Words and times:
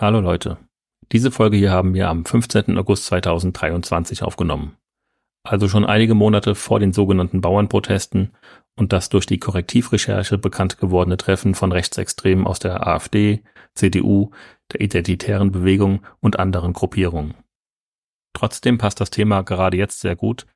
Hallo 0.00 0.20
Leute. 0.20 0.58
Diese 1.10 1.32
Folge 1.32 1.56
hier 1.56 1.72
haben 1.72 1.92
wir 1.92 2.08
am 2.08 2.24
15. 2.24 2.78
August 2.78 3.06
2023 3.06 4.22
aufgenommen. 4.22 4.76
Also 5.42 5.66
schon 5.66 5.84
einige 5.84 6.14
Monate 6.14 6.54
vor 6.54 6.78
den 6.78 6.92
sogenannten 6.92 7.40
Bauernprotesten 7.40 8.30
und 8.76 8.92
das 8.92 9.08
durch 9.08 9.26
die 9.26 9.40
Korrektivrecherche 9.40 10.38
bekannt 10.38 10.78
gewordene 10.78 11.16
Treffen 11.16 11.56
von 11.56 11.72
Rechtsextremen 11.72 12.46
aus 12.46 12.60
der 12.60 12.86
AfD, 12.86 13.42
CDU, 13.74 14.30
der 14.72 14.82
Identitären 14.82 15.50
Bewegung 15.50 16.06
und 16.20 16.38
anderen 16.38 16.74
Gruppierungen. 16.74 17.34
Trotzdem 18.34 18.78
passt 18.78 19.00
das 19.00 19.10
Thema 19.10 19.42
gerade 19.42 19.78
jetzt 19.78 19.98
sehr 19.98 20.14
gut, 20.14 20.46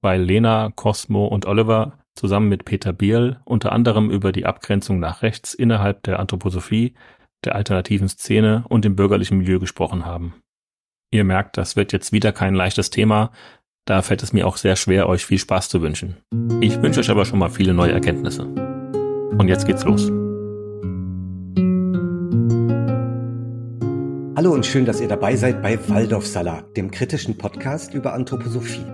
weil 0.00 0.22
Lena, 0.22 0.70
Cosmo 0.76 1.26
und 1.26 1.46
Oliver 1.46 1.98
zusammen 2.14 2.48
mit 2.48 2.64
Peter 2.64 2.92
Bierl 2.92 3.40
unter 3.46 3.72
anderem 3.72 4.12
über 4.12 4.30
die 4.30 4.46
Abgrenzung 4.46 5.00
nach 5.00 5.22
rechts 5.22 5.54
innerhalb 5.54 6.04
der 6.04 6.20
Anthroposophie 6.20 6.94
der 7.44 7.54
alternativen 7.54 8.08
Szene 8.08 8.64
und 8.68 8.84
dem 8.84 8.96
bürgerlichen 8.96 9.38
Milieu 9.38 9.58
gesprochen 9.58 10.06
haben. 10.06 10.34
Ihr 11.10 11.24
merkt, 11.24 11.56
das 11.58 11.76
wird 11.76 11.92
jetzt 11.92 12.12
wieder 12.12 12.32
kein 12.32 12.54
leichtes 12.54 12.90
Thema, 12.90 13.32
da 13.84 14.00
fällt 14.00 14.22
es 14.22 14.32
mir 14.32 14.46
auch 14.46 14.56
sehr 14.56 14.76
schwer, 14.76 15.08
euch 15.08 15.26
viel 15.26 15.38
Spaß 15.38 15.68
zu 15.68 15.82
wünschen. 15.82 16.16
Ich 16.60 16.80
wünsche 16.80 17.00
euch 17.00 17.10
aber 17.10 17.24
schon 17.24 17.40
mal 17.40 17.50
viele 17.50 17.74
neue 17.74 17.90
Erkenntnisse. 17.90 18.44
Und 18.44 19.48
jetzt 19.48 19.66
geht's 19.66 19.84
los. 19.84 20.10
Hallo 24.36 24.54
und 24.54 24.64
schön, 24.64 24.86
dass 24.86 25.00
ihr 25.00 25.08
dabei 25.08 25.34
seid 25.36 25.62
bei 25.62 25.78
Waldorfsalat, 25.88 26.76
dem 26.76 26.90
kritischen 26.90 27.36
Podcast 27.36 27.92
über 27.92 28.14
Anthroposophie. 28.14 28.86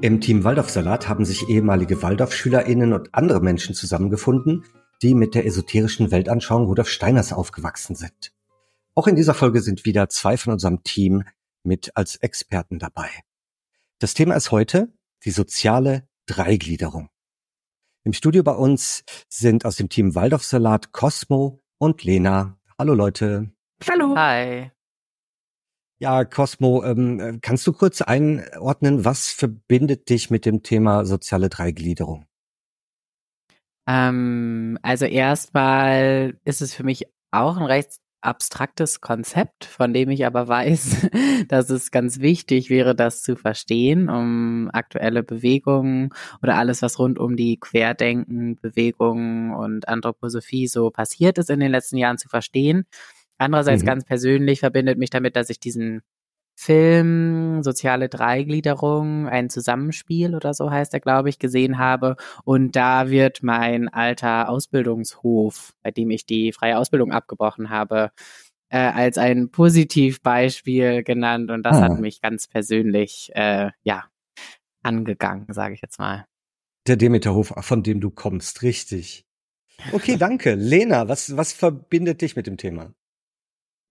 Im 0.00 0.20
Team 0.20 0.44
Waldorfsalat 0.44 1.08
haben 1.08 1.24
sich 1.24 1.48
ehemalige 1.48 2.02
Waldorfschülerinnen 2.02 2.92
und 2.92 3.14
andere 3.14 3.40
Menschen 3.40 3.74
zusammengefunden, 3.74 4.64
die 5.02 5.14
mit 5.14 5.34
der 5.34 5.46
esoterischen 5.46 6.10
Weltanschauung 6.10 6.66
Rudolf 6.66 6.88
Steiners 6.88 7.32
aufgewachsen 7.32 7.94
sind. 7.94 8.32
Auch 8.94 9.06
in 9.06 9.16
dieser 9.16 9.34
Folge 9.34 9.60
sind 9.60 9.84
wieder 9.84 10.08
zwei 10.08 10.36
von 10.36 10.52
unserem 10.52 10.82
Team 10.82 11.24
mit 11.62 11.96
als 11.96 12.16
Experten 12.16 12.78
dabei. 12.78 13.08
Das 14.00 14.14
Thema 14.14 14.34
ist 14.34 14.50
heute 14.50 14.92
die 15.24 15.30
soziale 15.30 16.08
Dreigliederung. 16.26 17.08
Im 18.04 18.12
Studio 18.12 18.42
bei 18.42 18.52
uns 18.52 19.04
sind 19.28 19.64
aus 19.64 19.76
dem 19.76 19.88
Team 19.88 20.14
Waldorfsalat 20.14 20.92
Cosmo 20.92 21.60
und 21.78 22.04
Lena. 22.04 22.58
Hallo 22.78 22.94
Leute. 22.94 23.50
Hallo. 23.88 24.16
Hi. 24.16 24.70
Ja, 26.00 26.24
Cosmo, 26.24 26.84
ähm, 26.84 27.40
kannst 27.42 27.66
du 27.66 27.72
kurz 27.72 28.02
einordnen, 28.02 29.04
was 29.04 29.30
verbindet 29.30 30.08
dich 30.08 30.30
mit 30.30 30.46
dem 30.46 30.62
Thema 30.62 31.04
soziale 31.04 31.48
Dreigliederung? 31.48 32.27
Ähm, 33.88 34.78
also 34.82 35.06
erstmal 35.06 36.36
ist 36.44 36.60
es 36.60 36.74
für 36.74 36.84
mich 36.84 37.06
auch 37.30 37.56
ein 37.56 37.64
recht 37.64 37.92
abstraktes 38.20 39.00
Konzept, 39.00 39.64
von 39.64 39.94
dem 39.94 40.10
ich 40.10 40.26
aber 40.26 40.46
weiß, 40.48 41.08
dass 41.48 41.70
es 41.70 41.90
ganz 41.90 42.20
wichtig 42.20 42.68
wäre, 42.68 42.94
das 42.94 43.22
zu 43.22 43.36
verstehen, 43.36 44.10
um 44.10 44.68
aktuelle 44.72 45.22
Bewegungen 45.22 46.10
oder 46.42 46.56
alles, 46.56 46.82
was 46.82 46.98
rund 46.98 47.18
um 47.18 47.36
die 47.36 47.58
Querdenken, 47.58 48.56
Bewegungen 48.56 49.54
und 49.54 49.88
Anthroposophie 49.88 50.66
so 50.68 50.90
passiert 50.90 51.38
ist 51.38 51.48
in 51.48 51.60
den 51.60 51.70
letzten 51.70 51.96
Jahren 51.96 52.18
zu 52.18 52.28
verstehen. 52.28 52.84
Andererseits 53.38 53.82
mhm. 53.82 53.86
ganz 53.86 54.04
persönlich 54.04 54.60
verbindet 54.60 54.98
mich 54.98 55.10
damit, 55.10 55.36
dass 55.36 55.48
ich 55.48 55.60
diesen 55.60 56.02
Film, 56.60 57.62
soziale 57.62 58.08
Dreigliederung, 58.08 59.28
ein 59.28 59.48
Zusammenspiel 59.48 60.34
oder 60.34 60.54
so 60.54 60.72
heißt 60.72 60.92
er, 60.92 60.98
glaube 60.98 61.28
ich, 61.28 61.38
gesehen 61.38 61.78
habe. 61.78 62.16
Und 62.42 62.74
da 62.74 63.10
wird 63.10 63.44
mein 63.44 63.86
alter 63.88 64.48
Ausbildungshof, 64.48 65.72
bei 65.84 65.92
dem 65.92 66.10
ich 66.10 66.26
die 66.26 66.52
freie 66.52 66.76
Ausbildung 66.76 67.12
abgebrochen 67.12 67.70
habe, 67.70 68.10
äh, 68.70 68.78
als 68.78 69.18
ein 69.18 69.52
Positivbeispiel 69.52 71.04
genannt. 71.04 71.52
Und 71.52 71.62
das 71.62 71.76
ah. 71.76 71.82
hat 71.82 72.00
mich 72.00 72.20
ganz 72.20 72.48
persönlich, 72.48 73.30
äh, 73.36 73.70
ja, 73.84 74.06
angegangen, 74.82 75.46
sage 75.50 75.74
ich 75.74 75.80
jetzt 75.80 76.00
mal. 76.00 76.26
Der 76.88 76.96
Demeterhof, 76.96 77.54
von 77.60 77.84
dem 77.84 78.00
du 78.00 78.10
kommst, 78.10 78.62
richtig. 78.62 79.24
Okay, 79.92 80.16
danke. 80.18 80.56
Lena, 80.56 81.08
was, 81.08 81.36
was 81.36 81.52
verbindet 81.52 82.20
dich 82.20 82.34
mit 82.34 82.48
dem 82.48 82.56
Thema? 82.56 82.92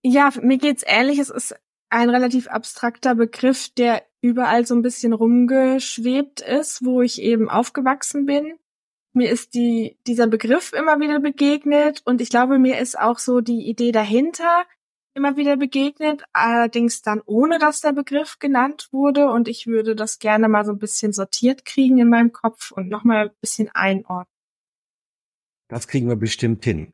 Ja, 0.04 0.32
mir 0.42 0.58
geht's 0.58 0.84
ähnlich. 0.86 1.20
Es 1.20 1.30
ist 1.30 1.56
ein 1.90 2.10
relativ 2.10 2.48
abstrakter 2.48 3.16
Begriff, 3.16 3.70
der 3.70 4.04
überall 4.22 4.66
so 4.66 4.76
ein 4.76 4.82
bisschen 4.82 5.14
rumgeschwebt 5.14 6.42
ist, 6.42 6.84
wo 6.84 7.02
ich 7.02 7.22
eben 7.22 7.50
aufgewachsen 7.50 8.26
bin. 8.26 8.58
Mir 9.14 9.32
ist 9.32 9.54
die, 9.54 9.98
dieser 10.06 10.28
Begriff 10.28 10.74
immer 10.74 11.00
wieder 11.00 11.20
begegnet 11.20 12.02
und 12.06 12.22
ich 12.22 12.30
glaube, 12.30 12.60
mir 12.60 12.80
ist 12.80 13.00
auch 13.00 13.20
so 13.20 13.42
die 13.42 13.68
Idee 13.68 13.92
dahinter 13.92 14.66
immer 15.16 15.36
wieder 15.36 15.58
begegnet, 15.58 16.24
allerdings 16.32 17.02
dann 17.02 17.22
ohne, 17.26 17.58
dass 17.58 17.82
der 17.82 17.92
Begriff 17.92 18.38
genannt 18.38 18.90
wurde 18.92 19.32
und 19.32 19.48
ich 19.48 19.66
würde 19.66 19.96
das 19.96 20.20
gerne 20.20 20.48
mal 20.48 20.64
so 20.64 20.72
ein 20.74 20.78
bisschen 20.78 21.12
sortiert 21.12 21.66
kriegen 21.66 21.98
in 21.98 22.10
meinem 22.10 22.32
Kopf 22.32 22.72
und 22.72 22.88
nochmal 22.88 23.30
ein 23.30 23.36
bisschen 23.42 23.70
einordnen. 23.74 24.32
Das 25.70 25.88
kriegen 25.88 26.08
wir 26.08 26.16
bestimmt 26.16 26.64
hin. 26.64 26.94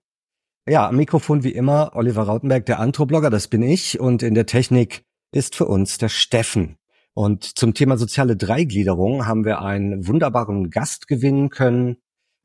Ja, 0.66 0.88
am 0.88 0.96
Mikrofon 0.96 1.44
wie 1.44 1.51
immer 1.51 1.91
Oliver 1.94 2.24
Rautenberg, 2.24 2.66
der 2.66 2.79
Anthroblogger, 2.79 3.29
das 3.29 3.50
bin 3.50 3.62
ich. 3.62 4.00
Und 4.00 4.24
in 4.24 4.34
der 4.34 4.46
Technik 4.46 5.03
ist 5.31 5.56
für 5.56 5.66
uns 5.66 5.97
der 5.97 6.07
Steffen. 6.07 6.78
Und 7.13 7.44
zum 7.44 7.74
Thema 7.74 7.97
soziale 7.97 8.38
Dreigliederung 8.38 9.28
haben 9.28 9.44
wir 9.44 9.62
einen 9.62 10.07
wunderbaren 10.07 10.69
Gast 10.69 11.07
gewinnen 11.07 11.50
können. 11.50 11.97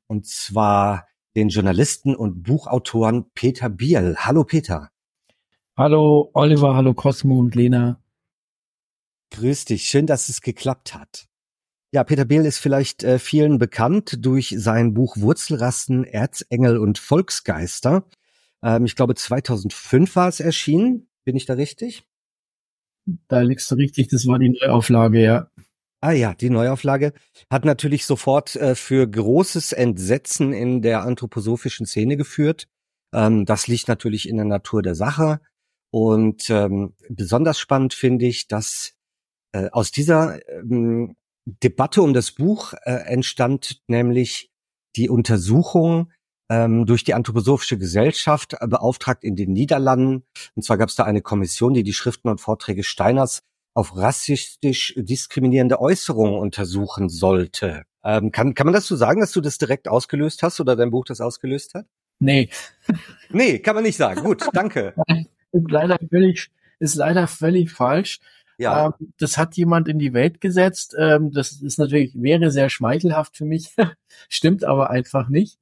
Und 0.08 0.26
zwar 0.26 1.06
den 1.36 1.48
Journalisten 1.48 2.16
und 2.16 2.42
Buchautoren 2.42 3.30
Peter 3.34 3.68
Biel. 3.68 4.16
Hallo 4.18 4.42
Peter. 4.42 4.90
Hallo 5.76 6.30
Oliver, 6.34 6.74
hallo 6.74 6.94
Cosmo 6.94 7.38
und 7.38 7.54
Lena. 7.54 8.02
Grüß 9.30 9.66
dich, 9.66 9.84
schön, 9.84 10.06
dass 10.06 10.28
es 10.28 10.40
geklappt 10.40 10.92
hat. 10.92 11.27
Ja, 11.90 12.04
Peter 12.04 12.26
Behl 12.26 12.44
ist 12.44 12.58
vielleicht 12.58 13.02
äh, 13.02 13.18
vielen 13.18 13.58
bekannt 13.58 14.24
durch 14.24 14.54
sein 14.58 14.92
Buch 14.92 15.16
Wurzelrassen, 15.16 16.04
Erzengel 16.04 16.76
und 16.76 16.98
Volksgeister. 16.98 18.04
Ähm, 18.62 18.84
ich 18.84 18.94
glaube, 18.94 19.14
2005 19.14 20.14
war 20.14 20.28
es 20.28 20.40
erschienen. 20.40 21.08
Bin 21.24 21.34
ich 21.34 21.46
da 21.46 21.54
richtig? 21.54 22.04
Da 23.28 23.40
liegst 23.40 23.70
du 23.70 23.76
richtig. 23.76 24.08
Das 24.08 24.26
war 24.26 24.38
die 24.38 24.50
Neuauflage, 24.50 25.22
ja. 25.22 25.50
Ah 26.00 26.12
ja, 26.12 26.34
die 26.34 26.50
Neuauflage 26.50 27.12
hat 27.50 27.64
natürlich 27.64 28.04
sofort 28.04 28.54
äh, 28.56 28.74
für 28.74 29.08
großes 29.08 29.72
Entsetzen 29.72 30.52
in 30.52 30.82
der 30.82 31.02
anthroposophischen 31.02 31.86
Szene 31.86 32.16
geführt. 32.16 32.68
Ähm, 33.14 33.46
das 33.46 33.66
liegt 33.66 33.88
natürlich 33.88 34.28
in 34.28 34.36
der 34.36 34.44
Natur 34.46 34.82
der 34.82 34.94
Sache. 34.94 35.40
Und 35.90 36.50
ähm, 36.50 36.94
besonders 37.08 37.58
spannend 37.58 37.94
finde 37.94 38.26
ich, 38.26 38.46
dass 38.46 38.92
äh, 39.52 39.70
aus 39.72 39.90
dieser 39.90 40.38
ähm, 40.50 41.16
Debatte 41.62 42.02
um 42.02 42.14
das 42.14 42.32
Buch 42.32 42.74
äh, 42.84 42.92
entstand 43.06 43.80
nämlich 43.88 44.50
die 44.96 45.08
Untersuchung 45.08 46.12
ähm, 46.50 46.86
durch 46.86 47.04
die 47.04 47.14
Anthroposophische 47.14 47.78
Gesellschaft, 47.78 48.54
äh, 48.60 48.66
beauftragt 48.66 49.24
in 49.24 49.36
den 49.36 49.52
Niederlanden. 49.52 50.24
Und 50.54 50.62
zwar 50.62 50.78
gab 50.78 50.88
es 50.88 50.94
da 50.94 51.04
eine 51.04 51.22
Kommission, 51.22 51.74
die 51.74 51.82
die 51.82 51.92
Schriften 51.92 52.28
und 52.28 52.40
Vorträge 52.40 52.84
Steiners 52.84 53.42
auf 53.74 53.96
rassistisch 53.96 54.94
diskriminierende 54.96 55.80
Äußerungen 55.80 56.38
untersuchen 56.38 57.08
sollte. 57.08 57.84
Ähm, 58.04 58.32
kann, 58.32 58.54
kann 58.54 58.66
man 58.66 58.74
das 58.74 58.86
so 58.86 58.96
sagen, 58.96 59.20
dass 59.20 59.32
du 59.32 59.40
das 59.40 59.58
direkt 59.58 59.88
ausgelöst 59.88 60.42
hast 60.42 60.60
oder 60.60 60.76
dein 60.76 60.90
Buch 60.90 61.04
das 61.04 61.20
ausgelöst 61.20 61.74
hat? 61.74 61.86
Nee. 62.18 62.50
Nee, 63.30 63.58
kann 63.60 63.74
man 63.74 63.84
nicht 63.84 63.96
sagen. 63.96 64.24
Gut, 64.24 64.44
danke. 64.52 64.94
ist 65.52 65.70
leider 65.70 65.98
völlig, 66.10 66.50
ist 66.78 66.94
leider 66.96 67.26
völlig 67.26 67.70
falsch. 67.70 68.20
Ja. 68.58 68.86
Ähm, 68.86 69.12
das 69.18 69.38
hat 69.38 69.56
jemand 69.56 69.88
in 69.88 69.98
die 69.98 70.12
Welt 70.12 70.40
gesetzt. 70.40 70.94
Ähm, 70.98 71.30
das 71.32 71.52
ist 71.52 71.78
natürlich, 71.78 72.12
wäre 72.14 72.50
sehr 72.50 72.68
schmeichelhaft 72.68 73.36
für 73.36 73.44
mich, 73.44 73.74
stimmt 74.28 74.64
aber 74.64 74.90
einfach 74.90 75.28
nicht. 75.28 75.58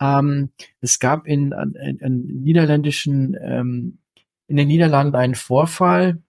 Ähm, 0.00 0.50
es 0.80 0.98
gab 0.98 1.26
in, 1.26 1.52
in, 1.52 1.98
in 1.98 2.42
niederländischen, 2.42 3.36
ähm, 3.40 3.98
in 4.48 4.56
den 4.56 4.68
Niederlanden 4.68 5.14
einen 5.14 5.36
Vorfall. 5.36 6.20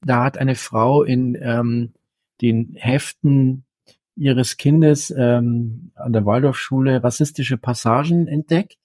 Da 0.00 0.24
hat 0.24 0.38
eine 0.38 0.54
Frau 0.54 1.02
in 1.02 1.36
ähm, 1.40 1.92
den 2.40 2.74
Heften 2.74 3.64
ihres 4.16 4.56
Kindes 4.56 5.14
ähm, 5.16 5.92
an 5.94 6.12
der 6.12 6.24
Waldorfschule 6.24 7.04
rassistische 7.04 7.58
Passagen 7.58 8.26
entdeckt 8.26 8.78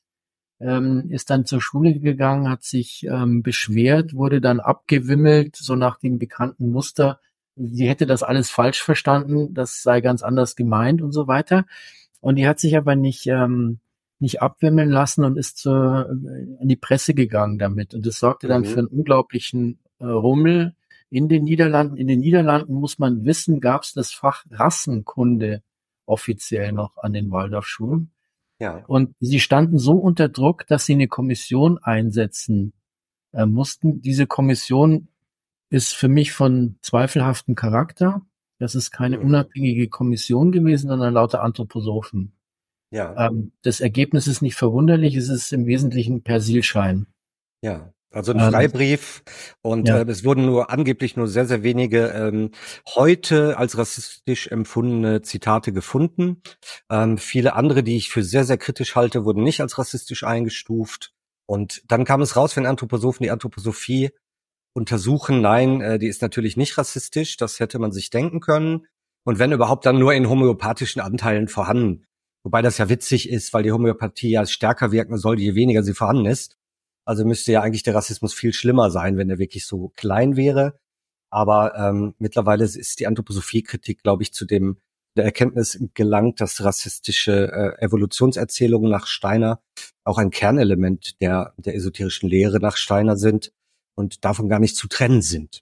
ähm, 0.63 1.09
ist 1.09 1.29
dann 1.29 1.45
zur 1.45 1.61
Schule 1.61 1.99
gegangen, 1.99 2.49
hat 2.49 2.63
sich 2.63 3.05
ähm, 3.09 3.43
beschwert, 3.43 4.13
wurde 4.13 4.41
dann 4.41 4.59
abgewimmelt, 4.59 5.55
so 5.55 5.75
nach 5.75 5.97
dem 5.97 6.19
bekannten 6.19 6.71
Muster. 6.71 7.19
Sie 7.55 7.87
hätte 7.87 8.05
das 8.05 8.23
alles 8.23 8.49
falsch 8.49 8.81
verstanden, 8.81 9.53
das 9.53 9.83
sei 9.83 10.01
ganz 10.01 10.23
anders 10.23 10.55
gemeint 10.55 11.01
und 11.01 11.11
so 11.11 11.27
weiter. 11.27 11.65
Und 12.21 12.37
die 12.37 12.47
hat 12.47 12.59
sich 12.59 12.77
aber 12.77 12.95
nicht, 12.95 13.27
ähm, 13.27 13.79
nicht 14.19 14.41
abwimmeln 14.41 14.89
lassen 14.89 15.25
und 15.25 15.37
ist 15.37 15.57
zur, 15.57 16.09
äh, 16.09 16.61
in 16.61 16.69
die 16.69 16.77
Presse 16.77 17.13
gegangen 17.13 17.59
damit. 17.59 17.93
Und 17.93 18.05
das 18.05 18.19
sorgte 18.19 18.47
dann 18.47 18.61
mhm. 18.61 18.65
für 18.65 18.79
einen 18.79 18.87
unglaublichen 18.87 19.79
äh, 19.99 20.05
Rummel 20.05 20.75
in 21.09 21.27
den 21.27 21.43
Niederlanden. 21.43 21.97
In 21.97 22.07
den 22.07 22.21
Niederlanden 22.21 22.73
muss 22.73 22.97
man 22.97 23.25
wissen, 23.25 23.59
gab 23.59 23.83
es 23.83 23.93
das 23.93 24.11
Fach 24.11 24.45
Rassenkunde 24.49 25.61
offiziell 26.05 26.71
noch 26.71 26.97
an 26.97 27.13
den 27.13 27.29
Waldorfschulen. 27.31 28.11
Ja. 28.59 28.83
Und 28.87 29.15
sie 29.19 29.39
standen 29.39 29.77
so 29.77 29.93
unter 29.93 30.29
Druck, 30.29 30.67
dass 30.67 30.85
sie 30.85 30.93
eine 30.93 31.07
Kommission 31.07 31.77
einsetzen 31.79 32.73
äh, 33.33 33.45
mussten. 33.45 34.01
Diese 34.01 34.27
Kommission 34.27 35.07
ist 35.69 35.93
für 35.93 36.07
mich 36.07 36.31
von 36.31 36.77
zweifelhaftem 36.81 37.55
Charakter. 37.55 38.21
Das 38.59 38.75
ist 38.75 38.91
keine 38.91 39.17
mhm. 39.17 39.25
unabhängige 39.25 39.89
Kommission 39.89 40.51
gewesen, 40.51 40.87
sondern 40.87 41.13
lauter 41.13 41.41
Anthroposophen. 41.41 42.33
Ja. 42.91 43.27
Ähm, 43.27 43.51
das 43.63 43.81
Ergebnis 43.81 44.27
ist 44.27 44.41
nicht 44.41 44.55
verwunderlich, 44.55 45.15
es 45.15 45.29
ist 45.29 45.51
im 45.51 45.65
Wesentlichen 45.65 46.21
Persilschein. 46.21 47.07
Ja. 47.61 47.91
Also 48.13 48.31
ein 48.31 48.39
ähm, 48.39 48.51
Freibrief 48.51 49.23
und 49.61 49.87
ja. 49.87 49.99
äh, 49.99 50.05
es 50.07 50.23
wurden 50.23 50.45
nur 50.45 50.69
angeblich 50.69 51.17
nur 51.17 51.27
sehr, 51.27 51.47
sehr 51.47 51.63
wenige 51.63 52.09
ähm, 52.09 52.51
heute 52.95 53.57
als 53.57 53.77
rassistisch 53.77 54.47
empfundene 54.47 55.23
Zitate 55.23 55.73
gefunden. 55.73 56.43
Ähm, 56.91 57.17
viele 57.17 57.55
andere, 57.55 57.81
die 57.81 57.97
ich 57.97 58.09
für 58.09 58.23
sehr, 58.23 58.43
sehr 58.43 58.57
kritisch 58.57 58.95
halte, 58.95 59.25
wurden 59.25 59.43
nicht 59.43 59.61
als 59.61 59.79
rassistisch 59.79 60.23
eingestuft. 60.23 61.11
Und 61.47 61.81
dann 61.87 62.05
kam 62.05 62.21
es 62.21 62.35
raus, 62.35 62.55
wenn 62.55 62.67
Anthroposophen 62.67 63.23
die 63.23 63.31
Anthroposophie 63.31 64.11
untersuchen, 64.75 65.41
nein, 65.41 65.81
äh, 65.81 65.97
die 65.97 66.07
ist 66.07 66.21
natürlich 66.21 66.55
nicht 66.55 66.77
rassistisch, 66.77 67.37
das 67.37 67.59
hätte 67.59 67.79
man 67.79 67.91
sich 67.91 68.11
denken 68.11 68.39
können. 68.39 68.85
Und 69.25 69.39
wenn 69.39 69.51
überhaupt, 69.51 69.87
dann 69.87 69.97
nur 69.97 70.13
in 70.13 70.29
homöopathischen 70.29 71.01
Anteilen 71.01 71.47
vorhanden. 71.47 72.05
Wobei 72.43 72.61
das 72.61 72.77
ja 72.77 72.89
witzig 72.89 73.29
ist, 73.29 73.53
weil 73.53 73.63
die 73.63 73.71
Homöopathie 73.71 74.31
ja 74.31 74.45
stärker 74.45 74.91
wirken 74.91 75.17
soll, 75.17 75.39
je 75.39 75.55
weniger 75.55 75.81
sie 75.81 75.93
vorhanden 75.93 76.25
ist. 76.25 76.57
Also 77.05 77.25
müsste 77.25 77.51
ja 77.51 77.61
eigentlich 77.61 77.83
der 77.83 77.95
Rassismus 77.95 78.33
viel 78.33 78.53
schlimmer 78.53 78.89
sein, 78.91 79.17
wenn 79.17 79.29
er 79.29 79.39
wirklich 79.39 79.65
so 79.65 79.89
klein 79.95 80.35
wäre. 80.35 80.77
Aber 81.31 81.75
ähm, 81.75 82.13
mittlerweile 82.19 82.63
ist 82.63 82.99
die 82.99 83.07
Anthroposophie-Kritik, 83.07 84.03
glaube 84.03 84.23
ich, 84.23 84.33
zu 84.33 84.45
dem 84.45 84.77
der 85.15 85.25
Erkenntnis 85.25 85.79
gelangt, 85.93 86.41
dass 86.41 86.63
rassistische 86.63 87.51
äh, 87.51 87.83
Evolutionserzählungen 87.83 88.89
nach 88.89 89.07
Steiner 89.07 89.61
auch 90.03 90.17
ein 90.17 90.31
Kernelement 90.31 91.21
der, 91.21 91.53
der 91.57 91.75
esoterischen 91.75 92.29
Lehre 92.29 92.59
nach 92.59 92.77
Steiner 92.77 93.15
sind 93.15 93.51
und 93.95 94.25
davon 94.25 94.49
gar 94.49 94.59
nicht 94.59 94.75
zu 94.75 94.87
trennen 94.87 95.21
sind. 95.21 95.61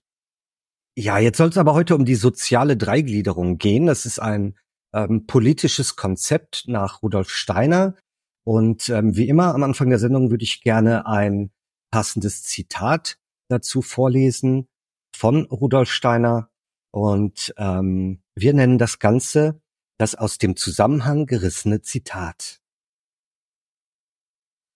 Ja, 0.96 1.18
jetzt 1.18 1.38
soll 1.38 1.48
es 1.48 1.58
aber 1.58 1.74
heute 1.74 1.94
um 1.94 2.04
die 2.04 2.14
soziale 2.14 2.76
Dreigliederung 2.76 3.58
gehen. 3.58 3.86
Das 3.86 4.04
ist 4.04 4.18
ein 4.18 4.56
ähm, 4.94 5.26
politisches 5.26 5.96
Konzept 5.96 6.64
nach 6.66 7.02
Rudolf 7.02 7.30
Steiner, 7.30 7.96
und 8.44 8.88
ähm, 8.88 9.16
wie 9.16 9.28
immer 9.28 9.54
am 9.54 9.62
Anfang 9.62 9.88
der 9.90 9.98
Sendung 9.98 10.30
würde 10.30 10.44
ich 10.44 10.62
gerne 10.62 11.06
ein 11.06 11.50
passendes 11.90 12.42
Zitat 12.42 13.18
dazu 13.48 13.82
vorlesen 13.82 14.68
von 15.14 15.44
Rudolf 15.44 15.90
Steiner. 15.90 16.48
Und 16.90 17.54
ähm, 17.56 18.22
wir 18.34 18.54
nennen 18.54 18.78
das 18.78 18.98
Ganze 18.98 19.60
das 19.98 20.14
aus 20.14 20.38
dem 20.38 20.56
Zusammenhang 20.56 21.26
gerissene 21.26 21.82
Zitat. 21.82 22.60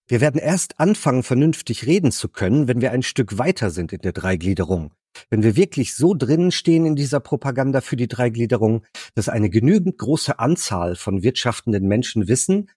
Wir 0.09 0.21
werden 0.21 0.41
erst 0.41 0.79
anfangen, 0.79 1.25
vernünftig 1.25 1.85
reden 1.85 2.13
zu 2.13 2.29
können, 2.29 2.69
wenn 2.69 2.81
wir 2.81 2.93
ein 2.93 3.03
Stück 3.03 3.39
weiter 3.39 3.71
sind 3.71 3.93
in 3.93 4.01
der 4.03 4.13
Dreigliederung. 4.13 4.95
Wenn 5.31 5.43
wir 5.43 5.57
wirklich 5.57 5.97
so 5.97 6.15
drinnen 6.15 6.53
stehen 6.53 6.87
in 6.87 6.95
dieser 6.95 7.19
Propaganda 7.19 7.81
für 7.81 7.97
die 7.97 8.07
Dreigliederung, 8.07 8.85
dass 9.15 9.29
eine 9.29 9.51
genügend 9.51 9.99
große 9.99 10.39
Anzahl 10.39 10.95
von 10.95 11.23
wirtschaftenden 11.23 11.89
Menschen 11.89 12.29
wissen, 12.29 12.71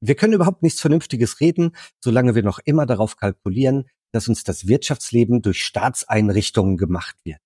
wir 0.00 0.14
können 0.14 0.34
überhaupt 0.34 0.62
nichts 0.62 0.80
Vernünftiges 0.80 1.40
reden, 1.40 1.76
solange 2.00 2.34
wir 2.34 2.42
noch 2.42 2.58
immer 2.64 2.86
darauf 2.86 3.16
kalkulieren, 3.16 3.88
dass 4.12 4.28
uns 4.28 4.44
das 4.44 4.66
Wirtschaftsleben 4.66 5.42
durch 5.42 5.64
Staatseinrichtungen 5.64 6.76
gemacht 6.76 7.16
wird. 7.24 7.40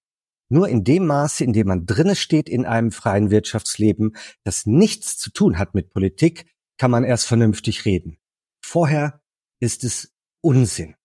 Nur 0.49 0.69
in 0.69 0.83
dem 0.83 1.07
Maße, 1.07 1.45
in 1.45 1.53
dem 1.53 1.69
man 1.69 1.87
drinne 1.87 2.17
steht 2.17 2.49
in 2.49 2.67
einem 2.67 2.91
freien 2.91 3.31
Wirtschaftsleben, 3.31 4.17
das 4.43 4.67
nichts 4.67 5.17
zu 5.17 5.31
tun 5.31 5.59
hat 5.59 5.75
mit 5.75 5.91
Politik, 5.91 6.47
kann 6.77 6.91
man 6.91 7.05
erst 7.05 7.27
vernünftig 7.27 7.85
reden. 7.85 8.19
Vorher 8.65 9.23
ist 9.61 9.85
es 9.85 10.13
Unsinn. 10.43 10.97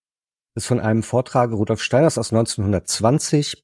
Das 0.56 0.63
ist 0.63 0.68
von 0.68 0.80
einem 0.80 1.03
Vortrag 1.03 1.51
Rudolf 1.51 1.83
Steiners 1.83 2.18
aus 2.18 2.31
1920 2.31 3.63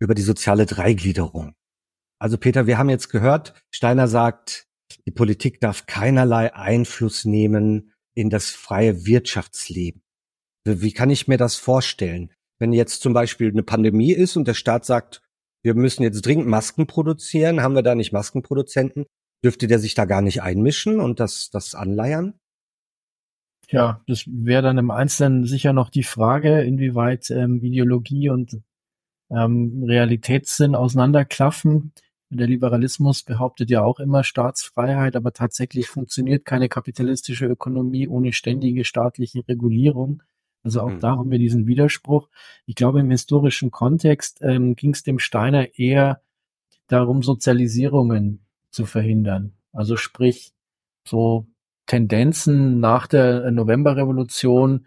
über 0.00 0.14
die 0.14 0.22
soziale 0.22 0.66
Dreigliederung. 0.66 1.54
Also 2.20 2.38
Peter, 2.38 2.66
wir 2.66 2.78
haben 2.78 2.88
jetzt 2.88 3.08
gehört, 3.08 3.54
Steiner 3.70 4.08
sagt, 4.08 4.67
die 5.06 5.10
Politik 5.10 5.60
darf 5.60 5.86
keinerlei 5.86 6.54
Einfluss 6.54 7.24
nehmen 7.24 7.92
in 8.14 8.30
das 8.30 8.50
freie 8.50 9.06
Wirtschaftsleben. 9.06 10.02
Wie 10.64 10.92
kann 10.92 11.10
ich 11.10 11.28
mir 11.28 11.38
das 11.38 11.56
vorstellen? 11.56 12.32
Wenn 12.58 12.72
jetzt 12.72 13.02
zum 13.02 13.12
Beispiel 13.12 13.50
eine 13.50 13.62
Pandemie 13.62 14.12
ist 14.12 14.36
und 14.36 14.48
der 14.48 14.54
Staat 14.54 14.84
sagt, 14.84 15.22
wir 15.62 15.74
müssen 15.74 16.02
jetzt 16.02 16.22
dringend 16.22 16.46
Masken 16.46 16.86
produzieren, 16.86 17.62
haben 17.62 17.74
wir 17.74 17.82
da 17.82 17.94
nicht 17.94 18.12
Maskenproduzenten? 18.12 19.06
Dürfte 19.44 19.66
der 19.66 19.78
sich 19.78 19.94
da 19.94 20.04
gar 20.04 20.22
nicht 20.22 20.42
einmischen 20.42 21.00
und 21.00 21.20
das, 21.20 21.50
das 21.50 21.74
anleiern? 21.74 22.34
Ja, 23.70 24.02
das 24.06 24.24
wäre 24.26 24.62
dann 24.62 24.78
im 24.78 24.90
Einzelnen 24.90 25.44
sicher 25.44 25.72
noch 25.72 25.90
die 25.90 26.02
Frage, 26.02 26.62
inwieweit 26.62 27.30
ähm, 27.30 27.62
Ideologie 27.62 28.30
und 28.30 28.62
ähm, 29.30 29.84
Realitätssinn 29.86 30.74
auseinanderklaffen. 30.74 31.92
Der 32.30 32.46
Liberalismus 32.46 33.22
behauptet 33.22 33.70
ja 33.70 33.82
auch 33.82 34.00
immer 34.00 34.22
Staatsfreiheit, 34.22 35.16
aber 35.16 35.32
tatsächlich 35.32 35.88
funktioniert 35.88 36.44
keine 36.44 36.68
kapitalistische 36.68 37.46
Ökonomie 37.46 38.06
ohne 38.06 38.32
ständige 38.32 38.84
staatliche 38.84 39.46
Regulierung. 39.48 40.22
Also 40.62 40.82
auch 40.82 40.90
mhm. 40.90 41.00
da 41.00 41.16
haben 41.16 41.30
wir 41.30 41.38
diesen 41.38 41.66
Widerspruch. 41.66 42.28
Ich 42.66 42.74
glaube, 42.74 43.00
im 43.00 43.10
historischen 43.10 43.70
Kontext 43.70 44.40
ähm, 44.42 44.76
ging 44.76 44.90
es 44.90 45.02
dem 45.02 45.18
Steiner 45.18 45.78
eher 45.78 46.20
darum, 46.88 47.22
Sozialisierungen 47.22 48.40
zu 48.70 48.84
verhindern. 48.84 49.54
Also 49.72 49.96
sprich, 49.96 50.52
so 51.06 51.46
Tendenzen 51.86 52.80
nach 52.80 53.06
der 53.06 53.50
Novemberrevolution 53.50 54.86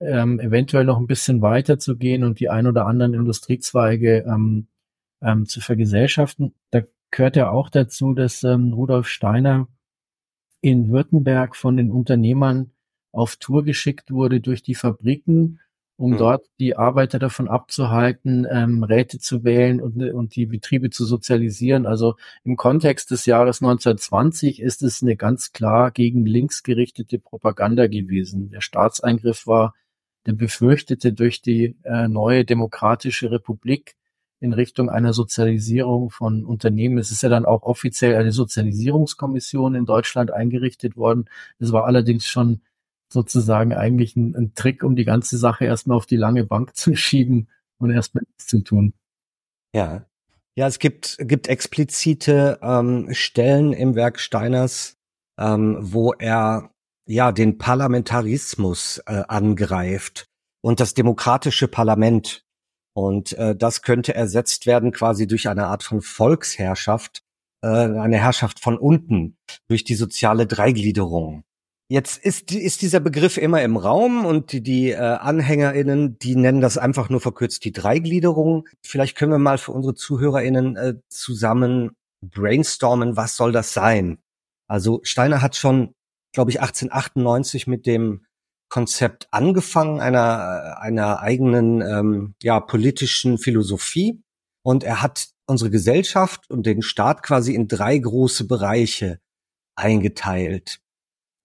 ähm, 0.00 0.38
eventuell 0.38 0.84
noch 0.84 0.98
ein 0.98 1.08
bisschen 1.08 1.42
weiter 1.42 1.78
zu 1.78 1.96
gehen 1.96 2.22
und 2.22 2.38
die 2.38 2.48
ein 2.48 2.68
oder 2.68 2.86
anderen 2.86 3.14
Industriezweige 3.14 4.24
ähm, 4.28 4.68
ähm, 5.22 5.46
zu 5.46 5.60
vergesellschaften. 5.60 6.54
Da 6.70 6.82
gehört 7.10 7.36
ja 7.36 7.50
auch 7.50 7.70
dazu, 7.70 8.14
dass 8.14 8.42
ähm, 8.44 8.72
Rudolf 8.72 9.08
Steiner 9.08 9.68
in 10.60 10.90
Württemberg 10.90 11.56
von 11.56 11.76
den 11.76 11.90
Unternehmern 11.90 12.72
auf 13.12 13.36
Tour 13.36 13.64
geschickt 13.64 14.10
wurde 14.10 14.40
durch 14.40 14.62
die 14.62 14.74
Fabriken, 14.74 15.60
um 15.96 16.12
mhm. 16.12 16.16
dort 16.18 16.46
die 16.60 16.76
Arbeiter 16.76 17.18
davon 17.18 17.48
abzuhalten, 17.48 18.46
ähm, 18.50 18.84
Räte 18.84 19.18
zu 19.18 19.44
wählen 19.44 19.80
und, 19.80 20.00
und 20.02 20.36
die 20.36 20.46
Betriebe 20.46 20.90
zu 20.90 21.04
sozialisieren. 21.04 21.86
Also 21.86 22.16
im 22.44 22.56
Kontext 22.56 23.10
des 23.10 23.26
Jahres 23.26 23.62
1920 23.62 24.60
ist 24.60 24.82
es 24.82 25.02
eine 25.02 25.16
ganz 25.16 25.52
klar 25.52 25.90
gegen 25.90 26.26
links 26.26 26.62
gerichtete 26.62 27.18
Propaganda 27.18 27.86
gewesen. 27.86 28.50
Der 28.50 28.60
Staatseingriff 28.60 29.46
war 29.46 29.74
der 30.26 30.34
befürchtete 30.34 31.12
durch 31.12 31.40
die 31.40 31.76
äh, 31.84 32.06
neue 32.06 32.44
demokratische 32.44 33.30
Republik 33.30 33.96
in 34.40 34.52
Richtung 34.52 34.88
einer 34.88 35.12
Sozialisierung 35.12 36.10
von 36.10 36.44
Unternehmen. 36.44 36.98
Es 36.98 37.10
ist 37.10 37.22
ja 37.22 37.28
dann 37.28 37.44
auch 37.44 37.62
offiziell 37.62 38.14
eine 38.16 38.32
Sozialisierungskommission 38.32 39.74
in 39.74 39.84
Deutschland 39.84 40.30
eingerichtet 40.30 40.96
worden. 40.96 41.28
Das 41.58 41.72
war 41.72 41.86
allerdings 41.86 42.26
schon 42.26 42.60
sozusagen 43.12 43.72
eigentlich 43.72 44.16
ein, 44.16 44.36
ein 44.36 44.54
Trick, 44.54 44.84
um 44.84 44.94
die 44.94 45.04
ganze 45.04 45.38
Sache 45.38 45.64
erstmal 45.64 45.96
auf 45.96 46.06
die 46.06 46.16
lange 46.16 46.44
Bank 46.44 46.76
zu 46.76 46.94
schieben 46.96 47.48
und 47.78 47.90
erstmal 47.90 48.24
nichts 48.26 48.46
zu 48.46 48.60
tun. 48.60 48.94
Ja. 49.74 50.04
Ja, 50.56 50.66
es 50.66 50.80
gibt, 50.80 51.18
gibt 51.20 51.46
explizite 51.46 52.58
ähm, 52.62 53.08
Stellen 53.12 53.72
im 53.72 53.94
Werk 53.94 54.18
Steiners, 54.18 54.96
ähm, 55.38 55.78
wo 55.80 56.12
er 56.14 56.70
ja 57.06 57.30
den 57.30 57.58
Parlamentarismus 57.58 59.00
äh, 59.06 59.22
angreift 59.28 60.26
und 60.60 60.80
das 60.80 60.94
demokratische 60.94 61.68
Parlament 61.68 62.44
und 62.98 63.32
äh, 63.34 63.54
das 63.54 63.82
könnte 63.82 64.12
ersetzt 64.12 64.66
werden 64.66 64.90
quasi 64.90 65.28
durch 65.28 65.48
eine 65.48 65.68
Art 65.68 65.84
von 65.84 66.00
Volksherrschaft, 66.00 67.22
äh, 67.62 67.68
eine 67.68 68.18
Herrschaft 68.18 68.58
von 68.58 68.76
unten, 68.76 69.36
durch 69.68 69.84
die 69.84 69.94
soziale 69.94 70.48
Dreigliederung. 70.48 71.44
Jetzt 71.88 72.18
ist, 72.18 72.50
ist 72.50 72.82
dieser 72.82 72.98
Begriff 72.98 73.36
immer 73.36 73.62
im 73.62 73.76
Raum 73.76 74.26
und 74.26 74.50
die, 74.50 74.64
die 74.64 74.90
äh, 74.90 74.96
AnhängerInnen, 74.96 76.18
die 76.18 76.34
nennen 76.34 76.60
das 76.60 76.76
einfach 76.76 77.08
nur 77.08 77.20
verkürzt 77.20 77.64
die 77.64 77.70
Dreigliederung. 77.70 78.66
Vielleicht 78.84 79.16
können 79.16 79.30
wir 79.30 79.38
mal 79.38 79.58
für 79.58 79.70
unsere 79.70 79.94
ZuhörerInnen 79.94 80.76
äh, 80.76 80.94
zusammen 81.08 81.92
brainstormen, 82.20 83.16
was 83.16 83.36
soll 83.36 83.52
das 83.52 83.72
sein? 83.72 84.18
Also 84.66 84.98
Steiner 85.04 85.40
hat 85.40 85.54
schon, 85.54 85.94
glaube 86.32 86.50
ich, 86.50 86.60
1898 86.60 87.68
mit 87.68 87.86
dem 87.86 88.24
Konzept 88.68 89.28
angefangen, 89.30 90.00
einer, 90.00 90.78
einer 90.80 91.20
eigenen 91.20 91.80
ähm, 91.80 92.34
ja, 92.42 92.60
politischen 92.60 93.38
Philosophie. 93.38 94.22
Und 94.62 94.84
er 94.84 95.02
hat 95.02 95.28
unsere 95.46 95.70
Gesellschaft 95.70 96.50
und 96.50 96.66
den 96.66 96.82
Staat 96.82 97.22
quasi 97.22 97.54
in 97.54 97.68
drei 97.68 97.96
große 97.96 98.46
Bereiche 98.46 99.20
eingeteilt. 99.76 100.80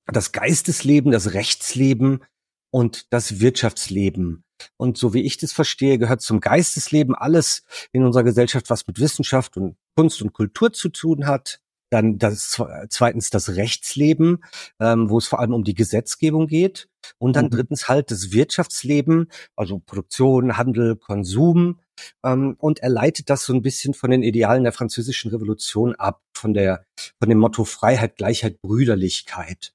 Das 0.06 0.32
Geistesleben, 0.34 1.12
das 1.12 1.34
Rechtsleben 1.34 2.24
und 2.72 3.13
das 3.13 3.39
Wirtschaftsleben. 3.39 4.44
Und 4.77 4.98
so 4.98 5.13
wie 5.13 5.22
ich 5.22 5.38
das 5.38 5.53
verstehe, 5.53 5.98
gehört 5.98 6.22
zum 6.22 6.42
Geistesleben 6.42 7.15
alles 7.15 7.63
in 7.92 8.03
unserer 8.03 8.24
Gesellschaft, 8.24 8.70
was 8.70 8.88
mit 8.88 9.00
Wissenschaft 9.00 9.58
und 9.58 9.77
Kunst 9.96 10.22
und 10.22 10.34
Kultur 10.34 10.74
zu 10.74 10.89
tun 10.89 11.27
hat. 11.27 11.62
Dann 11.94 12.18
das 12.18 12.60
zweitens 12.90 13.30
das 13.30 13.56
Rechtsleben, 13.56 14.44
ähm, 14.80 15.12
wo 15.12 15.20
es 15.20 15.28
vor 15.28 15.40
allem 15.40 15.54
um 15.54 15.64
die 15.64 15.76
Gesetzgebung 15.76 16.48
geht. 16.48 16.90
Und 17.20 17.36
dann 17.36 17.46
mhm. 17.46 17.50
drittens 17.52 17.88
halt 17.88 18.10
das 18.10 18.32
Wirtschaftsleben, 18.32 19.30
also 19.56 19.78
Produktion, 19.78 20.58
Handel, 20.58 20.96
Konsum. 20.96 21.80
Ähm, 22.26 22.56
und 22.58 22.80
er 22.80 22.90
leitet 22.90 23.30
das 23.30 23.46
so 23.46 23.54
ein 23.54 23.62
bisschen 23.62 23.94
von 23.94 24.10
den 24.10 24.24
Idealen 24.24 24.64
der 24.64 24.74
französischen 24.74 25.30
Revolution 25.30 25.94
ab, 25.94 26.24
von 26.36 26.56
der, 26.56 26.84
von 27.20 27.30
dem 27.30 27.38
Motto 27.38 27.64
Freiheit, 27.64 28.16
Gleichheit, 28.16 28.60
Brüderlichkeit. 28.64 29.72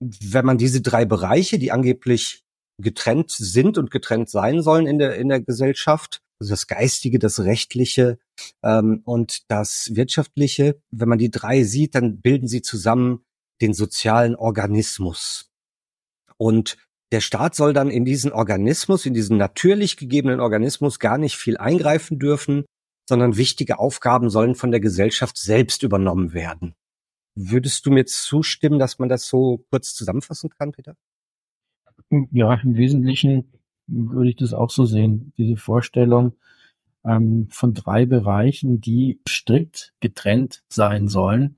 Wenn 0.00 0.44
man 0.44 0.58
diese 0.58 0.82
drei 0.82 1.04
Bereiche, 1.04 1.60
die 1.60 1.70
angeblich 1.70 2.42
getrennt 2.82 3.30
sind 3.30 3.78
und 3.78 3.92
getrennt 3.92 4.28
sein 4.28 4.60
sollen 4.60 4.88
in 4.88 4.98
der, 4.98 5.14
in 5.14 5.28
der 5.28 5.40
Gesellschaft, 5.40 6.20
also 6.40 6.52
das 6.52 6.66
Geistige, 6.66 7.20
das 7.20 7.38
Rechtliche 7.38 8.18
und 8.62 9.50
das 9.50 9.90
Wirtschaftliche, 9.94 10.80
wenn 10.90 11.08
man 11.08 11.18
die 11.18 11.30
drei 11.30 11.62
sieht, 11.64 11.94
dann 11.94 12.20
bilden 12.20 12.48
sie 12.48 12.62
zusammen 12.62 13.24
den 13.60 13.74
sozialen 13.74 14.34
Organismus. 14.34 15.50
Und 16.36 16.76
der 17.12 17.20
Staat 17.20 17.54
soll 17.54 17.72
dann 17.72 17.90
in 17.90 18.04
diesen 18.04 18.32
Organismus, 18.32 19.06
in 19.06 19.14
diesen 19.14 19.36
natürlich 19.36 19.96
gegebenen 19.96 20.40
Organismus 20.40 20.98
gar 20.98 21.18
nicht 21.18 21.36
viel 21.36 21.56
eingreifen 21.56 22.18
dürfen, 22.18 22.64
sondern 23.08 23.36
wichtige 23.36 23.78
Aufgaben 23.78 24.30
sollen 24.30 24.54
von 24.54 24.70
der 24.70 24.80
Gesellschaft 24.80 25.36
selbst 25.36 25.82
übernommen 25.82 26.32
werden. 26.32 26.74
Würdest 27.36 27.86
du 27.86 27.90
mir 27.90 28.06
zustimmen, 28.06 28.78
dass 28.78 28.98
man 28.98 29.08
das 29.08 29.28
so 29.28 29.64
kurz 29.70 29.94
zusammenfassen 29.94 30.50
kann, 30.50 30.72
Peter? 30.72 30.96
Ja, 32.32 32.54
im 32.54 32.76
Wesentlichen 32.76 33.52
würde 33.86 34.30
ich 34.30 34.36
das 34.36 34.52
auch 34.52 34.70
so 34.70 34.86
sehen. 34.86 35.32
Diese 35.36 35.56
Vorstellung 35.56 36.36
ähm, 37.04 37.48
von 37.50 37.74
drei 37.74 38.06
Bereichen, 38.06 38.80
die 38.80 39.20
strikt 39.28 39.94
getrennt 40.00 40.62
sein 40.68 41.08
sollen. 41.08 41.56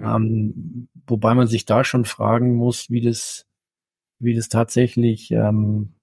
Ähm, 0.00 0.88
wobei 1.06 1.34
man 1.34 1.46
sich 1.46 1.66
da 1.66 1.84
schon 1.84 2.04
fragen 2.04 2.54
muss, 2.54 2.90
wie 2.90 3.02
das, 3.02 3.46
wie 4.18 4.34
das 4.34 4.48
tatsächlich 4.48 5.30
ähm, 5.30 5.94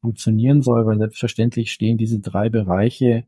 funktionieren 0.00 0.62
soll, 0.62 0.86
weil 0.86 0.98
selbstverständlich 0.98 1.72
stehen 1.72 1.98
diese 1.98 2.20
drei 2.20 2.48
Bereiche 2.48 3.26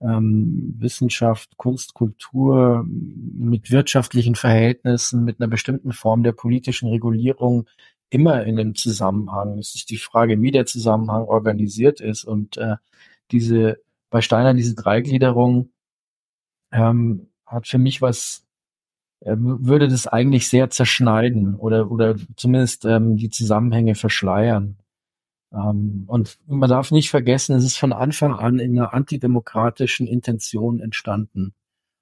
ähm, 0.00 0.74
Wissenschaft, 0.78 1.56
Kunst, 1.56 1.94
Kultur 1.94 2.84
mit 2.86 3.70
wirtschaftlichen 3.70 4.34
Verhältnissen, 4.34 5.24
mit 5.24 5.40
einer 5.40 5.48
bestimmten 5.48 5.92
Form 5.92 6.22
der 6.22 6.32
politischen 6.32 6.88
Regulierung 6.88 7.66
immer 8.10 8.44
in 8.44 8.56
dem 8.56 8.74
Zusammenhang. 8.74 9.58
Es 9.58 9.74
ist 9.74 9.90
die 9.90 9.98
Frage, 9.98 10.40
wie 10.40 10.50
der 10.50 10.66
Zusammenhang 10.66 11.24
organisiert 11.24 12.00
ist. 12.00 12.24
Und 12.24 12.56
äh, 12.56 12.76
diese 13.30 13.78
bei 14.10 14.20
Steiner 14.20 14.54
diese 14.54 14.74
Dreigliederung 14.74 15.70
ähm, 16.72 17.28
hat 17.46 17.66
für 17.66 17.78
mich 17.78 18.02
was, 18.02 18.46
äh, 19.20 19.34
würde 19.38 19.88
das 19.88 20.06
eigentlich 20.06 20.48
sehr 20.48 20.70
zerschneiden 20.70 21.54
oder 21.56 21.90
oder 21.90 22.16
zumindest 22.36 22.84
ähm, 22.84 23.16
die 23.16 23.30
Zusammenhänge 23.30 23.94
verschleiern. 23.94 24.78
Ähm, 25.52 26.04
und 26.06 26.38
man 26.46 26.68
darf 26.68 26.90
nicht 26.90 27.10
vergessen, 27.10 27.56
es 27.56 27.64
ist 27.64 27.78
von 27.78 27.92
Anfang 27.92 28.34
an 28.34 28.58
in 28.58 28.78
einer 28.78 28.94
antidemokratischen 28.94 30.06
Intention 30.06 30.80
entstanden. 30.80 31.54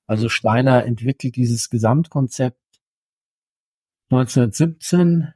Also 0.07 0.29
Steiner 0.29 0.85
entwickelt 0.85 1.37
dieses 1.37 1.71
Gesamtkonzept 1.71 2.61
1917 4.11 5.33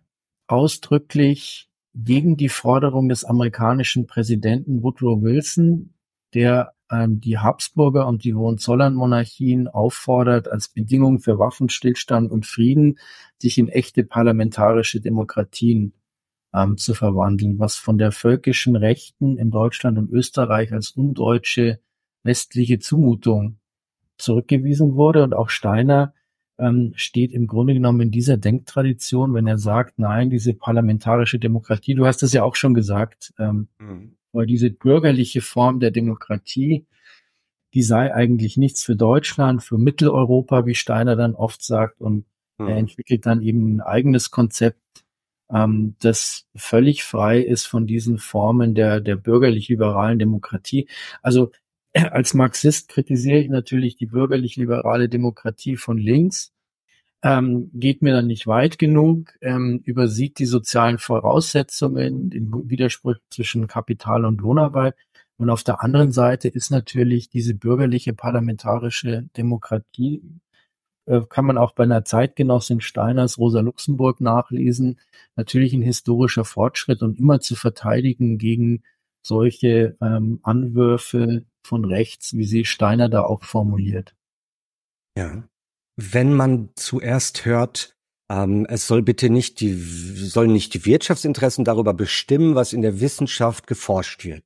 ausdrücklich 0.47 1.69
gegen 1.95 2.37
die 2.37 2.49
Forderung 2.49 3.09
des 3.09 3.25
amerikanischen 3.25 4.07
Präsidenten 4.07 4.83
Woodrow 4.83 5.23
Wilson, 5.23 5.95
der 6.35 6.73
ähm, 6.91 7.21
die 7.21 7.39
Habsburger 7.39 8.07
und 8.07 8.25
die 8.25 8.35
Hohenzollern-Monarchien 8.35 9.69
auffordert, 9.69 10.49
als 10.49 10.69
Bedingung 10.69 11.21
für 11.21 11.39
Waffenstillstand 11.39 12.31
und 12.31 12.47
Frieden 12.47 12.99
sich 13.39 13.59
in 13.59 13.69
echte 13.69 14.05
parlamentarische 14.05 15.01
Demokratien 15.01 15.95
ähm, 16.53 16.77
zu 16.77 16.95
verwandeln, 16.95 17.59
was 17.59 17.77
von 17.77 17.99
der 17.99 18.13
völkischen 18.13 18.77
Rechten 18.77 19.37
in 19.37 19.51
Deutschland 19.51 19.99
und 19.99 20.11
Österreich 20.11 20.73
als 20.73 20.91
undeutsche 20.91 21.81
westliche 22.23 22.79
Zumutung 22.79 23.59
zurückgewiesen 24.19 24.95
wurde. 24.95 25.23
Und 25.23 25.35
auch 25.35 25.49
Steiner 25.49 26.13
ähm, 26.59 26.93
steht 26.97 27.33
im 27.33 27.47
Grunde 27.47 27.75
genommen 27.75 28.01
in 28.01 28.11
dieser 28.11 28.37
Denktradition, 28.37 29.33
wenn 29.33 29.47
er 29.47 29.59
sagt, 29.59 29.99
nein, 29.99 30.29
diese 30.29 30.55
parlamentarische 30.55 31.39
Demokratie, 31.39 31.95
du 31.95 32.07
hast 32.07 32.23
es 32.23 32.33
ja 32.33 32.43
auch 32.43 32.57
schon 32.57 32.75
gesagt, 32.75 33.33
ähm, 33.39 33.69
mhm. 33.79 34.17
Weil 34.33 34.47
diese 34.47 34.71
bürgerliche 34.71 35.41
Form 35.41 35.81
der 35.81 35.91
Demokratie, 35.91 36.87
die 37.75 37.83
sei 37.83 38.13
eigentlich 38.15 38.57
nichts 38.57 38.85
für 38.85 38.97
Deutschland, 38.97 39.63
für 39.63 39.79
Mitteleuropa, 39.79 40.67
wie 40.67 40.75
Steiner 40.75 41.17
dann 41.17 41.35
oft 41.35 41.63
sagt, 41.63 42.01
und 42.01 42.25
mhm. 42.59 42.69
er 42.69 42.77
entwickelt 42.77 43.27
dann 43.27 43.43
eben 43.43 43.77
ein 43.77 43.81
eigenes 43.81 44.31
Konzept, 44.31 45.05
ähm, 45.53 45.97
das 46.01 46.47
völlig 46.55 47.05
frei 47.05 47.41
ist 47.41 47.67
von 47.67 47.87
diesen 47.87 48.19
Formen 48.19 48.75
der, 48.75 49.01
der 49.01 49.17
bürgerlich-liberalen 49.17 50.19
Demokratie. 50.19 50.89
Also 51.23 51.51
als 51.95 52.35
Marxist 52.35 52.89
kritisiere 52.89 53.39
ich 53.39 53.49
natürlich 53.49 53.97
die 53.97 54.07
bürgerlich-liberale 54.07 55.09
Demokratie 55.09 55.77
von 55.77 55.99
links, 55.99 56.53
ähm, 57.23 57.71
geht 57.75 58.03
mir 58.03 58.15
dann 58.15 58.27
nicht 58.27 58.47
weit 58.47 58.79
genug, 58.79 59.33
ähm, 59.43 59.81
übersieht 59.85 60.39
die 60.39 60.47
sozialen 60.47 60.99
Voraussetzungen, 60.99 62.31
den 62.31 62.51
Widerspruch 62.71 63.17
zwischen 63.31 63.67
Kapital 63.67 64.25
und 64.25 64.41
Lohnarbeit. 64.41 64.95
Und 65.37 65.51
auf 65.51 65.65
der 65.65 65.83
anderen 65.83 66.13
Seite 66.13 66.49
ist 66.49 66.71
natürlich 66.71 67.29
diese 67.31 67.55
bürgerliche 67.55 68.13
parlamentarische 68.13 69.29
Demokratie, 69.37 70.23
äh, 71.07 71.23
kann 71.29 71.45
man 71.45 71.59
auch 71.59 71.73
bei 71.73 71.85
einer 71.85 72.05
Zeitgenossin 72.05 72.81
Steiners 72.81 73.39
Rosa 73.39 73.61
Luxemburg 73.61 74.21
nachlesen, 74.21 75.01
natürlich 75.37 75.73
ein 75.73 75.83
historischer 75.83 76.45
Fortschritt 76.45 77.03
und 77.03 77.19
immer 77.19 77.41
zu 77.41 77.57
verteidigen 77.57 78.39
gegen 78.39 78.83
solche 79.23 79.97
ähm, 80.01 80.41
Anwürfe 80.43 81.45
von 81.63 81.85
rechts, 81.85 82.35
wie 82.35 82.45
sie 82.45 82.65
Steiner 82.65 83.09
da 83.09 83.23
auch 83.23 83.43
formuliert. 83.45 84.15
Ja. 85.17 85.50
Wenn 86.03 86.33
man 86.33 86.71
zuerst 86.77 87.45
hört, 87.45 87.95
ähm, 88.31 88.65
es 88.71 88.87
soll 88.87 89.03
bitte 89.03 89.29
nicht 89.29 89.61
die, 89.61 89.75
sollen 89.75 90.53
nicht 90.53 90.73
die 90.73 90.87
Wirtschaftsinteressen 90.87 91.63
darüber 91.63 91.93
bestimmen, 91.93 92.55
was 92.55 92.73
in 92.73 92.81
der 92.81 93.01
Wissenschaft 93.01 93.67
geforscht 93.67 94.25
wird. 94.25 94.43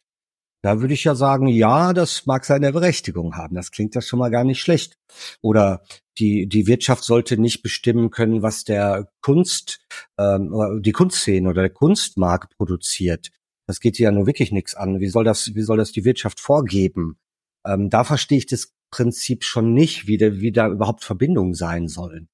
Da 0.62 0.80
würde 0.80 0.94
ich 0.94 1.04
ja 1.04 1.14
sagen, 1.14 1.46
ja, 1.46 1.92
das 1.92 2.26
mag 2.26 2.44
seine 2.44 2.72
Berechtigung 2.72 3.36
haben. 3.36 3.54
Das 3.54 3.70
klingt 3.70 3.94
ja 3.94 4.00
schon 4.00 4.18
mal 4.18 4.30
gar 4.30 4.42
nicht 4.42 4.60
schlecht. 4.60 4.96
Oder 5.42 5.84
die, 6.18 6.48
die 6.48 6.66
Wirtschaft 6.66 7.04
sollte 7.04 7.36
nicht 7.36 7.62
bestimmen 7.62 8.10
können, 8.10 8.42
was 8.42 8.64
der 8.64 9.08
Kunst, 9.20 9.86
ähm, 10.18 10.80
die 10.82 10.92
Kunstszene 10.92 11.48
oder 11.48 11.62
der 11.62 11.70
Kunstmarkt 11.70 12.56
produziert. 12.56 13.30
Das 13.68 13.78
geht 13.78 13.98
ja 13.98 14.10
nur 14.10 14.26
wirklich 14.26 14.50
nichts 14.50 14.74
an. 14.74 14.98
Wie 14.98 15.08
soll 15.08 15.22
das, 15.22 15.54
wie 15.54 15.62
soll 15.62 15.76
das 15.76 15.92
die 15.92 16.04
Wirtschaft 16.04 16.40
vorgeben? 16.40 17.16
Ähm, 17.64 17.90
da 17.90 18.02
verstehe 18.02 18.38
ich 18.38 18.46
das 18.46 18.72
Prinzip 18.94 19.42
schon 19.42 19.74
nicht, 19.74 20.06
wie, 20.06 20.18
da, 20.18 20.34
wie 20.34 20.52
da 20.52 20.68
überhaupt 20.68 21.02
Verbindungen 21.02 21.54
sein 21.54 21.88
sollen. 21.88 22.28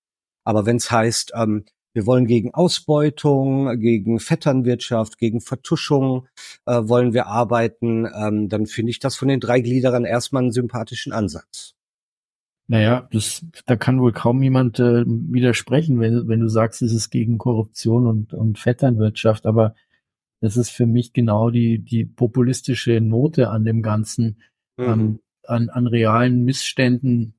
Aber 0.45 0.67
wenn 0.67 0.77
es 0.77 0.91
heißt, 0.91 1.33
ähm, 1.35 1.65
wir 1.95 2.05
wollen 2.05 2.27
gegen 2.27 2.53
Ausbeutung, 2.53 3.81
gegen 3.81 4.21
Vetternwirtschaft, 4.21 5.17
gegen 5.17 5.41
Vertuschung 5.41 6.29
äh, 6.67 6.83
wollen 6.83 7.15
wir 7.15 7.29
arbeiten, 7.29 8.07
ähm, 8.15 8.51
dann 8.51 8.67
finde 8.67 8.91
ich 8.91 8.99
das 8.99 9.17
von 9.17 9.29
den 9.29 9.41
drei 9.41 9.61
Gliederern 9.61 10.05
erstmal 10.05 10.43
einen 10.43 10.53
sympathischen 10.53 11.15
Ansatz. 11.15 11.75
Naja, 12.69 13.09
das, 13.11 13.47
da 13.65 13.77
kann 13.77 14.03
wohl 14.03 14.13
kaum 14.13 14.43
jemand 14.43 14.79
äh, 14.81 15.05
widersprechen, 15.07 15.99
wenn, 15.99 16.29
wenn 16.29 16.41
du 16.41 16.49
sagst, 16.49 16.83
es 16.83 16.93
ist 16.93 17.09
gegen 17.09 17.39
Korruption 17.39 18.07
und, 18.07 18.35
und 18.35 18.59
Vetternwirtschaft, 18.59 19.47
aber 19.47 19.75
das 20.43 20.59
ist 20.59 20.71
für 20.71 20.87
mich 20.87 21.15
genau 21.15 21.49
die, 21.49 21.79
die 21.79 22.05
populistische 22.05 23.01
Note 23.01 23.49
an 23.49 23.65
dem 23.65 23.81
Ganzen, 23.81 24.43
mhm. 24.77 24.85
ähm, 24.85 25.21
an, 25.51 25.69
an 25.69 25.87
realen 25.87 26.45
Missständen 26.45 27.35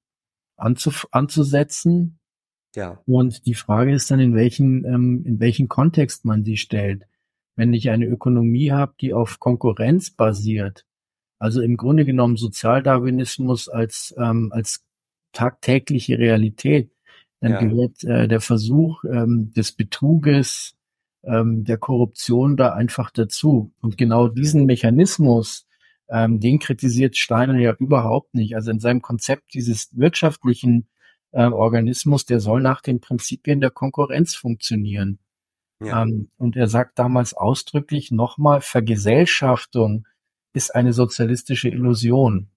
anzuf 0.58 1.08
anzusetzen. 1.12 2.20
Ja. 2.76 3.02
Und 3.06 3.46
die 3.46 3.56
Frage 3.56 3.94
ist 3.94 4.12
dann, 4.12 4.20
in 4.20 4.36
welchen, 4.36 4.86
ähm, 4.86 5.24
in 5.26 5.40
welchen 5.40 5.68
Kontext 5.68 6.24
man 6.26 6.44
sie 6.44 6.58
stellt. 6.58 7.08
Wenn 7.56 7.74
ich 7.74 7.90
eine 7.90 8.06
Ökonomie 8.06 8.72
habe, 8.72 8.94
die 9.02 9.14
auf 9.14 9.40
Konkurrenz 9.40 10.12
basiert, 10.12 10.86
also 11.38 11.62
im 11.62 11.76
Grunde 11.76 12.06
genommen 12.06 12.38
Sozialdarwinismus 12.38 13.68
als, 13.68 14.14
ähm, 14.18 14.52
als 14.54 14.86
tagtägliche 15.34 16.18
Realität, 16.18 16.92
dann 17.40 17.52
ja. 17.54 17.60
gehört 17.60 18.04
äh, 18.04 18.28
der 18.28 18.40
Versuch 18.40 19.04
ähm, 19.04 19.52
des 19.56 19.72
Betruges, 19.72 20.76
ähm, 21.24 21.64
der 21.64 21.78
Korruption 21.78 22.56
da 22.56 22.74
einfach 22.74 23.10
dazu. 23.10 23.74
Und 23.82 23.98
genau 23.98 24.28
diesen 24.28 24.66
Mechanismus, 24.66 25.68
ähm, 26.12 26.40
den 26.40 26.60
kritisiert 26.60 27.18
Steiner 27.18 27.58
ja 27.58 27.74
überhaupt 27.74 28.36
nicht. 28.36 28.56
Also 28.56 28.70
in 28.70 28.80
seinem 28.80 29.02
Konzept 29.02 29.54
dieses 29.54 29.90
wirtschaftlichen 29.98 30.88
äh, 31.32 31.46
Organismus, 31.46 32.26
der 32.26 32.42
soll 32.42 32.62
nach 32.62 32.82
den 32.82 33.00
Prinzipien 33.00 33.62
der 33.62 33.72
Konkurrenz 33.72 34.36
funktionieren. 34.36 35.20
Ja. 35.82 36.04
Ähm, 36.04 36.30
und 36.38 36.58
er 36.58 36.68
sagt 36.68 37.00
damals 37.00 37.34
ausdrücklich 37.34 38.12
nochmal, 38.12 38.62
Vergesellschaftung 38.62 40.06
ist 40.54 40.76
eine 40.76 40.92
sozialistische 40.92 41.70
Illusion. 41.70 42.50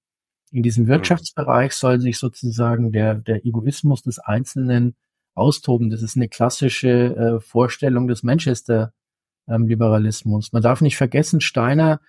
in 0.50 0.62
diesem 0.62 0.86
Wirtschaftsbereich 0.86 1.72
soll 1.72 2.00
sich 2.00 2.18
sozusagen 2.18 2.92
der, 2.92 3.14
der 3.14 3.46
Egoismus 3.46 4.02
des 4.02 4.18
Einzelnen 4.18 4.94
austoben. 5.34 5.90
Das 5.90 6.02
ist 6.02 6.16
eine 6.16 6.28
klassische 6.28 7.16
äh, 7.16 7.40
Vorstellung 7.40 8.08
des 8.08 8.22
Manchester-Liberalismus. 8.22 10.46
Ähm, 10.46 10.50
Man 10.52 10.62
darf 10.62 10.80
nicht 10.80 10.96
vergessen, 10.96 11.40
Steiner 11.40 12.00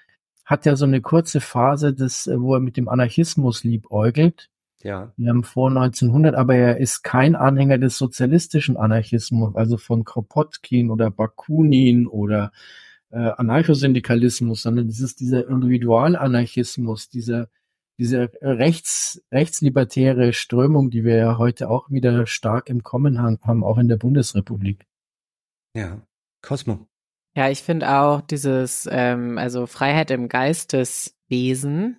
hat 0.45 0.65
ja 0.65 0.75
so 0.75 0.85
eine 0.85 1.01
kurze 1.01 1.41
Phase, 1.41 1.93
des, 1.93 2.27
äh, 2.27 2.39
wo 2.39 2.53
er 2.53 2.59
mit 2.59 2.77
dem 2.77 2.87
Anarchismus 2.87 3.63
liebäugelt. 3.63 4.49
Ja. 4.81 5.11
Wir 5.17 5.29
haben 5.29 5.43
vor 5.43 5.69
1900, 5.69 6.35
aber 6.35 6.55
er 6.55 6.77
ist 6.77 7.01
kein 7.03 7.35
Anhänger 7.35 7.79
des 7.79 7.97
sozialistischen 7.97 8.77
Anarchismus, 8.77 9.55
also 9.55 9.77
von 9.77 10.03
Kropotkin 10.03 10.91
oder 10.91 11.09
Bakunin 11.09 12.05
oder 12.05 12.51
äh, 13.09 13.17
Anarchosyndikalismus, 13.17 14.61
sondern 14.61 14.87
das 14.87 14.99
ist 14.99 15.19
dieser 15.19 15.47
Individualanarchismus, 15.47 17.09
dieser 17.09 17.49
diese 17.97 18.31
rechts, 18.41 19.23
rechtslibertäre 19.31 20.33
Strömung, 20.33 20.89
die 20.89 21.03
wir 21.03 21.15
ja 21.15 21.37
heute 21.37 21.69
auch 21.69 21.89
wieder 21.89 22.27
stark 22.27 22.69
im 22.69 22.83
Kommen 22.83 23.21
haben, 23.21 23.63
auch 23.63 23.77
in 23.77 23.87
der 23.87 23.97
Bundesrepublik. 23.97 24.85
Ja, 25.73 26.01
Cosmo. 26.41 26.87
Ja, 27.37 27.49
ich 27.49 27.63
finde 27.63 27.89
auch 27.91 28.21
dieses, 28.21 28.87
ähm, 28.89 29.37
also 29.37 29.65
Freiheit 29.67 30.09
im 30.11 30.29
Geisteswesen, 30.29 31.97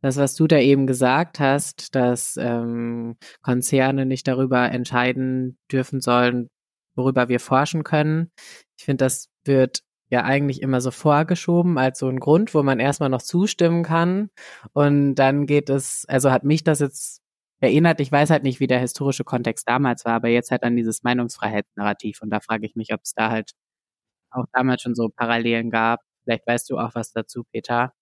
das, 0.00 0.16
was 0.16 0.34
du 0.36 0.46
da 0.46 0.58
eben 0.58 0.86
gesagt 0.86 1.38
hast, 1.38 1.94
dass 1.94 2.36
ähm, 2.38 3.16
Konzerne 3.42 4.06
nicht 4.06 4.26
darüber 4.26 4.70
entscheiden 4.70 5.58
dürfen 5.70 6.00
sollen, 6.00 6.48
worüber 6.96 7.28
wir 7.28 7.40
forschen 7.40 7.84
können. 7.84 8.30
Ich 8.78 8.84
finde, 8.86 9.04
das 9.04 9.28
wird 9.44 9.80
ja 10.08 10.24
eigentlich 10.24 10.62
immer 10.62 10.80
so 10.80 10.90
vorgeschoben 10.90 11.78
als 11.78 11.98
so 11.98 12.08
ein 12.08 12.18
Grund, 12.18 12.54
wo 12.54 12.62
man 12.62 12.80
erstmal 12.80 13.10
noch 13.10 13.22
zustimmen 13.22 13.82
kann. 13.84 14.30
Und 14.72 15.14
dann 15.16 15.46
geht 15.46 15.68
es, 15.70 16.06
also 16.08 16.30
hat 16.32 16.44
mich 16.44 16.64
das 16.64 16.80
jetzt 16.80 17.20
erinnert, 17.60 18.00
ich 18.00 18.10
weiß 18.10 18.30
halt 18.30 18.42
nicht, 18.44 18.60
wie 18.60 18.66
der 18.66 18.80
historische 18.80 19.24
Kontext 19.24 19.68
damals 19.68 20.06
war, 20.06 20.14
aber 20.14 20.28
jetzt 20.28 20.50
halt 20.50 20.62
an 20.62 20.76
dieses 20.76 21.02
Meinungsfreiheitsnarrativ. 21.02 22.22
Und 22.22 22.30
da 22.30 22.40
frage 22.40 22.64
ich 22.66 22.74
mich, 22.76 22.94
ob 22.94 23.00
es 23.04 23.12
da 23.12 23.30
halt 23.30 23.52
auch 24.30 24.46
damals 24.52 24.82
schon 24.82 24.94
so 24.94 25.08
Parallelen 25.08 25.70
gab. 25.70 26.00
Vielleicht 26.24 26.46
weißt 26.46 26.70
du 26.70 26.78
auch 26.78 26.94
was 26.94 27.12
dazu, 27.12 27.44
Peter. 27.52 27.92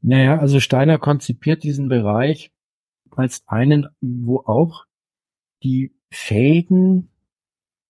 Naja, 0.00 0.38
also 0.38 0.60
Steiner 0.60 0.98
konzipiert 0.98 1.62
diesen 1.62 1.88
Bereich 1.88 2.50
als 3.10 3.42
einen, 3.46 3.88
wo 4.00 4.38
auch 4.40 4.84
die 5.62 5.92
Fähigen 6.10 7.10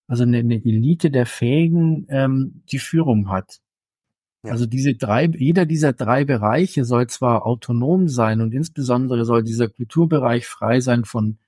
also 0.08 0.22
eine, 0.22 0.38
eine 0.38 0.56
Elite 0.56 1.10
der 1.10 1.26
Fähigen, 1.26 2.06
ähm, 2.08 2.62
die 2.72 2.78
Führung 2.78 3.30
hat. 3.30 3.60
Ja. 4.42 4.52
Also 4.52 4.66
diese 4.66 4.94
drei, 4.94 5.26
jeder 5.26 5.66
dieser 5.66 5.92
drei 5.92 6.24
Bereiche 6.24 6.84
soll 6.84 7.08
zwar 7.08 7.44
autonom 7.46 8.08
sein 8.08 8.40
und 8.40 8.52
insbesondere 8.54 9.24
soll 9.24 9.44
dieser 9.44 9.68
Kulturbereich 9.68 10.46
frei 10.46 10.80
sein 10.80 11.04
von 11.04 11.38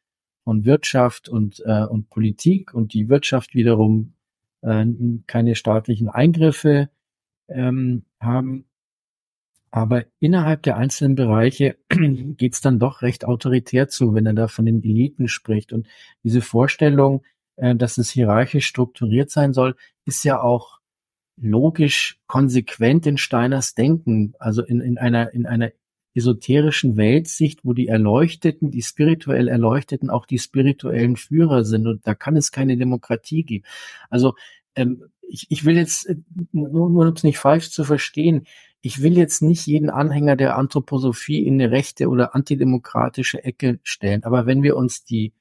von 0.44 0.64
Wirtschaft 0.64 1.28
und 1.28 1.62
äh, 1.66 1.84
und 1.84 2.10
Politik 2.10 2.74
und 2.74 2.92
die 2.92 3.08
Wirtschaft 3.08 3.54
wiederum 3.54 4.14
äh, 4.62 4.84
keine 5.26 5.54
staatlichen 5.54 6.08
Eingriffe 6.08 6.90
ähm, 7.48 8.04
haben. 8.20 8.66
Aber 9.72 10.04
innerhalb 10.18 10.64
der 10.64 10.76
einzelnen 10.76 11.14
Bereiche 11.14 11.76
geht's 11.88 12.60
dann 12.60 12.78
doch 12.78 13.02
recht 13.02 13.24
autoritär 13.24 13.88
zu, 13.88 14.14
wenn 14.14 14.26
er 14.26 14.34
da 14.34 14.48
von 14.48 14.66
den 14.66 14.82
Eliten 14.82 15.28
spricht. 15.28 15.72
Und 15.72 15.86
diese 16.24 16.40
Vorstellung, 16.40 17.22
äh, 17.56 17.76
dass 17.76 17.98
es 17.98 18.10
hierarchisch 18.10 18.66
strukturiert 18.66 19.30
sein 19.30 19.52
soll, 19.52 19.76
ist 20.04 20.24
ja 20.24 20.40
auch 20.42 20.80
logisch 21.36 22.20
konsequent 22.26 23.06
in 23.06 23.16
Steiners 23.16 23.74
Denken, 23.74 24.34
also 24.38 24.62
in, 24.62 24.80
in 24.80 24.98
einer, 24.98 25.32
in 25.32 25.46
einer 25.46 25.70
esoterischen 26.14 26.96
Weltsicht, 26.96 27.60
wo 27.64 27.72
die 27.72 27.88
Erleuchteten, 27.88 28.70
die 28.70 28.82
spirituell 28.82 29.48
Erleuchteten 29.48 30.10
auch 30.10 30.26
die 30.26 30.38
spirituellen 30.38 31.16
Führer 31.16 31.64
sind 31.64 31.86
und 31.86 32.06
da 32.06 32.14
kann 32.14 32.36
es 32.36 32.50
keine 32.50 32.76
Demokratie 32.76 33.44
geben. 33.44 33.64
Also 34.08 34.34
ähm, 34.74 35.04
ich, 35.28 35.46
ich 35.50 35.64
will 35.64 35.76
jetzt, 35.76 36.08
äh, 36.08 36.16
nur, 36.52 36.90
nur 36.90 37.06
um 37.06 37.14
es 37.14 37.22
nicht 37.22 37.38
falsch 37.38 37.70
zu 37.70 37.84
verstehen, 37.84 38.46
ich 38.82 39.02
will 39.02 39.16
jetzt 39.16 39.42
nicht 39.42 39.66
jeden 39.66 39.90
Anhänger 39.90 40.36
der 40.36 40.56
Anthroposophie 40.56 41.44
in 41.44 41.54
eine 41.54 41.70
rechte 41.70 42.08
oder 42.08 42.34
antidemokratische 42.34 43.44
Ecke 43.44 43.78
stellen, 43.82 44.24
aber 44.24 44.46
wenn 44.46 44.62
wir 44.62 44.76
uns 44.76 45.04
die 45.04 45.32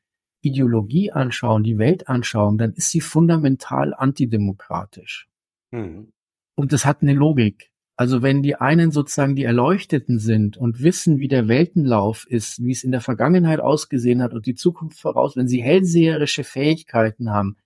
Ideologie 0.41 1.11
anschauen, 1.11 1.63
die 1.63 1.77
Welt 1.77 2.07
anschauen, 2.07 2.57
dann 2.57 2.73
ist 2.73 2.91
sie 2.91 3.01
fundamental 3.01 3.93
antidemokratisch. 3.93 5.27
Mhm. 5.71 6.13
Und 6.55 6.73
das 6.73 6.85
hat 6.85 7.01
eine 7.01 7.13
Logik. 7.13 7.68
Also 7.99 8.21
wenn 8.21 8.41
die 8.41 8.55
einen 8.55 8.91
sozusagen 8.91 9.35
die 9.35 9.43
Erleuchteten 9.43 10.19
sind 10.19 10.55
und 10.55 10.81
wissen, 10.81 11.19
wie 11.19 11.27
der 11.27 11.49
Weltenlauf 11.49 12.25
ist, 12.29 12.63
wie 12.63 12.71
es 12.71 12.85
in 12.85 12.91
der 12.91 13.01
Vergangenheit 13.01 13.59
ausgesehen 13.59 14.23
hat 14.23 14.33
und 14.33 14.45
die 14.45 14.55
Zukunft 14.55 14.97
voraus, 15.01 15.35
wenn 15.35 15.49
sie 15.49 15.61
hellseherische 15.61 16.45
Fähigkeiten 16.45 17.29
haben, 17.29 17.57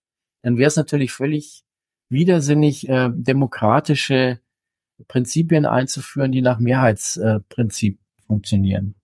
dann 0.41 0.58
wäre 0.58 0.69
es 0.69 0.76
natürlich 0.76 1.12
völlig 1.12 1.65
widersinnig, 2.10 2.89
äh, 2.89 3.12
demokratische 3.13 4.39
Prinzipien 5.08 5.67
einzuführen, 5.67 6.32
die 6.32 6.41
nach 6.41 6.58
Mehrheitsprinzip 6.58 8.00
äh, 8.00 8.24
funktionieren. 8.26 8.96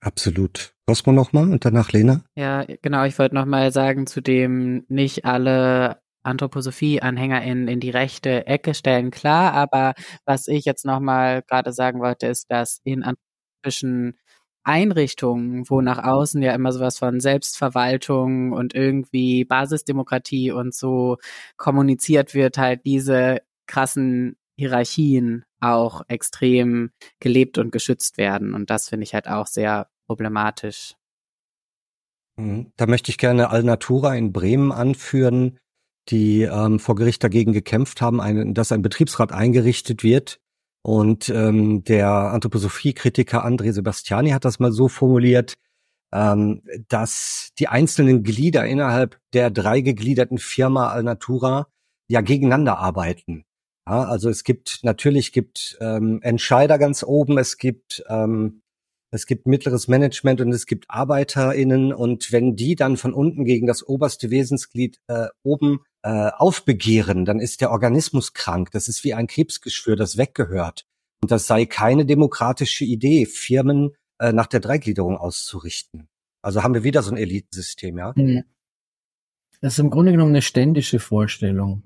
Absolut. 0.00 0.72
Cosmo 0.86 1.12
nochmal 1.12 1.50
und 1.50 1.66
danach 1.66 1.92
Lena. 1.92 2.24
Ja, 2.34 2.64
genau. 2.80 3.04
Ich 3.04 3.18
wollte 3.18 3.34
nochmal 3.34 3.72
sagen, 3.72 4.06
zu 4.06 4.22
dem 4.22 4.86
nicht 4.88 5.26
alle 5.26 6.01
Anthroposophie-Anhänger 6.22 7.42
in, 7.42 7.68
in 7.68 7.80
die 7.80 7.90
rechte 7.90 8.46
Ecke 8.46 8.74
stellen, 8.74 9.10
klar. 9.10 9.52
Aber 9.52 9.94
was 10.24 10.48
ich 10.48 10.64
jetzt 10.64 10.84
nochmal 10.84 11.42
gerade 11.42 11.72
sagen 11.72 12.00
wollte, 12.00 12.26
ist, 12.26 12.50
dass 12.50 12.80
in 12.84 13.02
anthropischen 13.02 14.18
Einrichtungen, 14.64 15.68
wo 15.68 15.80
nach 15.80 16.02
außen 16.04 16.40
ja 16.42 16.54
immer 16.54 16.72
sowas 16.72 16.98
von 16.98 17.20
Selbstverwaltung 17.20 18.52
und 18.52 18.74
irgendwie 18.74 19.44
Basisdemokratie 19.44 20.52
und 20.52 20.74
so 20.74 21.16
kommuniziert 21.56 22.34
wird, 22.34 22.58
halt 22.58 22.86
diese 22.86 23.40
krassen 23.66 24.36
Hierarchien 24.56 25.44
auch 25.60 26.02
extrem 26.08 26.90
gelebt 27.20 27.58
und 27.58 27.72
geschützt 27.72 28.18
werden. 28.18 28.54
Und 28.54 28.70
das 28.70 28.88
finde 28.88 29.04
ich 29.04 29.14
halt 29.14 29.28
auch 29.28 29.46
sehr 29.46 29.88
problematisch. 30.06 30.94
Mhm. 32.36 32.72
Da 32.76 32.86
möchte 32.86 33.10
ich 33.10 33.18
gerne 33.18 33.50
Alnatura 33.50 34.14
in 34.14 34.32
Bremen 34.32 34.72
anführen, 34.72 35.58
die 36.08 36.42
ähm, 36.42 36.78
vor 36.78 36.94
Gericht 36.96 37.22
dagegen 37.22 37.52
gekämpft 37.52 38.00
haben, 38.00 38.20
ein, 38.20 38.54
dass 38.54 38.72
ein 38.72 38.82
Betriebsrat 38.82 39.32
eingerichtet 39.32 40.02
wird. 40.02 40.38
Und 40.84 41.28
ähm, 41.28 41.84
der 41.84 42.08
Anthroposophie-Kritiker 42.08 43.44
André 43.46 43.72
Sebastiani 43.72 44.30
hat 44.30 44.44
das 44.44 44.58
mal 44.58 44.72
so 44.72 44.88
formuliert, 44.88 45.54
ähm, 46.12 46.62
dass 46.88 47.50
die 47.58 47.68
einzelnen 47.68 48.24
Glieder 48.24 48.66
innerhalb 48.66 49.18
der 49.32 49.50
drei 49.50 49.80
gegliederten 49.80 50.38
Firma 50.38 50.90
Alnatura 50.90 51.68
ja 52.08 52.20
gegeneinander 52.20 52.78
arbeiten. 52.78 53.44
Ja, 53.88 54.04
also 54.04 54.28
es 54.28 54.44
gibt 54.44 54.80
natürlich 54.82 55.32
gibt 55.32 55.76
ähm, 55.80 56.20
Entscheider 56.22 56.78
ganz 56.78 57.02
oben, 57.02 57.38
es 57.38 57.58
gibt 57.58 58.04
ähm, 58.08 58.62
es 59.14 59.26
gibt 59.26 59.46
mittleres 59.46 59.88
Management 59.88 60.40
und 60.40 60.52
es 60.52 60.66
gibt 60.66 60.86
ArbeiterInnen 60.88 61.92
und 61.92 62.32
wenn 62.32 62.56
die 62.56 62.74
dann 62.76 62.96
von 62.96 63.12
unten 63.12 63.44
gegen 63.44 63.66
das 63.66 63.86
oberste 63.86 64.30
Wesensglied 64.30 64.98
äh, 65.06 65.28
oben 65.42 65.80
äh, 66.02 66.30
aufbegehren, 66.30 67.26
dann 67.26 67.38
ist 67.38 67.60
der 67.60 67.70
Organismus 67.70 68.32
krank. 68.32 68.70
Das 68.72 68.88
ist 68.88 69.04
wie 69.04 69.12
ein 69.12 69.26
Krebsgeschwür, 69.26 69.96
das 69.96 70.16
weggehört. 70.16 70.86
Und 71.22 71.30
das 71.30 71.46
sei 71.46 71.66
keine 71.66 72.06
demokratische 72.06 72.86
Idee, 72.86 73.26
Firmen 73.26 73.90
äh, 74.18 74.32
nach 74.32 74.46
der 74.46 74.60
Dreigliederung 74.60 75.18
auszurichten. 75.18 76.08
Also 76.40 76.62
haben 76.62 76.74
wir 76.74 76.82
wieder 76.82 77.02
so 77.02 77.12
ein 77.12 77.18
Elitensystem, 77.18 77.98
ja? 77.98 78.14
Hm. 78.16 78.44
Das 79.60 79.74
ist 79.74 79.78
im 79.78 79.90
Grunde 79.90 80.12
genommen 80.12 80.32
eine 80.32 80.42
ständische 80.42 80.98
Vorstellung. 80.98 81.84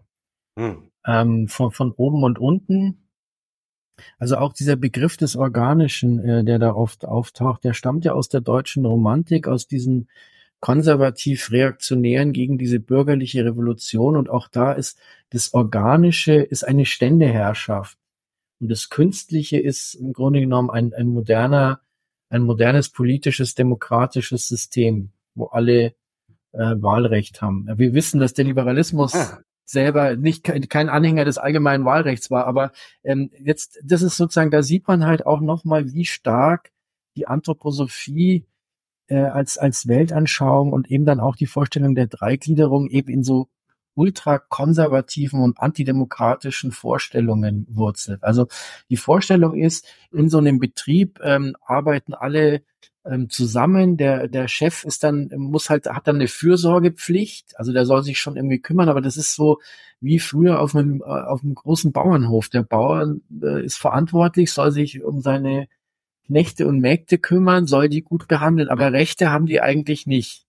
Hm. 0.58 0.90
Ähm, 1.04 1.48
von, 1.48 1.72
von 1.72 1.90
oben 1.92 2.22
und 2.22 2.38
unten 2.38 3.05
also 4.18 4.36
auch 4.36 4.52
dieser 4.52 4.76
Begriff 4.76 5.16
des 5.16 5.36
Organischen, 5.36 6.18
äh, 6.20 6.44
der 6.44 6.58
da 6.58 6.74
oft 6.74 7.04
auftaucht, 7.04 7.64
der 7.64 7.74
stammt 7.74 8.04
ja 8.04 8.12
aus 8.12 8.28
der 8.28 8.40
deutschen 8.40 8.84
Romantik, 8.84 9.48
aus 9.48 9.66
diesen 9.66 10.08
konservativ-reaktionären 10.60 12.32
gegen 12.32 12.58
diese 12.58 12.80
bürgerliche 12.80 13.44
Revolution. 13.44 14.16
Und 14.16 14.30
auch 14.30 14.48
da 14.48 14.72
ist 14.72 14.98
das 15.30 15.54
Organische 15.54 16.34
ist 16.34 16.64
eine 16.64 16.86
Ständeherrschaft. 16.86 17.98
Und 18.60 18.70
das 18.70 18.88
Künstliche 18.88 19.58
ist 19.58 19.94
im 19.94 20.12
Grunde 20.12 20.40
genommen 20.40 20.70
ein, 20.70 20.94
ein 20.94 21.08
moderner, 21.08 21.80
ein 22.30 22.42
modernes 22.42 22.88
politisches, 22.88 23.54
demokratisches 23.54 24.48
System, 24.48 25.10
wo 25.34 25.46
alle 25.46 25.94
äh, 26.52 26.74
Wahlrecht 26.76 27.42
haben. 27.42 27.68
Wir 27.76 27.92
wissen, 27.92 28.18
dass 28.18 28.32
der 28.32 28.46
Liberalismus 28.46 29.14
ah 29.14 29.40
selber 29.66 30.16
nicht 30.16 30.44
kein 30.44 30.88
Anhänger 30.88 31.24
des 31.24 31.38
allgemeinen 31.38 31.84
Wahlrechts 31.84 32.30
war. 32.30 32.46
Aber 32.46 32.72
ähm, 33.04 33.30
jetzt, 33.38 33.78
das 33.82 34.02
ist 34.02 34.16
sozusagen, 34.16 34.50
da 34.50 34.62
sieht 34.62 34.88
man 34.88 35.04
halt 35.04 35.26
auch 35.26 35.40
nochmal, 35.40 35.92
wie 35.92 36.04
stark 36.04 36.70
die 37.16 37.26
Anthroposophie 37.26 38.46
äh, 39.08 39.18
als, 39.18 39.58
als 39.58 39.88
Weltanschauung 39.88 40.72
und 40.72 40.90
eben 40.90 41.04
dann 41.04 41.20
auch 41.20 41.36
die 41.36 41.46
Vorstellung 41.46 41.94
der 41.94 42.06
Dreigliederung 42.06 42.88
eben 42.88 43.10
in 43.10 43.24
so 43.24 43.48
ultrakonservativen 43.94 45.40
und 45.40 45.58
antidemokratischen 45.58 46.70
Vorstellungen 46.70 47.66
wurzelt. 47.70 48.22
Also 48.22 48.46
die 48.90 48.98
Vorstellung 48.98 49.54
ist, 49.54 49.86
in 50.12 50.28
so 50.28 50.38
einem 50.38 50.58
Betrieb 50.58 51.18
ähm, 51.22 51.56
arbeiten 51.64 52.14
alle 52.14 52.62
ähm, 53.08 53.30
zusammen. 53.30 53.96
Der, 53.96 54.28
der 54.28 54.48
Chef 54.48 54.84
ist 54.84 55.04
dann, 55.04 55.30
muss 55.36 55.70
halt, 55.70 55.86
hat 55.86 56.06
dann 56.08 56.16
eine 56.16 56.28
Fürsorgepflicht. 56.28 57.58
Also 57.58 57.72
der 57.72 57.86
soll 57.86 58.02
sich 58.02 58.18
schon 58.18 58.36
irgendwie 58.36 58.60
kümmern, 58.60 58.88
aber 58.88 59.00
das 59.00 59.16
ist 59.16 59.34
so 59.34 59.60
wie 60.00 60.18
früher 60.18 60.60
auf 60.60 60.74
einem, 60.74 61.00
äh, 61.00 61.04
auf 61.04 61.42
einem 61.42 61.54
großen 61.54 61.92
Bauernhof. 61.92 62.48
Der 62.48 62.62
Bauer 62.62 63.16
äh, 63.42 63.64
ist 63.64 63.78
verantwortlich, 63.78 64.52
soll 64.52 64.72
sich 64.72 65.02
um 65.02 65.20
seine 65.20 65.68
Knechte 66.26 66.66
und 66.66 66.80
Mägde 66.80 67.18
kümmern, 67.18 67.66
soll 67.66 67.88
die 67.88 68.02
gut 68.02 68.28
behandeln, 68.28 68.68
aber 68.68 68.92
Rechte 68.92 69.30
haben 69.30 69.46
die 69.46 69.60
eigentlich 69.60 70.06
nicht. 70.06 70.44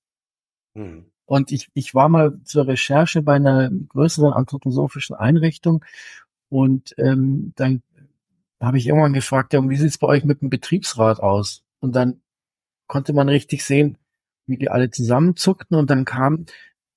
Hm. 0.76 1.06
Und 1.26 1.52
ich, 1.52 1.70
ich 1.74 1.94
war 1.94 2.10
mal 2.10 2.40
zur 2.46 2.68
Recherche 2.68 3.22
bei 3.22 3.36
einer 3.36 3.70
größeren 3.70 4.34
anthroposophischen 4.34 5.16
Einrichtung 5.16 5.84
und 6.50 6.96
ähm, 6.98 7.54
dann 7.56 7.84
habe 8.60 8.78
ich 8.78 8.88
irgendwann 8.88 9.14
gefragt, 9.14 9.54
ja, 9.54 9.70
wie 9.70 9.76
sieht's 9.76 9.98
bei 9.98 10.08
euch 10.08 10.24
mit 10.24 10.42
dem 10.42 10.50
Betriebsrat 10.50 11.20
aus? 11.20 11.64
Und 11.80 11.96
dann 11.96 12.22
konnte 12.88 13.14
man 13.14 13.30
richtig 13.30 13.64
sehen, 13.64 13.98
wie 14.48 14.58
die 14.58 14.70
alle 14.70 14.90
zusammenzuckten 14.90 15.78
und 15.78 15.90
dann 15.90 16.06
kam, 16.06 16.46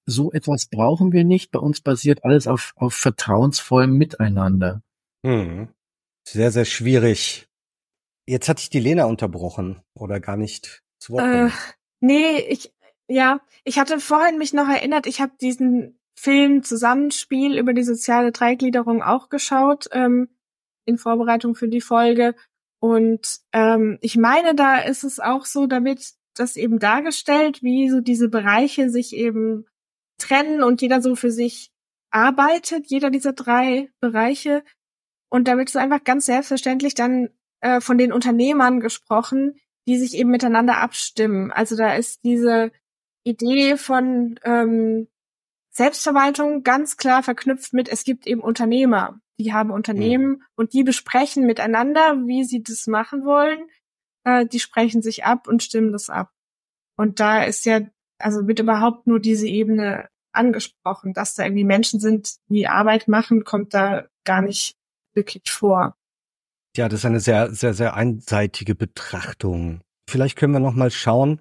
so 0.07 0.33
etwas 0.33 0.67
brauchen 0.67 1.13
wir 1.13 1.25
nicht. 1.25 1.51
Bei 1.51 1.59
uns 1.59 1.81
basiert 1.81 2.25
alles 2.25 2.47
auf, 2.47 2.73
auf 2.77 2.95
vertrauensvollem 2.95 3.97
Miteinander. 3.97 4.83
Hm. 5.25 5.69
Sehr, 6.27 6.51
sehr 6.51 6.65
schwierig. 6.65 7.49
Jetzt 8.27 8.49
hatte 8.49 8.61
ich 8.61 8.71
die 8.71 8.81
Lena 8.81 9.05
unterbrochen 9.05 9.83
oder 9.95 10.21
gar 10.21 10.37
nicht 10.37 10.83
zu 10.99 11.15
Wort. 11.15 11.25
Äh, 11.25 11.51
nee, 12.01 12.39
ich, 12.49 12.73
ja, 13.09 13.41
ich 13.65 13.79
hatte 13.79 13.99
vorhin 13.99 14.39
mich 14.39 14.53
noch 14.53 14.69
erinnert, 14.69 15.07
ich 15.07 15.21
habe 15.21 15.33
diesen 15.41 15.99
Film 16.15 16.63
Zusammenspiel 16.63 17.59
über 17.59 17.73
die 17.73 17.83
soziale 17.83 18.31
Dreigliederung 18.31 19.03
auch 19.03 19.31
geschaut, 19.31 19.89
ähm, 19.93 20.29
in 20.85 20.99
Vorbereitung 20.99 21.55
für 21.55 21.69
die 21.69 21.81
Folge. 21.81 22.35
Und 22.81 23.41
ähm, 23.53 23.99
ich 24.01 24.17
meine, 24.17 24.55
da 24.55 24.79
ist 24.79 25.05
es 25.05 25.21
auch 25.21 25.45
so, 25.45 25.67
damit 25.67 26.15
das 26.35 26.57
eben 26.57 26.79
dargestellt, 26.79 27.63
wie 27.63 27.91
so 27.91 28.01
diese 28.01 28.29
Bereiche 28.29 28.89
sich 28.91 29.15
eben 29.15 29.67
trennen 30.19 30.63
und 30.63 30.81
jeder 30.81 31.03
so 31.03 31.15
für 31.15 31.31
sich 31.31 31.71
arbeitet, 32.11 32.87
jeder 32.87 33.11
dieser 33.11 33.33
drei 33.33 33.91
Bereiche. 34.01 34.65
Und 35.29 35.47
damit 35.47 35.69
ist 35.69 35.77
einfach 35.77 36.05
ganz 36.05 36.27
selbstverständlich 36.27 36.95
dann 36.95 37.29
äh, 37.61 37.81
von 37.81 37.99
den 37.99 38.13
Unternehmern 38.13 38.81
gesprochen, 38.81 39.61
die 39.87 39.99
sich 39.99 40.15
eben 40.15 40.31
miteinander 40.31 40.79
abstimmen. 40.79 41.51
Also 41.53 41.77
da 41.77 41.95
ist 41.95 42.25
diese 42.25 42.73
Idee 43.25 43.77
von 43.77 44.41
ähm, 44.45 45.09
Selbstverwaltung 45.71 46.63
ganz 46.63 46.97
klar 46.97 47.23
verknüpft 47.23 47.73
mit, 47.73 47.89
es 47.89 48.05
gibt 48.05 48.27
eben 48.27 48.41
Unternehmer 48.41 49.21
die 49.41 49.53
haben 49.55 49.71
Unternehmen 49.71 50.29
mhm. 50.29 50.43
und 50.55 50.75
die 50.75 50.83
besprechen 50.83 51.47
miteinander, 51.47 52.17
wie 52.27 52.45
sie 52.45 52.63
das 52.63 52.87
machen 52.87 53.25
wollen. 53.25 53.59
Äh, 54.25 54.47
die 54.47 54.61
sprechen 54.61 55.01
sich 55.01 55.25
ab 55.25 55.49
und 55.49 55.63
stimmen 55.63 55.93
das 55.93 56.11
ab. 56.11 56.31
Und 56.97 57.21
da 57.21 57.43
ist 57.43 57.65
ja, 57.65 57.81
also 58.19 58.47
wird 58.47 58.61
überhaupt 58.61 59.07
nur 59.07 59.19
diese 59.19 59.49
Ebene 59.49 60.09
angesprochen, 60.33 61.15
dass 61.15 61.35
da 61.35 61.45
irgendwie 61.45 61.65
Menschen 61.65 62.01
sind, 62.01 62.37
die 62.49 62.69
Arbeit 62.69 63.09
machen, 63.09 63.45
kommt 63.45 63.73
da 63.73 64.07
gar 64.25 64.43
nicht 64.43 64.77
wirklich 65.15 65.51
vor. 65.51 65.97
Ja, 66.77 66.89
das 66.89 67.01
ist 67.01 67.07
eine 67.07 67.21
sehr, 67.21 67.53
sehr, 67.53 67.73
sehr 67.73 67.95
einseitige 67.95 68.75
Betrachtung. 68.75 69.81
Vielleicht 70.09 70.37
können 70.37 70.53
wir 70.53 70.61
noch 70.61 70.75
mal 70.75 70.91
schauen 70.91 71.41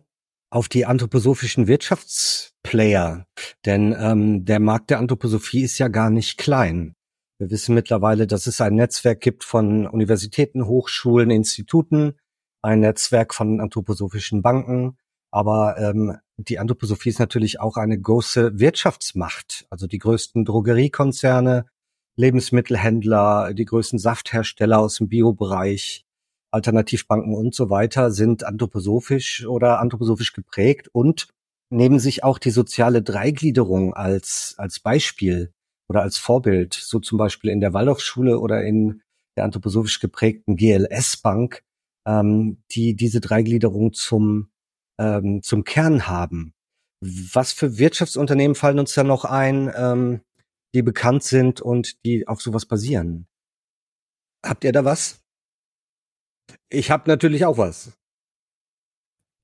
auf 0.51 0.69
die 0.69 0.85
anthroposophischen 0.85 1.67
Wirtschaftsplayer, 1.67 3.25
denn 3.65 3.95
ähm, 3.99 4.45
der 4.45 4.59
Markt 4.59 4.89
der 4.89 4.97
Anthroposophie 4.97 5.63
ist 5.63 5.77
ja 5.77 5.89
gar 5.89 6.09
nicht 6.09 6.37
klein. 6.37 6.95
Wir 7.39 7.49
wissen 7.51 7.73
mittlerweile, 7.73 8.27
dass 8.27 8.47
es 8.47 8.59
ein 8.59 8.75
Netzwerk 8.75 9.21
gibt 9.21 9.45
von 9.45 9.87
Universitäten, 9.87 10.67
Hochschulen, 10.67 11.31
Instituten, 11.31 12.17
ein 12.61 12.81
Netzwerk 12.81 13.33
von 13.33 13.61
anthroposophischen 13.61 14.41
Banken. 14.41 14.97
Aber 15.31 15.77
ähm, 15.77 16.17
die 16.37 16.59
Anthroposophie 16.59 17.09
ist 17.09 17.19
natürlich 17.19 17.61
auch 17.61 17.77
eine 17.77 17.97
große 17.97 18.59
Wirtschaftsmacht. 18.59 19.65
Also 19.69 19.87
die 19.87 19.99
größten 19.99 20.43
Drogeriekonzerne, 20.43 21.65
Lebensmittelhändler, 22.17 23.53
die 23.53 23.65
größten 23.65 23.99
Safthersteller 23.99 24.79
aus 24.79 24.95
dem 24.95 25.07
Biobereich, 25.07 26.05
Alternativbanken 26.51 27.33
und 27.35 27.55
so 27.55 27.69
weiter 27.69 28.11
sind 28.11 28.43
anthroposophisch 28.43 29.45
oder 29.45 29.79
anthroposophisch 29.79 30.33
geprägt 30.33 30.89
und 30.91 31.29
nehmen 31.69 31.99
sich 31.99 32.23
auch 32.25 32.39
die 32.39 32.49
soziale 32.49 33.01
Dreigliederung 33.01 33.93
als, 33.93 34.55
als 34.57 34.79
Beispiel 34.79 35.53
oder 35.89 36.01
als 36.01 36.17
Vorbild, 36.17 36.73
so 36.73 36.99
zum 36.99 37.17
Beispiel 37.17 37.49
in 37.49 37.61
der 37.61 37.73
Waldorfschule 37.73 38.39
oder 38.39 38.63
in 38.63 39.01
der 39.35 39.43
anthroposophisch 39.43 39.99
geprägten 39.99 40.55
GLS-Bank, 40.55 41.63
ähm, 42.07 42.63
die 42.71 42.95
diese 42.95 43.21
Dreigliederung 43.21 43.93
zum, 43.93 44.51
ähm, 44.99 45.41
zum 45.41 45.63
Kern 45.63 46.07
haben. 46.07 46.53
Was 47.01 47.53
für 47.53 47.77
Wirtschaftsunternehmen 47.77 48.55
fallen 48.55 48.79
uns 48.79 48.93
da 48.93 49.03
noch 49.03 49.25
ein, 49.25 49.71
ähm, 49.75 50.21
die 50.75 50.81
bekannt 50.81 51.23
sind 51.23 51.61
und 51.61 52.03
die 52.05 52.27
auf 52.27 52.41
sowas 52.41 52.65
basieren? 52.65 53.27
Habt 54.45 54.63
ihr 54.63 54.71
da 54.71 54.85
was? 54.85 55.21
Ich 56.69 56.91
habe 56.91 57.09
natürlich 57.09 57.45
auch 57.45 57.57
was. 57.57 57.97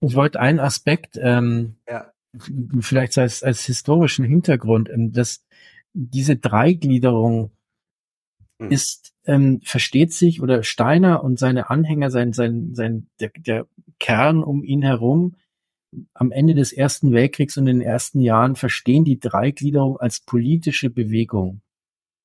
Ich 0.02 0.16
wollte 0.16 0.40
einen 0.40 0.60
Aspekt, 0.60 1.18
ähm, 1.20 1.78
ja. 1.88 2.12
vielleicht 2.80 3.18
als, 3.18 3.42
als 3.42 3.64
historischen 3.66 4.26
Hintergrund, 4.26 4.90
ähm, 4.90 5.12
das 5.12 5.45
diese 5.96 6.36
Dreigliederung 6.36 7.52
hm. 8.60 8.70
ist, 8.70 9.14
ähm, 9.26 9.62
versteht 9.64 10.14
sich 10.14 10.42
oder 10.42 10.62
Steiner 10.64 11.24
und 11.24 11.40
seine 11.40 11.70
Anhänger, 11.70 12.12
sein, 12.12 12.34
sein, 12.34 12.76
sein, 12.76 13.08
der, 13.20 13.32
der 13.36 13.68
Kern 14.00 14.44
um 14.44 14.64
ihn 14.64 14.82
herum, 14.82 15.36
am 16.14 16.32
Ende 16.32 16.54
des 16.54 16.74
Ersten 16.74 17.14
Weltkriegs 17.14 17.58
und 17.58 17.68
in 17.68 17.80
den 17.80 17.88
ersten 17.88 18.20
Jahren 18.20 18.56
verstehen 18.56 19.06
die 19.06 19.20
Dreigliederung 19.20 19.98
als 19.98 20.20
politische 20.20 20.90
Bewegung. 20.90 21.62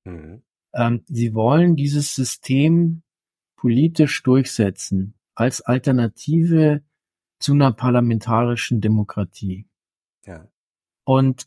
Mhm. 0.04 0.42
Ähm, 0.74 1.04
sie 1.06 1.34
wollen 1.34 1.76
dieses 1.76 2.14
System 2.14 3.02
politisch 3.56 4.22
durchsetzen 4.24 5.14
als 5.34 5.60
Alternative 5.60 6.82
zu 7.38 7.52
einer 7.52 7.72
parlamentarischen 7.72 8.80
Demokratie. 8.80 9.66
Ja. 10.26 10.48
Und 11.04 11.46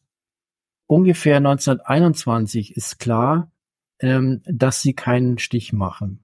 ungefähr 0.93 1.37
1921 1.37 2.77
ist 2.77 2.99
klar, 2.99 3.51
ähm, 3.99 4.41
dass 4.45 4.81
sie 4.81 4.93
keinen 4.93 5.39
Stich 5.39 5.73
machen. 5.73 6.23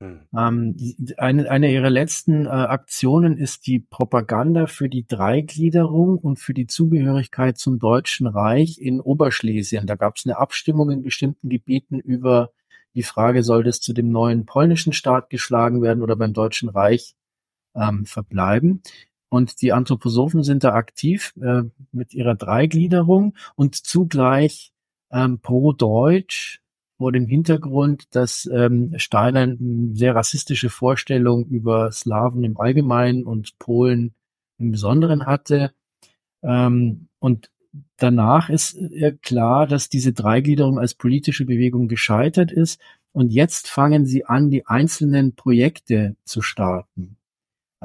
Hm. 0.00 0.20
Ähm, 0.36 0.76
eine, 1.16 1.48
eine 1.48 1.70
ihrer 1.70 1.90
letzten 1.90 2.46
äh, 2.46 2.48
Aktionen 2.48 3.38
ist 3.38 3.68
die 3.68 3.78
Propaganda 3.78 4.66
für 4.66 4.88
die 4.88 5.06
Dreigliederung 5.06 6.18
und 6.18 6.40
für 6.40 6.54
die 6.54 6.66
Zugehörigkeit 6.66 7.56
zum 7.56 7.78
Deutschen 7.78 8.26
Reich 8.26 8.80
in 8.80 9.00
Oberschlesien. 9.00 9.86
Da 9.86 9.94
gab 9.94 10.16
es 10.16 10.26
eine 10.26 10.38
Abstimmung 10.38 10.90
in 10.90 11.02
bestimmten 11.02 11.48
Gebieten 11.48 12.00
über 12.00 12.50
die 12.94 13.04
Frage, 13.04 13.44
soll 13.44 13.62
das 13.62 13.80
zu 13.80 13.92
dem 13.92 14.10
neuen 14.10 14.44
polnischen 14.44 14.92
Staat 14.92 15.30
geschlagen 15.30 15.82
werden 15.82 16.02
oder 16.02 16.16
beim 16.16 16.32
Deutschen 16.32 16.68
Reich 16.68 17.14
ähm, 17.76 18.06
verbleiben. 18.06 18.82
Und 19.34 19.62
die 19.62 19.72
Anthroposophen 19.72 20.44
sind 20.44 20.62
da 20.62 20.74
aktiv 20.74 21.34
äh, 21.42 21.62
mit 21.90 22.14
ihrer 22.14 22.36
Dreigliederung 22.36 23.34
und 23.56 23.74
zugleich 23.74 24.72
ähm, 25.10 25.40
pro-deutsch 25.40 26.62
vor 26.98 27.10
dem 27.10 27.26
Hintergrund, 27.26 28.14
dass 28.14 28.48
ähm, 28.54 28.94
Steiner 28.96 29.40
eine 29.40 29.92
sehr 29.92 30.14
rassistische 30.14 30.70
Vorstellung 30.70 31.46
über 31.46 31.90
Slawen 31.90 32.44
im 32.44 32.60
Allgemeinen 32.60 33.24
und 33.24 33.58
Polen 33.58 34.14
im 34.58 34.70
Besonderen 34.70 35.26
hatte. 35.26 35.72
Ähm, 36.44 37.08
und 37.18 37.50
danach 37.96 38.50
ist 38.50 38.76
äh, 38.76 39.16
klar, 39.20 39.66
dass 39.66 39.88
diese 39.88 40.12
Dreigliederung 40.12 40.78
als 40.78 40.94
politische 40.94 41.44
Bewegung 41.44 41.88
gescheitert 41.88 42.52
ist. 42.52 42.80
Und 43.10 43.32
jetzt 43.32 43.66
fangen 43.66 44.06
sie 44.06 44.26
an, 44.26 44.50
die 44.50 44.64
einzelnen 44.68 45.34
Projekte 45.34 46.14
zu 46.22 46.40
starten. 46.40 47.16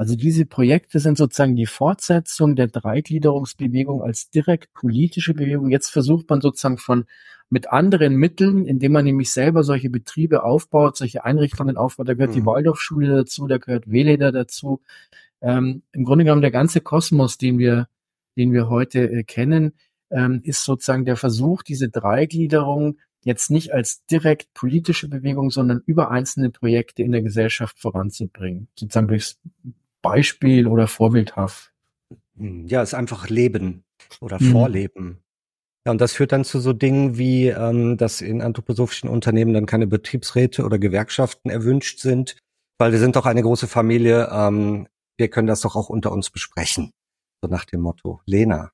Also 0.00 0.16
diese 0.16 0.46
Projekte 0.46 0.98
sind 0.98 1.18
sozusagen 1.18 1.56
die 1.56 1.66
Fortsetzung 1.66 2.56
der 2.56 2.68
Dreigliederungsbewegung 2.68 4.02
als 4.02 4.30
direkt 4.30 4.72
politische 4.72 5.34
Bewegung. 5.34 5.68
Jetzt 5.68 5.90
versucht 5.90 6.30
man 6.30 6.40
sozusagen 6.40 6.78
von 6.78 7.04
mit 7.50 7.70
anderen 7.70 8.16
Mitteln, 8.16 8.64
indem 8.64 8.92
man 8.92 9.04
nämlich 9.04 9.30
selber 9.30 9.62
solche 9.62 9.90
Betriebe 9.90 10.42
aufbaut, 10.42 10.96
solche 10.96 11.26
Einrichtungen 11.26 11.76
aufbaut. 11.76 12.08
Da 12.08 12.14
gehört 12.14 12.30
mhm. 12.30 12.40
die 12.40 12.46
Waldorfschule 12.46 13.08
dazu, 13.14 13.46
da 13.46 13.58
gehört 13.58 13.90
Weleder 13.90 14.32
dazu. 14.32 14.80
Ähm, 15.42 15.82
Im 15.92 16.04
Grunde 16.04 16.24
genommen 16.24 16.40
der 16.40 16.50
ganze 16.50 16.80
Kosmos, 16.80 17.36
den 17.36 17.58
wir, 17.58 17.86
den 18.38 18.54
wir 18.54 18.70
heute 18.70 19.00
äh, 19.00 19.22
kennen, 19.22 19.74
ähm, 20.10 20.40
ist 20.44 20.64
sozusagen 20.64 21.04
der 21.04 21.16
Versuch, 21.16 21.62
diese 21.62 21.90
Dreigliederung 21.90 22.96
jetzt 23.22 23.50
nicht 23.50 23.74
als 23.74 24.06
direkt 24.06 24.54
politische 24.54 25.08
Bewegung, 25.08 25.50
sondern 25.50 25.82
über 25.84 26.10
einzelne 26.10 26.48
Projekte 26.48 27.02
in 27.02 27.12
der 27.12 27.20
Gesellschaft 27.20 27.78
voranzubringen. 27.78 28.68
Sozusagen 28.76 29.08
durchs 29.08 29.38
Beispiel 30.02 30.66
oder 30.66 30.86
vorbildhaft. 30.86 31.72
Ja, 32.36 32.82
ist 32.82 32.94
einfach 32.94 33.28
Leben 33.28 33.84
oder 34.20 34.40
mhm. 34.40 34.52
Vorleben. 34.52 35.22
Ja, 35.86 35.92
und 35.92 36.00
das 36.00 36.12
führt 36.12 36.32
dann 36.32 36.44
zu 36.44 36.60
so 36.60 36.72
Dingen 36.72 37.16
wie, 37.16 37.48
ähm, 37.48 37.96
dass 37.96 38.20
in 38.20 38.42
anthroposophischen 38.42 39.08
Unternehmen 39.08 39.54
dann 39.54 39.66
keine 39.66 39.86
Betriebsräte 39.86 40.64
oder 40.64 40.78
Gewerkschaften 40.78 41.50
erwünscht 41.50 42.00
sind, 42.00 42.36
weil 42.78 42.92
wir 42.92 42.98
sind 42.98 43.16
doch 43.16 43.26
eine 43.26 43.42
große 43.42 43.66
Familie. 43.66 44.28
Ähm, 44.30 44.88
wir 45.16 45.28
können 45.28 45.46
das 45.46 45.62
doch 45.62 45.76
auch 45.76 45.88
unter 45.88 46.12
uns 46.12 46.30
besprechen. 46.30 46.92
So 47.42 47.48
nach 47.48 47.64
dem 47.64 47.80
Motto. 47.80 48.20
Lena. 48.26 48.72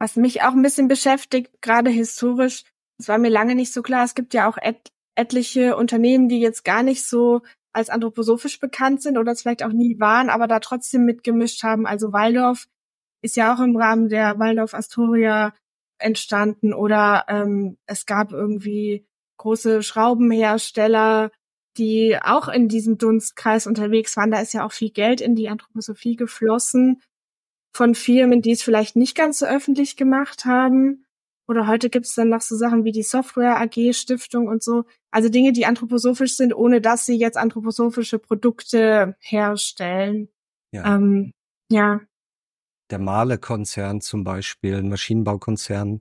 Was 0.00 0.16
mich 0.16 0.42
auch 0.42 0.52
ein 0.52 0.62
bisschen 0.62 0.88
beschäftigt, 0.88 1.62
gerade 1.62 1.90
historisch, 1.90 2.64
es 2.98 3.08
war 3.08 3.18
mir 3.18 3.30
lange 3.30 3.54
nicht 3.54 3.72
so 3.72 3.82
klar, 3.82 4.04
es 4.04 4.14
gibt 4.14 4.34
ja 4.34 4.48
auch 4.48 4.58
et 4.60 4.90
etliche 5.16 5.76
Unternehmen, 5.76 6.28
die 6.28 6.40
jetzt 6.40 6.64
gar 6.64 6.82
nicht 6.82 7.04
so 7.04 7.42
als 7.74 7.90
anthroposophisch 7.90 8.60
bekannt 8.60 9.02
sind 9.02 9.18
oder 9.18 9.32
es 9.32 9.42
vielleicht 9.42 9.64
auch 9.64 9.72
nie 9.72 9.98
waren, 10.00 10.30
aber 10.30 10.46
da 10.46 10.60
trotzdem 10.60 11.04
mitgemischt 11.04 11.62
haben. 11.62 11.86
Also 11.86 12.12
Waldorf 12.12 12.66
ist 13.20 13.36
ja 13.36 13.54
auch 13.54 13.60
im 13.60 13.76
Rahmen 13.76 14.08
der 14.08 14.38
Waldorf 14.38 14.74
Astoria 14.74 15.52
entstanden 15.98 16.72
oder 16.72 17.24
ähm, 17.28 17.76
es 17.86 18.06
gab 18.06 18.32
irgendwie 18.32 19.06
große 19.38 19.82
Schraubenhersteller, 19.82 21.30
die 21.76 22.16
auch 22.22 22.48
in 22.48 22.68
diesem 22.68 22.98
Dunstkreis 22.98 23.66
unterwegs 23.66 24.16
waren. 24.16 24.30
Da 24.30 24.40
ist 24.40 24.54
ja 24.54 24.64
auch 24.64 24.72
viel 24.72 24.90
Geld 24.90 25.20
in 25.20 25.34
die 25.34 25.48
Anthroposophie 25.48 26.16
geflossen 26.16 27.02
von 27.74 27.94
Firmen, 27.94 28.42
die 28.42 28.52
es 28.52 28.62
vielleicht 28.62 28.94
nicht 28.94 29.16
ganz 29.16 29.40
so 29.40 29.46
öffentlich 29.46 29.96
gemacht 29.96 30.44
haben. 30.44 31.03
Oder 31.46 31.66
heute 31.66 31.90
gibt 31.90 32.06
es 32.06 32.14
dann 32.14 32.30
noch 32.30 32.40
so 32.40 32.56
Sachen 32.56 32.84
wie 32.84 32.92
die 32.92 33.02
Software 33.02 33.60
AG 33.60 33.92
Stiftung 33.92 34.48
und 34.48 34.62
so. 34.62 34.84
Also 35.10 35.28
Dinge, 35.28 35.52
die 35.52 35.66
anthroposophisch 35.66 36.36
sind, 36.36 36.54
ohne 36.54 36.80
dass 36.80 37.04
sie 37.06 37.16
jetzt 37.16 37.36
anthroposophische 37.36 38.18
Produkte 38.18 39.16
herstellen. 39.20 40.28
Ja. 40.72 40.96
Ähm, 40.96 41.32
ja. 41.70 42.00
Der 42.90 42.98
Mahle-Konzern 42.98 44.00
zum 44.00 44.24
Beispiel, 44.24 44.76
ein 44.76 44.88
Maschinenbaukonzern, 44.88 46.00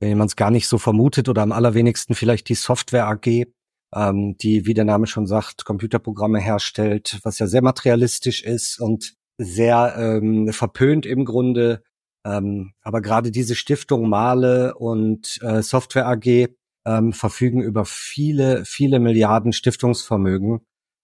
wenn 0.00 0.18
man 0.18 0.26
es 0.26 0.36
gar 0.36 0.50
nicht 0.50 0.68
so 0.68 0.78
vermutet 0.78 1.28
oder 1.28 1.42
am 1.42 1.52
allerwenigsten 1.52 2.14
vielleicht 2.14 2.48
die 2.48 2.54
Software 2.54 3.06
AG, 3.06 3.46
ähm, 3.94 4.36
die, 4.38 4.66
wie 4.66 4.74
der 4.74 4.84
Name 4.84 5.06
schon 5.06 5.26
sagt, 5.26 5.64
Computerprogramme 5.64 6.40
herstellt, 6.40 7.20
was 7.22 7.38
ja 7.38 7.46
sehr 7.46 7.62
materialistisch 7.62 8.42
ist 8.42 8.80
und 8.80 9.14
sehr 9.38 9.94
ähm, 9.96 10.52
verpönt 10.52 11.06
im 11.06 11.24
Grunde. 11.24 11.82
Ähm, 12.24 12.72
aber 12.82 13.00
gerade 13.00 13.30
diese 13.30 13.54
Stiftung 13.54 14.08
Male 14.08 14.74
und 14.76 15.40
äh, 15.42 15.62
Software 15.62 16.06
AG 16.06 16.48
ähm, 16.84 17.12
verfügen 17.12 17.62
über 17.62 17.84
viele, 17.84 18.64
viele 18.64 18.98
Milliarden 18.98 19.52
Stiftungsvermögen 19.52 20.60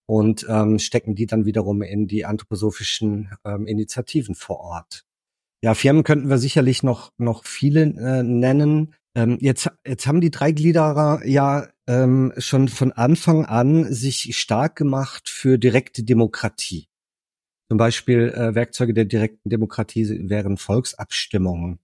und 0.07 0.47
ähm, 0.49 0.79
stecken 0.79 1.15
die 1.15 1.27
dann 1.27 1.45
wiederum 1.45 1.83
in 1.83 2.07
die 2.07 2.25
anthroposophischen 2.25 3.31
ähm, 3.45 3.67
Initiativen 3.67 4.35
vor 4.35 4.61
Ort. 4.61 5.05
Ja, 5.63 5.75
Firmen 5.75 6.05
könnten 6.05 6.29
wir 6.29 6.39
sicherlich 6.39 6.83
noch, 6.83 7.13
noch 7.19 7.45
viele 7.45 7.83
äh, 7.83 8.23
nennen. 8.23 8.95
Ähm, 9.15 9.39
jetzt, 9.41 9.71
jetzt 9.85 10.07
haben 10.07 10.21
die 10.21 10.31
Dreigliederer 10.31 11.23
ja 11.27 11.69
ähm, 11.89 12.33
schon 12.39 12.69
von 12.69 12.93
Anfang 12.93 13.45
an 13.45 13.93
sich 13.93 14.37
stark 14.37 14.77
gemacht 14.77 15.29
für 15.29 15.59
direkte 15.59 16.05
Demokratie. 16.05 16.89
Zum 17.69 17.79
Beispiel 17.79 18.29
äh, 18.31 18.55
Werkzeuge 18.55 18.95
der 18.95 19.05
direkten 19.05 19.51
Demokratie 19.51 20.29
wären 20.29 20.57
Volksabstimmungen. 20.57 21.81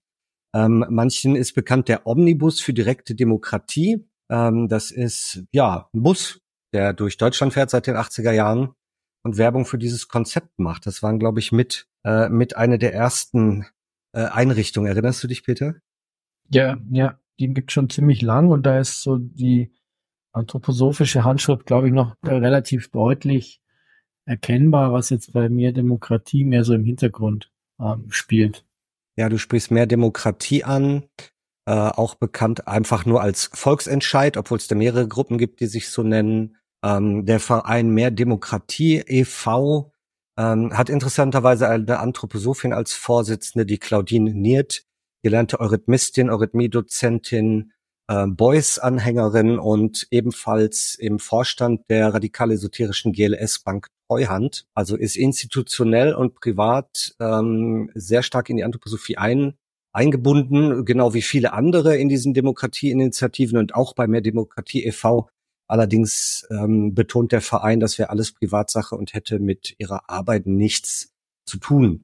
Ähm, 0.53 0.85
manchen 0.89 1.35
ist 1.35 1.53
bekannt 1.53 1.89
der 1.89 2.07
Omnibus 2.07 2.61
für 2.61 2.73
direkte 2.73 3.13
Demokratie. 3.13 4.07
Ähm, 4.29 4.67
das 4.67 4.91
ist 4.91 5.43
ja 5.51 5.89
ein 5.93 6.01
Bus, 6.01 6.41
der 6.73 6.93
durch 6.93 7.17
Deutschland 7.17 7.53
fährt 7.53 7.69
seit 7.69 7.87
den 7.87 7.95
80er 7.95 8.31
Jahren 8.31 8.73
und 9.23 9.37
Werbung 9.37 9.65
für 9.65 9.77
dieses 9.77 10.07
Konzept 10.07 10.57
macht. 10.57 10.87
Das 10.87 11.03
waren, 11.03 11.19
glaube 11.19 11.39
ich, 11.39 11.51
mit 11.51 11.87
äh, 12.05 12.29
mit 12.29 12.55
einer 12.55 12.77
der 12.77 12.93
ersten 12.93 13.65
äh, 14.13 14.21
Einrichtungen. 14.25 14.87
Erinnerst 14.87 15.23
du 15.23 15.27
dich, 15.27 15.43
Peter? 15.43 15.75
Ja, 16.49 16.77
ja, 16.91 17.19
die 17.39 17.53
gibt 17.53 17.71
schon 17.71 17.89
ziemlich 17.89 18.21
lang 18.21 18.49
und 18.49 18.63
da 18.63 18.79
ist 18.79 19.01
so 19.01 19.17
die 19.17 19.73
anthroposophische 20.31 21.23
Handschrift, 21.23 21.65
glaube 21.65 21.87
ich, 21.87 21.93
noch 21.93 22.15
relativ 22.23 22.91
deutlich 22.91 23.61
erkennbar, 24.25 24.91
was 24.93 25.09
jetzt 25.09 25.33
bei 25.33 25.49
mir 25.49 25.71
Demokratie 25.71 26.43
mehr 26.43 26.63
so 26.63 26.73
im 26.73 26.83
Hintergrund 26.83 27.51
ähm, 27.79 28.05
spielt. 28.09 28.65
Ja, 29.17 29.29
du 29.29 29.37
sprichst 29.37 29.71
mehr 29.71 29.85
Demokratie 29.85 30.63
an, 30.63 31.03
äh, 31.65 31.71
auch 31.71 32.15
bekannt 32.15 32.67
einfach 32.67 33.05
nur 33.05 33.21
als 33.21 33.49
Volksentscheid, 33.53 34.37
obwohl 34.37 34.57
es 34.57 34.67
da 34.67 34.75
mehrere 34.75 35.07
Gruppen 35.07 35.37
gibt, 35.37 35.61
die 35.61 35.67
sich 35.67 35.89
so 35.89 36.03
nennen. 36.03 36.57
Ähm, 36.83 37.25
der 37.25 37.39
Verein 37.39 37.89
Mehr 37.89 38.11
Demokratie 38.11 38.97
e.V. 39.05 39.91
Ähm, 40.37 40.77
hat 40.77 40.89
interessanterweise 40.89 41.69
eine 41.69 41.99
Anthroposophin 41.99 42.73
als 42.73 42.93
Vorsitzende, 42.93 43.65
die 43.65 43.77
Claudine 43.77 44.33
Niert, 44.33 44.83
gelernte 45.23 45.59
Eurythmistin, 45.59 46.29
Eurythmie-Dozentin, 46.29 47.71
äh, 48.07 48.27
Beuys-Anhängerin 48.27 49.57
und 49.57 50.07
ebenfalls 50.11 50.95
im 50.95 51.19
Vorstand 51.19 51.89
der 51.89 52.13
radikal-esoterischen 52.13 53.13
GLS-Bank 53.13 53.87
Treuhand, 54.07 54.65
also 54.73 54.95
ist 54.95 55.15
institutionell 55.15 56.13
und 56.13 56.35
privat 56.35 57.15
ähm, 57.19 57.89
sehr 57.95 58.23
stark 58.23 58.49
in 58.49 58.57
die 58.57 58.63
Anthroposophie 58.63 59.17
ein, 59.17 59.55
eingebunden, 59.93 60.85
genau 60.85 61.13
wie 61.13 61.21
viele 61.21 61.53
andere 61.53 61.97
in 61.97 62.09
diesen 62.09 62.33
Demokratieinitiativen 62.33 63.57
und 63.57 63.75
auch 63.75 63.93
bei 63.93 64.07
Mehr 64.07 64.21
Demokratie 64.21 64.85
e.V. 64.85 65.29
Allerdings 65.67 66.45
ähm, 66.51 66.93
betont 66.93 67.31
der 67.31 67.41
Verein, 67.41 67.79
das 67.79 67.97
wäre 67.97 68.09
alles 68.09 68.31
Privatsache 68.33 68.95
und 68.95 69.13
hätte 69.13 69.39
mit 69.39 69.73
ihrer 69.79 70.09
Arbeit 70.09 70.45
nichts 70.45 71.13
zu 71.47 71.57
tun. 71.57 72.03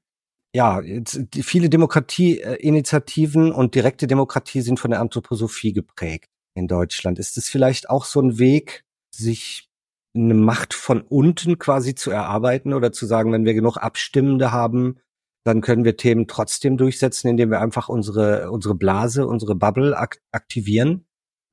Ja, 0.55 0.81
jetzt, 0.81 1.19
viele 1.33 1.69
Demokratieinitiativen 1.69 3.51
und 3.51 3.75
direkte 3.75 4.07
Demokratie 4.07 4.61
sind 4.61 4.79
von 4.79 4.91
der 4.91 4.99
Anthroposophie 4.99 5.73
geprägt 5.73 6.29
in 6.55 6.67
Deutschland. 6.67 7.19
Ist 7.19 7.37
es 7.37 7.49
vielleicht 7.49 7.89
auch 7.89 8.05
so 8.05 8.19
ein 8.21 8.37
Weg, 8.39 8.83
sich 9.13 9.69
eine 10.15 10.33
Macht 10.33 10.73
von 10.73 11.01
unten 11.01 11.57
quasi 11.57 11.95
zu 11.95 12.11
erarbeiten 12.11 12.73
oder 12.73 12.91
zu 12.91 13.05
sagen, 13.05 13.31
wenn 13.31 13.45
wir 13.45 13.53
genug 13.53 13.77
Abstimmende 13.77 14.51
haben, 14.51 14.99
dann 15.43 15.61
können 15.61 15.85
wir 15.85 15.97
Themen 15.97 16.27
trotzdem 16.27 16.77
durchsetzen, 16.77 17.29
indem 17.29 17.49
wir 17.49 17.61
einfach 17.61 17.89
unsere, 17.89 18.51
unsere 18.51 18.75
Blase, 18.75 19.25
unsere 19.25 19.55
Bubble 19.55 19.97
ak 19.97 20.19
aktivieren. 20.31 21.05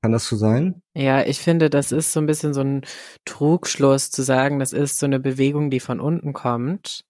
Kann 0.03 0.13
das 0.13 0.29
so 0.29 0.37
sein? 0.37 0.83
Ja, 0.95 1.25
ich 1.25 1.41
finde, 1.41 1.71
das 1.71 1.91
ist 1.91 2.13
so 2.13 2.21
ein 2.21 2.27
bisschen 2.27 2.55
so 2.55 2.61
ein 2.61 2.83
Trugschluss 3.25 4.11
zu 4.13 4.23
sagen, 4.23 4.61
das 4.61 4.73
ist 4.73 4.99
so 4.99 5.07
eine 5.07 5.19
Bewegung, 5.19 5.71
die 5.71 5.81
von 5.81 5.99
unten 5.99 6.33
kommt. 6.33 7.05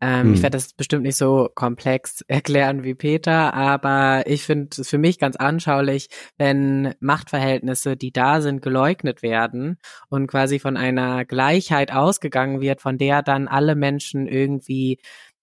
Ähm, 0.00 0.28
hm. 0.28 0.34
Ich 0.34 0.42
werde 0.42 0.56
das 0.56 0.72
bestimmt 0.74 1.02
nicht 1.02 1.16
so 1.16 1.48
komplex 1.54 2.20
erklären 2.28 2.84
wie 2.84 2.94
Peter, 2.94 3.54
aber 3.54 4.24
ich 4.26 4.44
finde 4.44 4.80
es 4.80 4.88
für 4.88 4.98
mich 4.98 5.18
ganz 5.18 5.36
anschaulich, 5.36 6.08
wenn 6.36 6.94
Machtverhältnisse, 7.00 7.96
die 7.96 8.12
da 8.12 8.40
sind, 8.40 8.62
geleugnet 8.62 9.22
werden 9.22 9.78
und 10.08 10.28
quasi 10.28 10.58
von 10.58 10.76
einer 10.76 11.24
Gleichheit 11.24 11.92
ausgegangen 11.92 12.60
wird, 12.60 12.80
von 12.80 12.98
der 12.98 13.22
dann 13.22 13.48
alle 13.48 13.74
Menschen 13.74 14.28
irgendwie 14.28 14.98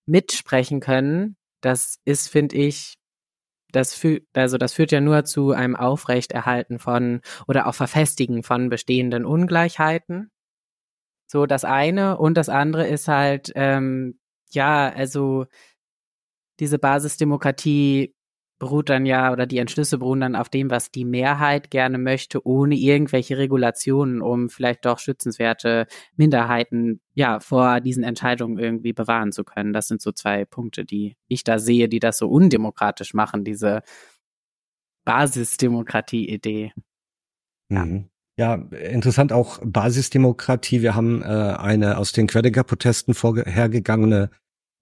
mitsprechen 0.06 0.80
können. 0.80 1.36
Das 1.62 2.00
ist, 2.06 2.30
finde 2.30 2.56
ich, 2.56 2.96
das 3.72 3.94
führt, 3.94 4.24
also 4.34 4.58
das 4.58 4.74
führt 4.74 4.92
ja 4.92 5.02
nur 5.02 5.26
zu 5.26 5.52
einem 5.52 5.76
Aufrechterhalten 5.76 6.80
von 6.80 7.22
oder 7.48 7.68
auch 7.68 7.76
Verfestigen 7.76 8.44
von 8.44 8.70
bestehenden 8.70 9.26
Ungleichheiten. 9.26 10.32
So 11.28 11.46
das 11.46 11.66
eine 11.66 12.18
und 12.18 12.38
das 12.38 12.50
andere 12.50 12.88
ist 12.88 13.08
halt 13.08 13.52
ähm, 13.56 14.20
ja, 14.56 14.90
also 14.90 15.46
diese 16.60 16.80
Basisdemokratie 16.80 18.16
beruht 18.58 18.90
dann 18.90 19.06
ja, 19.06 19.34
oder 19.34 19.46
die 19.46 19.58
Entschlüsse 19.58 19.98
beruhen 19.98 20.22
dann 20.22 20.36
auf 20.36 20.50
dem, 20.50 20.70
was 20.70 20.90
die 20.90 21.04
Mehrheit 21.04 21.72
gerne 21.72 21.98
möchte, 21.98 22.46
ohne 22.48 22.76
irgendwelche 22.76 23.38
Regulationen, 23.38 24.22
um 24.22 24.50
vielleicht 24.50 24.86
doch 24.86 25.00
schützenswerte 25.00 25.88
Minderheiten 26.16 27.02
ja 27.14 27.40
vor 27.42 27.82
diesen 27.82 28.04
Entscheidungen 28.04 28.58
irgendwie 28.58 28.94
bewahren 28.94 29.34
zu 29.34 29.44
können. 29.44 29.74
Das 29.74 29.88
sind 29.88 30.02
so 30.02 30.14
zwei 30.14 30.46
Punkte, 30.46 30.86
die 30.86 31.18
ich 31.28 31.44
da 31.44 31.60
sehe, 31.60 31.90
die 31.90 32.00
das 32.00 32.18
so 32.18 32.30
undemokratisch 32.30 33.14
machen, 33.14 33.44
diese 33.44 33.82
Basisdemokratie-Idee. 35.04 36.72
Mhm. 37.70 38.10
Ja, 38.38 38.56
interessant 38.56 39.32
auch 39.32 39.60
Basisdemokratie. 39.64 40.82
Wir 40.82 40.96
haben 40.96 41.22
äh, 41.22 41.26
eine 41.26 41.98
aus 41.98 42.12
den 42.12 42.28
Querdenker-Protesten 42.28 43.14
vorhergegangene 43.14 44.30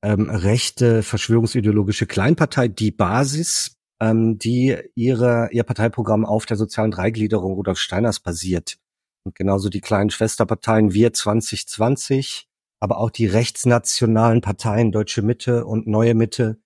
ähm, 0.03 0.29
rechte 0.29 1.01
verschwörungsideologische 1.01 2.05
Kleinpartei, 2.05 2.67
die 2.67 2.91
Basis, 2.91 3.77
ähm, 4.01 4.37
die 4.37 4.77
ihre, 4.95 5.49
ihr 5.51 5.63
Parteiprogramm 5.63 6.25
auf 6.25 6.45
der 6.45 6.57
sozialen 6.57 6.91
Dreigliederung 6.91 7.53
Rudolf 7.53 7.79
Steiners 7.79 8.19
basiert. 8.19 8.77
Und 9.25 9.35
genauso 9.35 9.69
die 9.69 9.79
kleinen 9.79 10.09
Schwesterparteien 10.09 10.93
Wir 10.93 11.13
2020, 11.13 12.49
aber 12.81 12.97
auch 12.97 13.09
die 13.09 13.27
rechtsnationalen 13.27 14.41
Parteien 14.41 14.91
Deutsche 14.91 15.21
Mitte 15.21 15.65
und 15.65 15.87
Neue 15.87 16.15
Mitte 16.15 16.61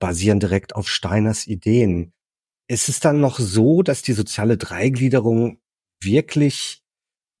basieren 0.00 0.38
direkt 0.38 0.76
auf 0.76 0.88
Steiners 0.88 1.48
Ideen. 1.48 2.12
Ist 2.68 2.88
es 2.88 3.00
dann 3.00 3.20
noch 3.20 3.40
so, 3.40 3.82
dass 3.82 4.02
die 4.02 4.12
soziale 4.12 4.56
Dreigliederung 4.56 5.60
wirklich 6.00 6.84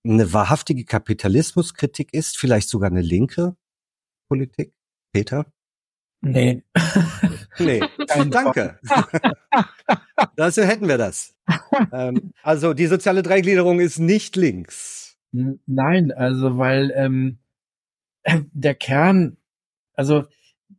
eine 0.04 0.32
wahrhaftige 0.32 0.84
Kapitalismuskritik 0.84 2.12
ist, 2.12 2.36
vielleicht 2.36 2.68
sogar 2.68 2.90
eine 2.90 3.00
linke 3.00 3.56
Politik? 4.28 4.74
Peter? 5.14 5.46
Nee. 6.22 6.64
Nee, 7.58 7.80
danke. 8.30 8.80
Dazu 10.34 10.62
hätten 10.64 10.88
wir 10.88 10.98
das. 10.98 11.36
Ähm, 11.92 12.32
also 12.42 12.74
die 12.74 12.86
soziale 12.86 13.22
Dreigliederung 13.22 13.78
ist 13.78 14.00
nicht 14.00 14.34
links. 14.34 15.16
Nein, 15.30 16.10
also 16.10 16.58
weil 16.58 16.92
ähm, 16.96 17.38
der 18.52 18.74
Kern 18.74 19.36
Also 19.94 20.24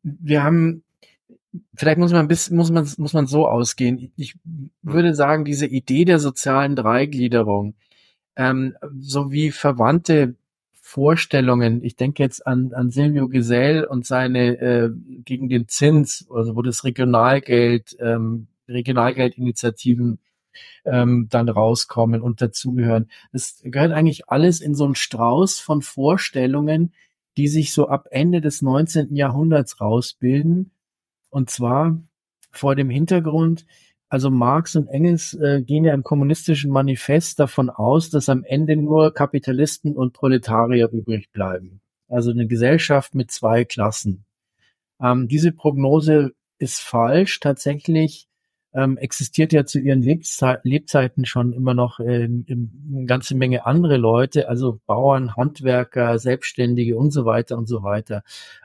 wir 0.04 0.43
haben, 0.43 0.84
vielleicht 1.76 1.98
muss 1.98 2.12
man 2.12 2.28
bis, 2.28 2.50
muss 2.52 2.71
man, 2.71 2.86
muss 2.98 3.13
man 3.13 3.28
so 3.28 3.48
ausgehen. 3.48 4.12
Ich 4.17 4.36
würde 4.82 5.15
sagen, 5.15 5.45
diese 5.45 5.67
Idee 5.67 6.04
der 6.04 6.19
sozialen 6.19 6.76
Dreigliederung, 6.76 7.76
ähm, 8.36 8.76
sowie 9.00 9.52
verwandte 9.52 10.36
Vorstellungen, 10.88 11.84
ich 11.84 11.95
denke 11.95 12.21
jetzt 12.21 12.45
an, 12.45 12.71
an 12.74 12.91
Silvio 12.91 13.28
Gesell 13.28 13.86
und 13.86 14.06
seine 14.06 14.56
äh, 14.60 14.91
gegen 14.93 15.50
den 15.50 15.67
Zins, 15.67 16.28
also 16.30 16.56
wo 16.56 16.62
das 16.62 16.84
Regionalgeld, 16.84 17.98
ähm, 18.00 18.45
Regionalgeldinitiativen 18.69 20.19
ähm, 20.86 21.26
dann 21.32 21.50
rauskommen 21.50 22.21
und 22.21 22.39
dazugehören. 22.39 23.10
Das 23.34 23.62
gehört 23.63 23.93
eigentlich 23.93 24.30
alles 24.30 24.62
in 24.62 24.76
so 24.76 24.86
einen 24.86 24.93
Strauß 24.93 25.58
von 25.58 25.82
Vorstellungen, 25.82 26.93
die 27.36 27.48
sich 27.48 27.74
so 27.74 27.88
ab 27.88 28.08
Ende 28.12 28.39
des 28.39 28.62
19. 28.62 29.15
Jahrhunderts 29.15 29.82
rausbilden. 29.82 30.69
Und 31.32 31.50
zwar 31.50 32.00
vor 32.52 32.76
dem 32.76 32.91
Hintergrund, 32.91 33.65
also 34.10 34.30
Marx 34.30 34.76
und 34.76 34.88
Engels 34.88 35.34
äh, 35.34 35.62
gehen 35.62 35.84
ja 35.84 35.94
im 35.94 36.04
kommunistischen 36.04 36.72
Manifest 36.72 37.39
davon 37.39 37.70
aus, 37.70 38.10
dass 38.10 38.30
am 38.30 38.44
Ende 38.44 38.76
nur 38.76 39.13
Kapitalisten 39.13 39.96
und 39.96 40.13
Proletarier 40.13 40.89
übrig 40.91 41.32
bleiben. 41.32 41.82
Also 42.08 42.32
eine 42.32 42.48
Gesellschaft 42.48 43.15
mit 43.15 43.32
zwei 43.32 43.65
Klassen. 43.65 44.26
Ähm, 45.02 45.28
diese 45.28 45.52
Prognose 45.52 46.34
ist 46.60 46.80
falsch. 46.80 47.39
Tatsächlich 47.39 48.28
ähm, 48.74 48.98
existiert 48.98 49.54
ja 49.54 49.65
zu 49.65 49.80
ihren 49.80 50.02
Lebzei 50.02 50.60
Lebzeiten 50.63 51.26
schon 51.26 51.54
immer 51.54 51.74
noch 51.74 52.00
äh, 52.00 52.26
eine 52.26 53.06
ganze 53.06 53.36
Menge 53.36 53.65
andere 53.65 53.98
Leute, 53.98 54.50
also 54.50 54.80
Bauern, 54.86 55.36
Handwerker, 55.36 56.20
Selbstständige 56.20 56.98
und 56.98 57.12
so 57.12 57.26
weiter 57.26 57.58
und 57.58 57.68
so 57.68 57.84
weiter. 57.84 58.24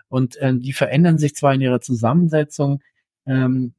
Und 0.09 0.37
ähm, 0.41 0.61
die 0.61 0.73
verändern 0.73 1.19
sich 1.19 1.35
zwar 1.35 1.55
in 1.55 1.61
ihrer 1.61 1.81
Zusammensetzung 1.81 2.83
ähm, 3.27 3.75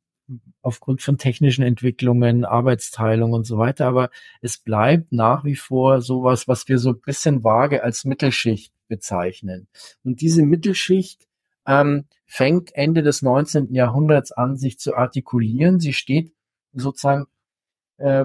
aufgrund 0.61 1.01
von 1.01 1.17
technischen 1.17 1.63
Entwicklungen, 1.63 2.45
Arbeitsteilung 2.45 3.33
und 3.33 3.45
so 3.45 3.57
weiter, 3.57 3.87
aber 3.87 4.09
es 4.41 4.57
bleibt 4.57 5.11
nach 5.11 5.43
wie 5.43 5.55
vor 5.55 6.01
sowas, 6.01 6.47
was 6.47 6.67
wir 6.67 6.77
so 6.77 6.89
ein 6.91 7.01
bisschen 7.01 7.43
vage 7.43 7.83
als 7.83 8.05
Mittelschicht 8.05 8.73
bezeichnen. 8.87 9.67
Und 10.03 10.21
diese 10.21 10.43
Mittelschicht 10.43 11.27
ähm, 11.65 12.05
fängt 12.25 12.73
Ende 12.75 13.03
des 13.03 13.21
19. 13.21 13.73
Jahrhunderts 13.73 14.31
an, 14.31 14.57
sich 14.57 14.79
zu 14.79 14.95
artikulieren. 14.95 15.79
Sie 15.79 15.93
steht 15.93 16.33
sozusagen, 16.73 17.25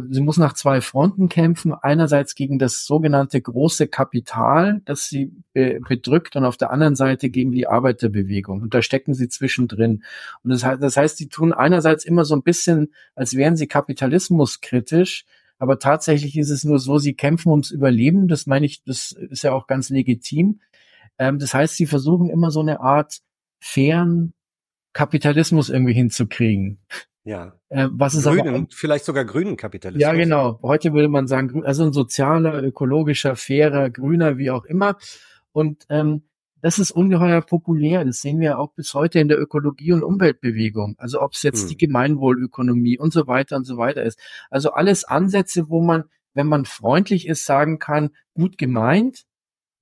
sie 0.09 0.21
muss 0.21 0.39
nach 0.39 0.55
zwei 0.55 0.81
Fronten 0.81 1.29
kämpfen. 1.29 1.75
Einerseits 1.75 2.35
gegen 2.35 2.59
das 2.59 2.87
sogenannte 2.87 3.41
große 3.41 3.89
Kapital, 3.89 4.81
das 4.85 5.09
sie 5.09 5.33
äh, 5.55 5.81
bedrückt, 5.81 6.37
und 6.37 6.45
auf 6.45 6.57
der 6.57 6.71
anderen 6.71 6.97
Seite 6.97 7.31
gegen 7.31 7.53
die 7.53 7.67
Arbeiterbewegung. 7.67 8.63
Und 8.63 8.75
da 8.75 8.83
stecken 8.83 9.15
sie 9.15 9.29
zwischendrin. 9.29 10.03
Und 10.43 10.51
das, 10.51 10.65
heißt, 10.65 10.83
das 10.83 10.97
heißt, 10.97 11.17
sie 11.19 11.29
tun 11.29 11.53
einerseits 11.53 12.05
immer 12.05 12.25
so 12.25 12.35
ein 12.35 12.43
bisschen, 12.43 12.93
als 13.15 13.35
wären 13.35 13.57
sie 13.57 13.67
kapitalismuskritisch, 13.67 15.25
aber 15.59 15.79
tatsächlich 15.79 16.37
ist 16.37 16.51
es 16.51 16.65
nur 16.65 16.79
so, 16.79 16.99
sie 16.99 17.15
kämpfen 17.15 17.51
ums 17.51 17.71
Überleben. 17.71 18.29
Das 18.29 18.47
meine 18.47 18.67
ich, 18.67 18.83
das 18.85 19.13
ist 19.13 19.43
ja 19.43 19.53
auch 19.53 19.67
ganz 19.67 19.91
legitim. 19.91 20.61
Ähm, 21.19 21.39
das 21.39 21.55
heißt, 21.55 21.77
sie 21.77 21.87
versuchen 21.87 22.31
immer 22.31 22.51
so 22.51 22.61
eine 22.61 22.81
Art 22.81 23.21
fairen 23.59 24.35
Kapitalismus 24.97 25.69
irgendwie 25.69 25.93
hinzukriegen. 25.93 26.79
Ja. 27.23 27.53
Äh, 27.69 27.89
was 27.91 28.15
ist 28.15 28.25
grünen, 28.25 28.55
aber, 28.55 28.67
vielleicht 28.71 29.05
sogar 29.05 29.27
grünen 29.27 29.59
Kapitalismus. 29.59 30.01
Ja, 30.01 30.15
genau. 30.15 30.59
Heute 30.63 30.95
würde 30.95 31.09
man 31.09 31.27
sagen, 31.27 31.67
also 31.67 31.85
ein 31.85 31.93
sozialer, 31.93 32.63
ökologischer, 32.63 33.37
fairer, 33.37 33.91
grüner, 33.91 34.39
wie 34.39 34.51
auch 34.51 34.65
immer. 34.65 34.97
Und 35.53 35.85
ähm, 35.91 36.23
das 36.63 36.79
ist 36.79 36.93
ungeheuer 36.93 37.43
populär. 37.43 38.07
Das 38.07 38.23
sehen 38.23 38.41
wir 38.41 38.59
auch 38.59 38.73
bis 38.73 38.95
heute 38.95 39.19
in 39.21 39.29
der 39.29 39.39
Ökologie- 39.39 39.93
und 39.93 40.03
Umweltbewegung. 40.03 40.95
Also 40.97 41.21
ob 41.21 41.35
es 41.35 41.43
jetzt 41.43 41.65
hm. 41.65 41.69
die 41.69 41.77
Gemeinwohlökonomie 41.77 42.99
und 42.99 43.13
so 43.13 43.27
weiter 43.27 43.57
und 43.57 43.65
so 43.65 43.77
weiter 43.77 44.03
ist. 44.03 44.19
Also 44.49 44.71
alles 44.71 45.05
Ansätze, 45.05 45.69
wo 45.69 45.83
man, 45.83 46.05
wenn 46.33 46.47
man 46.47 46.65
freundlich 46.65 47.29
ist, 47.29 47.45
sagen 47.45 47.79
kann, 47.79 48.13
gut 48.33 48.57
gemeint, 48.57 49.27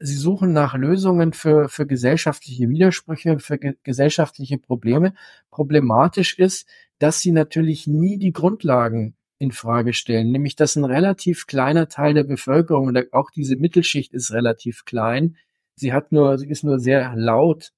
sie 0.05 0.17
suchen 0.17 0.53
nach 0.53 0.75
Lösungen 0.75 1.33
für, 1.33 1.69
für 1.69 1.87
gesellschaftliche 1.87 2.69
Widersprüche, 2.69 3.38
für 3.38 3.59
ge 3.59 3.75
gesellschaftliche 3.83 4.59
Probleme. 4.59 5.14
Problematisch 5.51 6.38
ist, 6.38 6.69
dass 6.99 7.21
sie 7.21 7.33
natürlich 7.33 7.87
nie 7.87 8.19
die 8.19 8.33
Grundlagen 8.33 9.17
in 9.38 9.51
Frage 9.51 9.95
stellen, 9.95 10.31
nämlich 10.31 10.57
dass 10.57 10.77
ein 10.77 10.85
relativ 10.85 11.47
kleiner 11.47 11.88
Teil 11.88 12.14
der 12.14 12.25
Bevölkerung 12.25 12.88
und 12.88 13.12
auch 13.12 13.31
diese 13.31 13.57
Mittelschicht 13.57 14.12
ist 14.12 14.33
relativ 14.33 14.85
klein. 14.85 15.37
Sie 15.75 15.93
hat 15.93 16.12
nur, 16.12 16.38
sie 16.38 16.49
ist 16.49 16.64
nur 16.64 16.79
sehr 16.79 17.14
laut. 17.17 17.73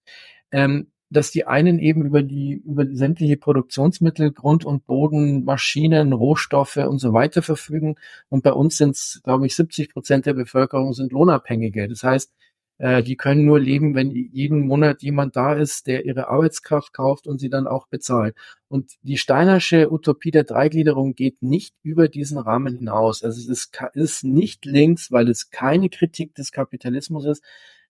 Ähm, 0.51 0.89
dass 1.11 1.31
die 1.31 1.47
einen 1.47 1.79
eben 1.79 2.05
über 2.05 2.23
die, 2.23 2.63
über 2.65 2.85
die 2.85 2.97
sämtliche 2.97 3.37
Produktionsmittel, 3.37 4.33
Grund 4.33 4.65
und 4.65 4.87
Boden, 4.87 5.45
Maschinen, 5.45 6.13
Rohstoffe 6.13 6.77
und 6.77 6.99
so 6.99 7.13
weiter 7.13 7.43
verfügen. 7.43 7.97
Und 8.29 8.43
bei 8.43 8.53
uns 8.53 8.77
sind 8.77 8.97
es, 8.97 9.21
glaube 9.25 9.47
ich, 9.47 9.55
70 9.55 9.93
Prozent 9.93 10.27
der 10.27 10.35
Bevölkerung 10.35 10.93
sind 10.93 11.13
Lohnabhängige. 11.13 11.89
Das 11.89 12.03
heißt, 12.03 12.33
äh, 12.79 13.03
die 13.03 13.17
können 13.17 13.45
nur 13.45 13.59
leben, 13.59 13.95
wenn 13.95 14.11
jeden 14.11 14.67
Monat 14.67 15.03
jemand 15.03 15.37
da 15.37 15.55
ist, 15.55 15.87
der 15.87 16.05
ihre 16.05 16.29
Arbeitskraft 16.29 16.93
kauft 16.93 17.27
und 17.27 17.39
sie 17.39 17.49
dann 17.49 17.67
auch 17.67 17.87
bezahlt. 17.89 18.37
Und 18.69 18.93
die 19.03 19.17
Steinersche 19.17 19.91
Utopie 19.93 20.31
der 20.31 20.45
Dreigliederung 20.45 21.15
geht 21.15 21.43
nicht 21.43 21.75
über 21.83 22.09
diesen 22.09 22.39
Rahmen 22.39 22.79
hinaus. 22.79 23.23
Also 23.23 23.41
es 23.41 23.49
ist, 23.49 23.79
ist 23.95 24.25
nicht 24.25 24.65
links, 24.67 25.11
weil 25.11 25.29
es 25.29 25.51
keine 25.51 25.89
Kritik 25.89 26.35
des 26.35 26.53
Kapitalismus 26.53 27.25
ist, 27.25 27.43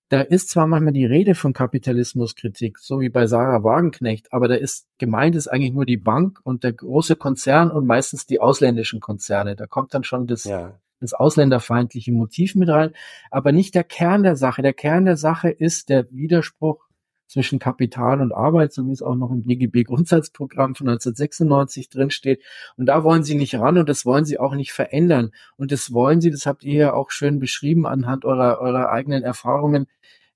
da 0.09 0.21
ist 0.21 0.51
zwar 0.51 0.67
manchmal 0.67 0.93
die 0.93 1.05
Rede 1.05 1.35
von 1.35 1.53
Kapitalismuskritik, 1.53 2.79
so 2.79 3.01
wie 3.01 3.09
bei 3.09 3.27
Sarah 3.27 3.65
Wagenknecht, 3.65 4.33
aber 4.33 4.47
da 4.47 4.55
ist 4.55 4.87
gemeint 4.99 5.35
ist 5.35 5.49
eigentlich 5.49 5.73
nur 5.73 5.87
die 5.87 5.97
Bank 5.97 6.41
und 6.45 6.63
der 6.63 6.73
große 6.73 7.17
Konzern 7.17 7.71
und 7.71 7.87
meistens 7.87 8.27
die 8.27 8.41
ausländischen 8.41 9.01
Konzerne. 9.01 9.57
Da 9.57 9.67
kommt 9.67 9.95
dann 9.95 10.05
schon 10.05 10.27
das, 10.27 10.45
ja. 10.45 10.79
das 11.01 11.13
ausländerfeindliche 11.13 12.13
Motiv 12.13 12.55
mit 12.55 12.69
rein, 12.69 12.93
aber 13.31 13.51
nicht 13.51 13.75
der 13.75 13.85
Kern 13.85 14.23
der 14.23 14.37
Sache. 14.37 14.63
Der 14.63 14.75
Kern 14.75 15.07
der 15.07 15.17
Sache 15.17 15.51
ist 15.51 15.89
der 15.89 16.11
Widerspruch 16.13 16.86
zwischen 17.27 17.59
Kapital 17.59 18.21
und 18.21 18.33
Arbeit, 18.33 18.73
so 18.73 18.87
wie 18.87 18.93
es 18.93 19.03
auch 19.03 19.15
noch 19.15 19.31
im 19.31 19.43
BGB-Grundsatzprogramm 19.43 20.75
von 20.75 20.89
1996 20.89 21.89
drinsteht. 21.89 22.43
Und 22.77 22.87
da 22.87 23.05
wollen 23.05 23.25
sie 23.25 23.35
nicht 23.35 23.55
ran 23.57 23.79
und 23.79 23.89
das 23.89 24.05
wollen 24.07 24.25
sie 24.25 24.39
auch 24.39 24.55
nicht 24.55 24.73
verändern. 24.73 25.33
Und 25.57 25.73
das 25.73 25.93
wollen 25.93 26.21
sie, 26.21 26.31
das 26.31 26.47
habt 26.47 26.65
ihr 26.65 26.75
ja 26.75 26.93
auch 26.95 27.11
schön 27.11 27.39
beschrieben 27.41 27.87
anhand 27.87 28.25
eurer, 28.25 28.61
eurer 28.61 28.91
eigenen 28.91 29.23
Erfahrungen, 29.23 29.87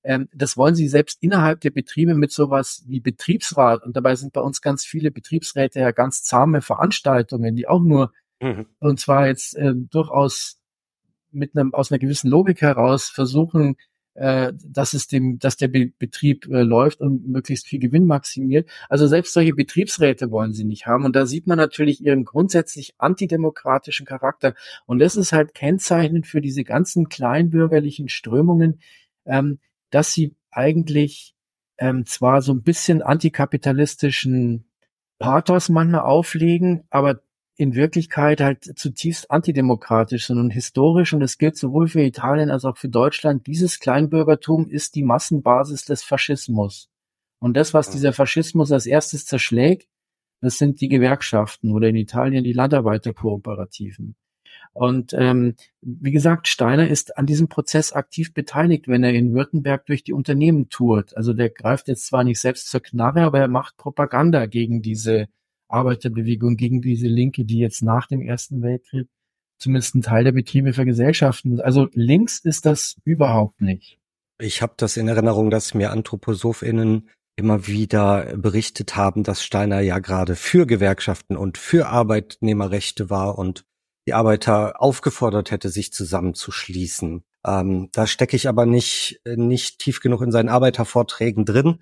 ähm, 0.03 0.29
das 0.33 0.57
wollen 0.57 0.74
sie 0.74 0.88
selbst 0.88 1.22
innerhalb 1.22 1.61
der 1.61 1.70
Betriebe 1.70 2.14
mit 2.14 2.33
sowas 2.33 2.85
wie 2.87 3.00
Betriebsrat. 3.00 3.83
Und 3.85 3.96
dabei 3.96 4.14
sind 4.16 4.33
bei 4.33 4.40
uns 4.40 4.62
ganz 4.62 4.85
viele 4.85 5.11
Betriebsräte 5.11 5.81
ja 5.81 5.90
ganz 5.92 6.22
zahme 6.22 6.62
Veranstaltungen, 6.62 7.55
die 7.55 7.68
auch 7.68 7.81
nur, 7.81 8.12
mhm. 8.40 8.66
und 8.79 8.98
zwar 8.98 9.26
jetzt 9.26 9.57
äh, 9.57 9.72
durchaus 9.74 10.59
mit 11.33 11.57
einem, 11.57 11.74
aus 11.74 11.92
einer 11.92 11.98
gewissen 11.98 12.31
Logik 12.31 12.61
heraus 12.62 13.09
versuchen, 13.09 13.76
äh, 14.14 14.52
dass 14.64 14.92
es 14.92 15.06
dem, 15.06 15.38
dass 15.38 15.56
der 15.56 15.68
Be 15.68 15.92
Betrieb 15.98 16.46
äh, 16.46 16.62
läuft 16.62 17.00
und 17.00 17.28
möglichst 17.28 17.66
viel 17.66 17.78
Gewinn 17.78 18.06
maximiert. 18.06 18.68
Also 18.88 19.06
selbst 19.06 19.32
solche 19.32 19.54
Betriebsräte 19.54 20.30
wollen 20.30 20.52
sie 20.52 20.64
nicht 20.64 20.86
haben. 20.86 21.04
Und 21.04 21.16
da 21.16 21.26
sieht 21.26 21.46
man 21.46 21.58
natürlich 21.58 22.04
ihren 22.04 22.24
grundsätzlich 22.24 22.94
antidemokratischen 22.98 24.06
Charakter. 24.06 24.54
Und 24.86 24.98
das 24.98 25.16
ist 25.16 25.32
halt 25.32 25.54
kennzeichnend 25.54 26.26
für 26.26 26.40
diese 26.40 26.64
ganzen 26.64 27.08
kleinbürgerlichen 27.08 28.08
Strömungen, 28.08 28.80
ähm, 29.26 29.58
dass 29.90 30.12
sie 30.12 30.34
eigentlich 30.50 31.34
ähm, 31.78 32.04
zwar 32.06 32.42
so 32.42 32.52
ein 32.52 32.62
bisschen 32.62 33.02
antikapitalistischen 33.02 34.64
Pathos 35.18 35.68
manchmal 35.68 36.00
auflegen, 36.00 36.84
aber 36.90 37.20
in 37.60 37.74
Wirklichkeit 37.74 38.40
halt 38.40 38.64
zutiefst 38.78 39.30
antidemokratisch 39.30 40.30
und 40.30 40.48
historisch, 40.48 41.12
und 41.12 41.20
es 41.20 41.36
gilt 41.36 41.58
sowohl 41.58 41.88
für 41.88 42.00
Italien 42.00 42.50
als 42.50 42.64
auch 42.64 42.78
für 42.78 42.88
Deutschland, 42.88 43.46
dieses 43.46 43.80
Kleinbürgertum 43.80 44.70
ist 44.70 44.94
die 44.94 45.02
Massenbasis 45.02 45.84
des 45.84 46.02
Faschismus. 46.02 46.88
Und 47.38 47.58
das, 47.58 47.74
was 47.74 47.90
dieser 47.90 48.14
Faschismus 48.14 48.72
als 48.72 48.86
erstes 48.86 49.26
zerschlägt, 49.26 49.88
das 50.40 50.56
sind 50.56 50.80
die 50.80 50.88
Gewerkschaften 50.88 51.72
oder 51.72 51.88
in 51.88 51.96
Italien 51.96 52.44
die 52.44 52.54
Landarbeiterkooperativen. 52.54 54.16
Und 54.72 55.12
ähm, 55.12 55.54
wie 55.82 56.12
gesagt, 56.12 56.48
Steiner 56.48 56.88
ist 56.88 57.18
an 57.18 57.26
diesem 57.26 57.48
Prozess 57.48 57.92
aktiv 57.92 58.32
beteiligt, 58.32 58.88
wenn 58.88 59.04
er 59.04 59.12
in 59.12 59.34
Württemberg 59.34 59.84
durch 59.84 60.02
die 60.02 60.14
Unternehmen 60.14 60.70
tourt. 60.70 61.14
Also 61.14 61.34
der 61.34 61.50
greift 61.50 61.88
jetzt 61.88 62.06
zwar 62.06 62.24
nicht 62.24 62.40
selbst 62.40 62.70
zur 62.70 62.80
Knarre, 62.80 63.20
aber 63.20 63.40
er 63.40 63.48
macht 63.48 63.76
Propaganda 63.76 64.46
gegen 64.46 64.80
diese 64.80 65.28
Arbeiterbewegung, 65.70 66.56
gegen 66.56 66.80
diese 66.80 67.08
Linke, 67.08 67.44
die 67.44 67.58
jetzt 67.58 67.82
nach 67.82 68.06
dem 68.06 68.20
Ersten 68.20 68.62
Weltkrieg 68.62 69.08
zumindest 69.58 69.94
ein 69.94 70.02
Teil 70.02 70.24
der 70.24 70.32
Betriebe 70.32 70.72
vergesellschaften. 70.72 71.60
Also 71.60 71.88
links 71.92 72.38
ist 72.38 72.66
das 72.66 72.96
überhaupt 73.04 73.60
nicht. 73.60 73.98
Ich 74.38 74.62
habe 74.62 74.74
das 74.76 74.96
in 74.96 75.06
Erinnerung, 75.06 75.50
dass 75.50 75.74
mir 75.74 75.90
AnthroposophInnen 75.90 77.08
immer 77.36 77.66
wieder 77.66 78.36
berichtet 78.36 78.96
haben, 78.96 79.22
dass 79.22 79.42
Steiner 79.42 79.80
ja 79.80 79.98
gerade 79.98 80.34
für 80.34 80.66
Gewerkschaften 80.66 81.36
und 81.36 81.58
für 81.58 81.88
Arbeitnehmerrechte 81.88 83.10
war 83.10 83.38
und 83.38 83.64
die 84.06 84.14
Arbeiter 84.14 84.80
aufgefordert 84.80 85.50
hätte, 85.50 85.68
sich 85.68 85.92
zusammenzuschließen. 85.92 87.22
Ähm, 87.46 87.88
da 87.92 88.06
stecke 88.06 88.36
ich 88.36 88.48
aber 88.48 88.66
nicht, 88.66 89.20
nicht 89.26 89.78
tief 89.78 90.00
genug 90.00 90.22
in 90.22 90.32
seinen 90.32 90.48
Arbeitervorträgen 90.48 91.44
drin. 91.44 91.80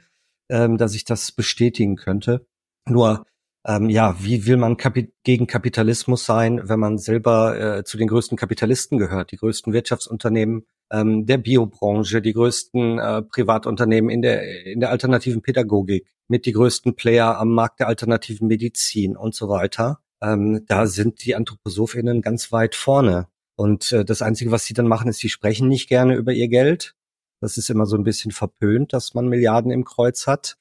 ähm, 0.50 0.78
dass 0.78 0.94
ich 0.94 1.04
das 1.04 1.32
bestätigen 1.32 1.96
könnte. 1.96 2.46
Nur 2.86 3.26
ähm, 3.66 3.90
ja, 3.90 4.16
wie 4.20 4.46
will 4.46 4.56
man 4.56 4.76
Kapi 4.76 5.12
gegen 5.24 5.46
Kapitalismus 5.46 6.24
sein, 6.24 6.68
wenn 6.68 6.80
man 6.80 6.98
selber 6.98 7.78
äh, 7.78 7.84
zu 7.84 7.96
den 7.96 8.08
größten 8.08 8.38
Kapitalisten 8.38 8.98
gehört, 8.98 9.32
die 9.32 9.36
größten 9.36 9.72
Wirtschaftsunternehmen 9.72 10.66
ähm, 10.90 11.26
der 11.26 11.38
Biobranche, 11.38 12.22
die 12.22 12.32
größten 12.32 12.98
äh, 12.98 13.22
Privatunternehmen 13.22 14.10
in 14.10 14.22
der 14.22 14.66
in 14.66 14.80
der 14.80 14.90
alternativen 14.90 15.42
Pädagogik, 15.42 16.06
mit 16.28 16.46
die 16.46 16.52
größten 16.52 16.94
Player 16.94 17.38
am 17.38 17.50
Markt 17.50 17.80
der 17.80 17.88
alternativen 17.88 18.48
Medizin 18.48 19.16
und 19.16 19.34
so 19.34 19.48
weiter. 19.48 20.00
Ähm, 20.22 20.64
da 20.66 20.86
sind 20.86 21.24
die 21.24 21.34
Anthroposophinnen 21.34 22.22
ganz 22.22 22.52
weit 22.52 22.74
vorne. 22.74 23.28
Und 23.56 23.92
äh, 23.92 24.04
das 24.04 24.22
Einzige, 24.22 24.50
was 24.50 24.64
sie 24.64 24.74
dann 24.74 24.86
machen, 24.86 25.08
ist, 25.08 25.18
sie 25.18 25.28
sprechen 25.28 25.68
nicht 25.68 25.88
gerne 25.88 26.14
über 26.16 26.32
ihr 26.32 26.48
Geld. 26.48 26.94
Das 27.40 27.56
ist 27.56 27.70
immer 27.70 27.86
so 27.86 27.96
ein 27.96 28.04
bisschen 28.04 28.30
verpönt, 28.30 28.92
dass 28.92 29.14
man 29.14 29.28
Milliarden 29.28 29.70
im 29.70 29.84
Kreuz 29.84 30.26
hat. 30.26 30.56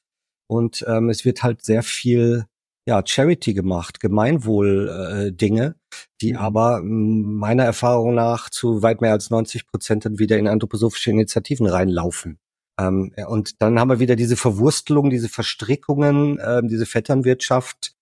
Und 0.48 0.86
ähm, 0.88 1.10
es 1.10 1.26
wird 1.26 1.44
halt 1.44 1.64
sehr 1.64 1.84
viel 1.84 2.46
ja, 2.88 3.04
Charity 3.06 3.54
gemacht, 3.54 4.00
Gemeinwohl-Dinge, 4.00 5.66
äh, 5.66 5.98
die 6.22 6.34
mhm. 6.34 6.40
aber 6.40 6.82
meiner 6.82 7.66
Erfahrung 7.66 8.16
nach 8.16 8.50
zu 8.50 8.82
weit 8.82 9.02
mehr 9.02 9.12
als 9.12 9.30
90 9.30 9.68
Prozent 9.68 10.06
dann 10.06 10.20
wieder 10.20 10.38
in 10.38 10.48
anthroposophische 10.48 11.12
Initiativen 11.12 11.68
reinlaufen. 11.68 12.40
Ähm, 12.80 13.14
und 13.28 13.62
dann 13.62 13.78
haben 13.78 13.90
wir 13.90 14.00
wieder 14.00 14.16
diese 14.16 14.38
Verwurstelung, 14.38 15.10
diese 15.10 15.28
Verstrickungen, 15.28 16.40
äh, 16.40 16.62
diese 16.64 16.86
Vetternwirtschaft, 16.86 17.94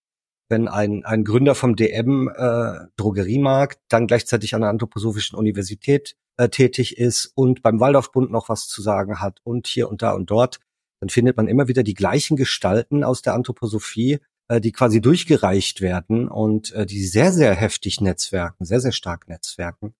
wenn 0.49 0.67
ein, 0.67 1.03
ein 1.03 1.23
Gründer 1.23 1.55
vom 1.55 1.75
DM 1.75 2.29
äh, 2.29 2.85
Drogeriemarkt 2.95 3.79
dann 3.89 4.05
gleichzeitig 4.05 4.53
an 4.53 4.61
der 4.61 4.69
anthroposophischen 4.69 5.35
Universität 5.35 6.15
äh, 6.37 6.49
tätig 6.49 6.99
ist 6.99 7.31
und 7.33 7.63
beim 7.63 7.79
Waldorfbund 7.79 8.29
noch 8.29 8.49
was 8.49 8.67
zu 8.67 8.83
sagen 8.83 9.19
hat 9.19 9.39
und 9.43 9.65
hier 9.65 9.89
und 9.89 10.03
da 10.03 10.11
und 10.11 10.29
dort, 10.29 10.59
dann 10.99 11.09
findet 11.09 11.37
man 11.37 11.47
immer 11.47 11.67
wieder 11.67 11.81
die 11.81 11.95
gleichen 11.95 12.37
Gestalten 12.37 13.03
aus 13.03 13.23
der 13.23 13.33
Anthroposophie, 13.33 14.13
äh, 14.13 14.19
die 14.49 14.71
quasi 14.71 15.01
durchgereicht 15.01 15.81
werden 15.81 16.27
und 16.27 16.71
äh, 16.73 16.85
die 16.85 17.03
sehr, 17.05 17.31
sehr 17.31 17.53
heftig 17.53 18.01
netzwerken, 18.01 18.65
sehr, 18.65 18.79
sehr 18.79 18.91
stark 18.91 19.27
netzwerken. 19.27 19.95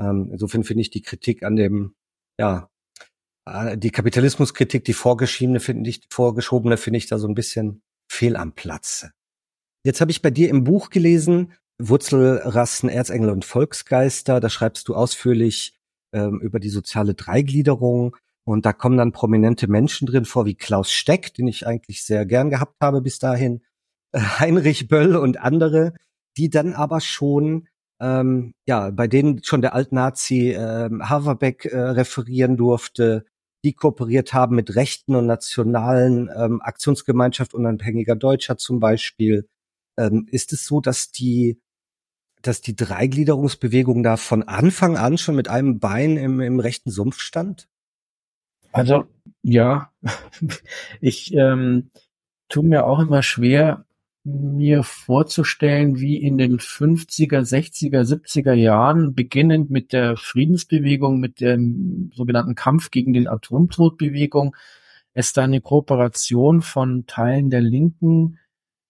Ähm, 0.00 0.30
insofern 0.32 0.64
finde 0.64 0.82
ich 0.82 0.90
die 0.90 1.02
Kritik 1.02 1.42
an 1.42 1.56
dem, 1.56 1.94
ja, 2.38 2.70
äh, 3.46 3.76
die 3.76 3.90
Kapitalismuskritik, 3.90 4.84
die 4.84 4.92
vorgeschriebene 4.92 5.60
finde 5.60 5.90
ich, 5.90 6.02
vorgeschobene 6.10 6.76
finde 6.76 6.98
ich 6.98 7.06
da 7.06 7.18
so 7.18 7.28
ein 7.28 7.34
bisschen 7.34 7.82
fehl 8.10 8.36
am 8.36 8.52
Platze. 8.52 9.12
Jetzt 9.84 10.00
habe 10.00 10.10
ich 10.10 10.22
bei 10.22 10.30
dir 10.30 10.48
im 10.48 10.64
Buch 10.64 10.90
gelesen, 10.90 11.52
Wurzelrassen, 11.78 12.88
Erzengel 12.88 13.30
und 13.30 13.44
Volksgeister. 13.44 14.40
Da 14.40 14.48
schreibst 14.48 14.88
du 14.88 14.94
ausführlich 14.94 15.78
ähm, 16.12 16.40
über 16.40 16.60
die 16.60 16.70
soziale 16.70 17.14
Dreigliederung. 17.14 18.16
Und 18.44 18.66
da 18.66 18.72
kommen 18.72 18.98
dann 18.98 19.12
prominente 19.12 19.68
Menschen 19.68 20.06
drin 20.06 20.24
vor, 20.24 20.44
wie 20.44 20.54
Klaus 20.54 20.92
Steck, 20.92 21.32
den 21.34 21.48
ich 21.48 21.66
eigentlich 21.66 22.04
sehr 22.04 22.26
gern 22.26 22.50
gehabt 22.50 22.76
habe 22.80 23.00
bis 23.00 23.18
dahin, 23.18 23.62
äh, 24.12 24.20
Heinrich 24.20 24.88
Böll 24.88 25.16
und 25.16 25.40
andere, 25.40 25.94
die 26.36 26.50
dann 26.50 26.74
aber 26.74 27.00
schon, 27.00 27.68
ähm, 28.00 28.54
ja, 28.66 28.90
bei 28.90 29.06
denen 29.06 29.42
schon 29.44 29.62
der 29.62 29.74
Altnazi 29.74 30.50
äh, 30.50 30.90
Haverbeck 31.00 31.64
äh, 31.66 31.78
referieren 31.78 32.56
durfte, 32.56 33.24
die 33.64 33.72
kooperiert 33.72 34.34
haben 34.34 34.56
mit 34.56 34.74
Rechten 34.74 35.14
und 35.14 35.26
nationalen 35.26 36.30
ähm, 36.36 36.60
Aktionsgemeinschaft 36.60 37.54
unabhängiger 37.54 38.14
Deutscher 38.14 38.58
zum 38.58 38.78
Beispiel. 38.78 39.48
Ähm, 39.96 40.26
ist 40.30 40.52
es 40.52 40.66
so, 40.66 40.80
dass 40.80 41.10
die 41.12 41.60
dass 42.42 42.60
die 42.60 42.76
Dreigliederungsbewegung 42.76 44.02
da 44.02 44.18
von 44.18 44.42
Anfang 44.42 44.98
an 44.98 45.16
schon 45.16 45.34
mit 45.34 45.48
einem 45.48 45.78
Bein 45.78 46.18
im, 46.18 46.40
im 46.40 46.60
rechten 46.60 46.90
Sumpf 46.90 47.18
stand? 47.20 47.68
Also 48.74 49.04
ja, 49.42 49.92
ich 51.00 51.32
ähm, 51.32 51.90
tue 52.48 52.64
mir 52.64 52.86
auch 52.86 52.98
immer 52.98 53.22
schwer, 53.22 53.84
mir 54.24 54.82
vorzustellen, 54.82 56.00
wie 56.00 56.16
in 56.16 56.38
den 56.38 56.58
50er, 56.58 57.40
60er, 57.40 58.02
70er 58.02 58.52
Jahren, 58.54 59.14
beginnend 59.14 59.70
mit 59.70 59.92
der 59.92 60.16
Friedensbewegung, 60.16 61.20
mit 61.20 61.40
dem 61.40 62.10
sogenannten 62.14 62.56
Kampf 62.56 62.90
gegen 62.90 63.12
den 63.12 63.28
Atomtodbewegung, 63.28 64.56
es 65.12 65.32
da 65.32 65.44
eine 65.44 65.60
Kooperation 65.60 66.60
von 66.60 67.06
Teilen 67.06 67.50
der 67.50 67.60
Linken, 67.60 68.40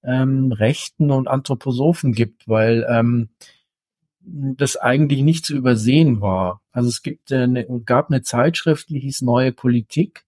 ähm, 0.03 0.51
Rechten 0.51 1.11
und 1.11 1.29
Anthroposophen 1.29 2.13
gibt, 2.13 2.49
weil 2.49 2.87
ähm, 2.89 3.29
das 4.27 4.77
eigentlich 4.77 5.23
nicht 5.23 5.45
zu 5.45 5.55
übersehen 5.55 6.21
war. 6.21 6.63
Also 6.73 6.89
es 6.89 7.03
gibt 7.03 7.31
äh, 7.31 7.43
eine, 7.43 7.67
gab 7.85 8.11
eine 8.11 8.23
Zeitschrift, 8.23 8.89
die 8.89 9.01
hieß 9.01 9.23
Neue 9.23 9.53
Politik, 9.53 10.25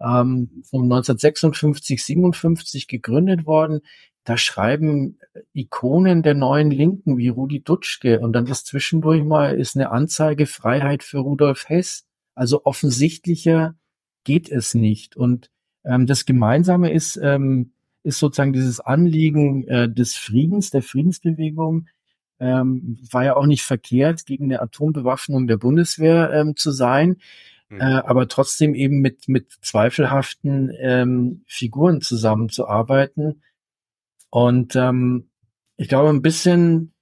ähm, 0.00 0.62
von 0.68 0.82
1956, 0.82 2.04
57 2.04 2.88
gegründet 2.88 3.46
worden. 3.46 3.80
Da 4.24 4.36
schreiben 4.36 5.18
Ikonen 5.52 6.22
der 6.22 6.34
neuen 6.34 6.70
Linken 6.70 7.16
wie 7.16 7.28
Rudi 7.28 7.62
Dutschke 7.62 8.18
und 8.20 8.32
dann 8.32 8.46
ist 8.46 8.66
zwischendurch 8.66 9.22
mal 9.22 9.56
ist 9.56 9.76
eine 9.76 9.90
Anzeige 9.92 10.46
Freiheit 10.46 11.04
für 11.04 11.18
Rudolf 11.18 11.68
Hess. 11.68 12.06
Also 12.34 12.64
offensichtlicher 12.64 13.76
geht 14.24 14.50
es 14.50 14.74
nicht. 14.74 15.16
Und 15.16 15.50
ähm, 15.84 16.06
das 16.06 16.26
Gemeinsame 16.26 16.92
ist, 16.92 17.18
ähm, 17.22 17.72
ist 18.02 18.18
sozusagen 18.18 18.52
dieses 18.52 18.80
Anliegen 18.80 19.66
äh, 19.68 19.88
des 19.88 20.16
Friedens, 20.16 20.70
der 20.70 20.82
Friedensbewegung, 20.82 21.86
ähm, 22.40 22.98
war 23.10 23.24
ja 23.24 23.36
auch 23.36 23.46
nicht 23.46 23.62
verkehrt, 23.62 24.26
gegen 24.26 24.44
eine 24.44 24.60
Atombewaffnung 24.60 25.46
der 25.46 25.56
Bundeswehr 25.56 26.32
ähm, 26.32 26.56
zu 26.56 26.70
sein, 26.70 27.16
mhm. 27.68 27.80
äh, 27.80 27.84
aber 27.84 28.28
trotzdem 28.28 28.74
eben 28.74 29.00
mit, 29.00 29.28
mit 29.28 29.52
zweifelhaften 29.62 30.72
ähm, 30.78 31.44
Figuren 31.46 32.00
zusammenzuarbeiten. 32.00 33.42
Und 34.30 34.76
ähm, 34.76 35.30
ich 35.76 35.88
glaube, 35.88 36.10
ein 36.10 36.22
bisschen 36.22 36.92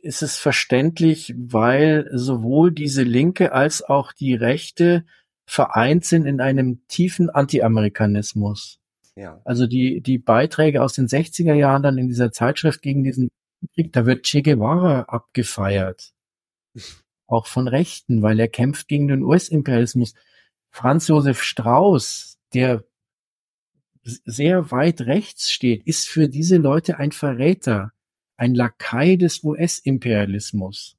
ist 0.00 0.22
es 0.22 0.36
verständlich, 0.36 1.34
weil 1.36 2.10
sowohl 2.12 2.70
diese 2.72 3.02
Linke 3.02 3.52
als 3.52 3.82
auch 3.82 4.12
die 4.12 4.34
Rechte 4.34 5.04
vereint 5.46 6.04
sind 6.04 6.26
in 6.26 6.40
einem 6.40 6.86
tiefen 6.88 7.30
Anti-Amerikanismus. 7.30 8.80
Ja. 9.16 9.40
Also 9.44 9.66
die, 9.66 10.00
die 10.00 10.18
Beiträge 10.18 10.82
aus 10.82 10.94
den 10.94 11.06
60er 11.06 11.54
Jahren 11.54 11.82
dann 11.82 11.98
in 11.98 12.08
dieser 12.08 12.32
Zeitschrift 12.32 12.82
gegen 12.82 13.04
diesen 13.04 13.30
Krieg, 13.74 13.92
da 13.92 14.06
wird 14.06 14.24
Che 14.24 14.42
Guevara 14.42 15.02
abgefeiert. 15.02 16.12
Auch 17.26 17.46
von 17.46 17.68
Rechten, 17.68 18.22
weil 18.22 18.38
er 18.38 18.48
kämpft 18.48 18.88
gegen 18.88 19.08
den 19.08 19.22
US-Imperialismus. 19.22 20.14
Franz 20.70 21.08
Josef 21.08 21.42
Strauß, 21.42 22.38
der 22.52 22.84
sehr 24.02 24.70
weit 24.70 25.02
rechts 25.02 25.50
steht, 25.50 25.86
ist 25.86 26.08
für 26.08 26.28
diese 26.28 26.58
Leute 26.58 26.98
ein 26.98 27.12
Verräter, 27.12 27.92
ein 28.36 28.54
Lakai 28.54 29.16
des 29.16 29.42
US-Imperialismus. 29.42 30.98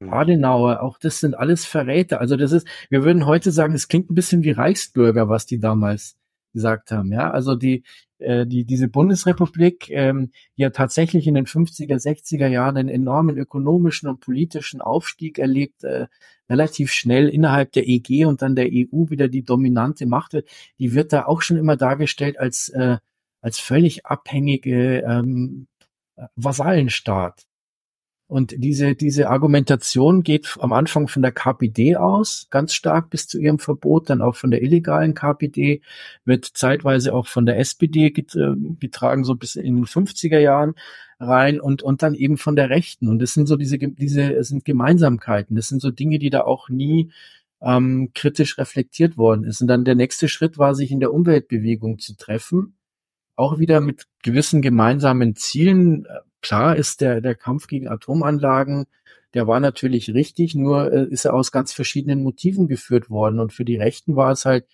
Mhm. 0.00 0.12
Adenauer, 0.12 0.82
auch 0.82 0.98
das 0.98 1.20
sind 1.20 1.34
alles 1.34 1.66
Verräter. 1.66 2.20
Also 2.20 2.36
das 2.36 2.52
ist, 2.52 2.66
wir 2.88 3.04
würden 3.04 3.26
heute 3.26 3.50
sagen, 3.50 3.74
es 3.74 3.88
klingt 3.88 4.10
ein 4.10 4.14
bisschen 4.14 4.42
wie 4.42 4.50
Reichsbürger, 4.50 5.28
was 5.28 5.46
die 5.46 5.60
damals 5.60 6.16
gesagt 6.52 6.90
haben. 6.90 7.12
Ja, 7.12 7.30
also 7.30 7.54
die, 7.54 7.84
äh, 8.20 8.46
die, 8.46 8.64
diese 8.64 8.88
Bundesrepublik, 8.88 9.90
ähm, 9.90 10.30
die 10.56 10.62
ja 10.62 10.70
tatsächlich 10.70 11.26
in 11.26 11.34
den 11.34 11.46
50er, 11.46 11.96
60er 11.96 12.46
Jahren 12.46 12.76
einen 12.76 12.88
enormen 12.88 13.36
ökonomischen 13.36 14.08
und 14.08 14.20
politischen 14.20 14.80
Aufstieg 14.80 15.38
erlebt, 15.38 15.84
äh, 15.84 16.06
relativ 16.48 16.92
schnell 16.92 17.28
innerhalb 17.28 17.72
der 17.72 17.88
EG 17.88 18.24
und 18.24 18.42
dann 18.42 18.56
der 18.56 18.66
EU 18.66 19.08
wieder 19.10 19.28
die 19.28 19.44
dominante 19.44 20.06
Macht 20.06 20.32
wird, 20.32 20.48
die 20.78 20.94
wird 20.94 21.12
da 21.12 21.26
auch 21.26 21.42
schon 21.42 21.56
immer 21.56 21.76
dargestellt 21.76 22.38
als, 22.38 22.68
äh, 22.70 22.98
als 23.40 23.58
völlig 23.58 24.06
abhängige 24.06 25.02
ähm, 25.02 25.68
Vasallenstaat. 26.36 27.46
Und 28.30 28.54
diese, 28.56 28.94
diese 28.94 29.28
Argumentation 29.28 30.22
geht 30.22 30.56
am 30.60 30.72
Anfang 30.72 31.08
von 31.08 31.20
der 31.20 31.32
KPD 31.32 31.96
aus, 31.96 32.46
ganz 32.50 32.74
stark 32.74 33.10
bis 33.10 33.26
zu 33.26 33.40
ihrem 33.40 33.58
Verbot, 33.58 34.08
dann 34.08 34.22
auch 34.22 34.36
von 34.36 34.52
der 34.52 34.62
illegalen 34.62 35.14
KPD, 35.14 35.82
wird 36.24 36.44
zeitweise 36.44 37.12
auch 37.12 37.26
von 37.26 37.44
der 37.44 37.58
SPD 37.58 38.06
äh, 38.06 38.54
getragen, 38.78 39.24
so 39.24 39.34
bis 39.34 39.56
in 39.56 39.74
den 39.74 39.84
50er 39.84 40.38
Jahren 40.38 40.74
rein 41.18 41.60
und, 41.60 41.82
und 41.82 42.04
dann 42.04 42.14
eben 42.14 42.38
von 42.38 42.54
der 42.54 42.70
Rechten. 42.70 43.08
Und 43.08 43.20
das 43.20 43.34
sind 43.34 43.48
so 43.48 43.56
diese, 43.56 43.78
diese, 43.78 44.32
es 44.32 44.46
sind 44.46 44.64
Gemeinsamkeiten. 44.64 45.56
Das 45.56 45.66
sind 45.66 45.82
so 45.82 45.90
Dinge, 45.90 46.20
die 46.20 46.30
da 46.30 46.42
auch 46.42 46.68
nie 46.68 47.10
ähm, 47.60 48.12
kritisch 48.14 48.58
reflektiert 48.58 49.16
worden 49.16 49.42
ist. 49.42 49.60
Und 49.60 49.66
dann 49.66 49.84
der 49.84 49.96
nächste 49.96 50.28
Schritt 50.28 50.56
war, 50.56 50.76
sich 50.76 50.92
in 50.92 51.00
der 51.00 51.12
Umweltbewegung 51.12 51.98
zu 51.98 52.16
treffen. 52.16 52.76
Auch 53.34 53.58
wieder 53.58 53.80
mit 53.80 54.06
gewissen 54.22 54.62
gemeinsamen 54.62 55.34
Zielen, 55.34 56.06
Klar 56.42 56.76
ist 56.76 57.00
der, 57.00 57.20
der 57.20 57.34
Kampf 57.34 57.66
gegen 57.66 57.88
Atomanlagen, 57.88 58.86
der 59.34 59.46
war 59.46 59.60
natürlich 59.60 60.12
richtig, 60.12 60.54
nur 60.54 60.92
äh, 60.92 61.06
ist 61.06 61.24
er 61.24 61.34
aus 61.34 61.52
ganz 61.52 61.72
verschiedenen 61.72 62.22
Motiven 62.22 62.66
geführt 62.66 63.10
worden. 63.10 63.38
Und 63.38 63.52
für 63.52 63.64
die 63.64 63.76
Rechten 63.76 64.16
war 64.16 64.32
es 64.32 64.44
halt 64.44 64.66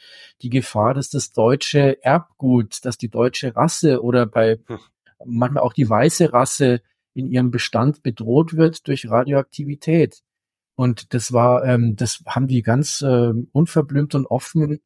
die 0.42 0.50
Gefahr, 0.50 0.94
dass 0.94 1.10
das 1.10 1.32
deutsche 1.32 2.02
Erbgut, 2.02 2.84
dass 2.84 2.96
die 2.96 3.10
deutsche 3.10 3.54
Rasse 3.54 4.02
oder 4.02 4.24
bei 4.26 4.58
hm. 4.66 4.78
manchmal 5.24 5.62
auch 5.62 5.74
die 5.74 5.88
weiße 5.88 6.32
Rasse 6.32 6.80
in 7.12 7.26
ihrem 7.26 7.50
Bestand 7.50 8.02
bedroht 8.02 8.56
wird 8.56 8.86
durch 8.88 9.10
Radioaktivität. 9.10 10.22
Und 10.74 11.14
das 11.14 11.32
war, 11.32 11.64
ähm, 11.64 11.96
das 11.96 12.22
haben 12.26 12.46
die 12.46 12.62
ganz 12.62 13.02
äh, 13.02 13.32
unverblümt 13.52 14.14
und 14.14 14.26
offen 14.26 14.80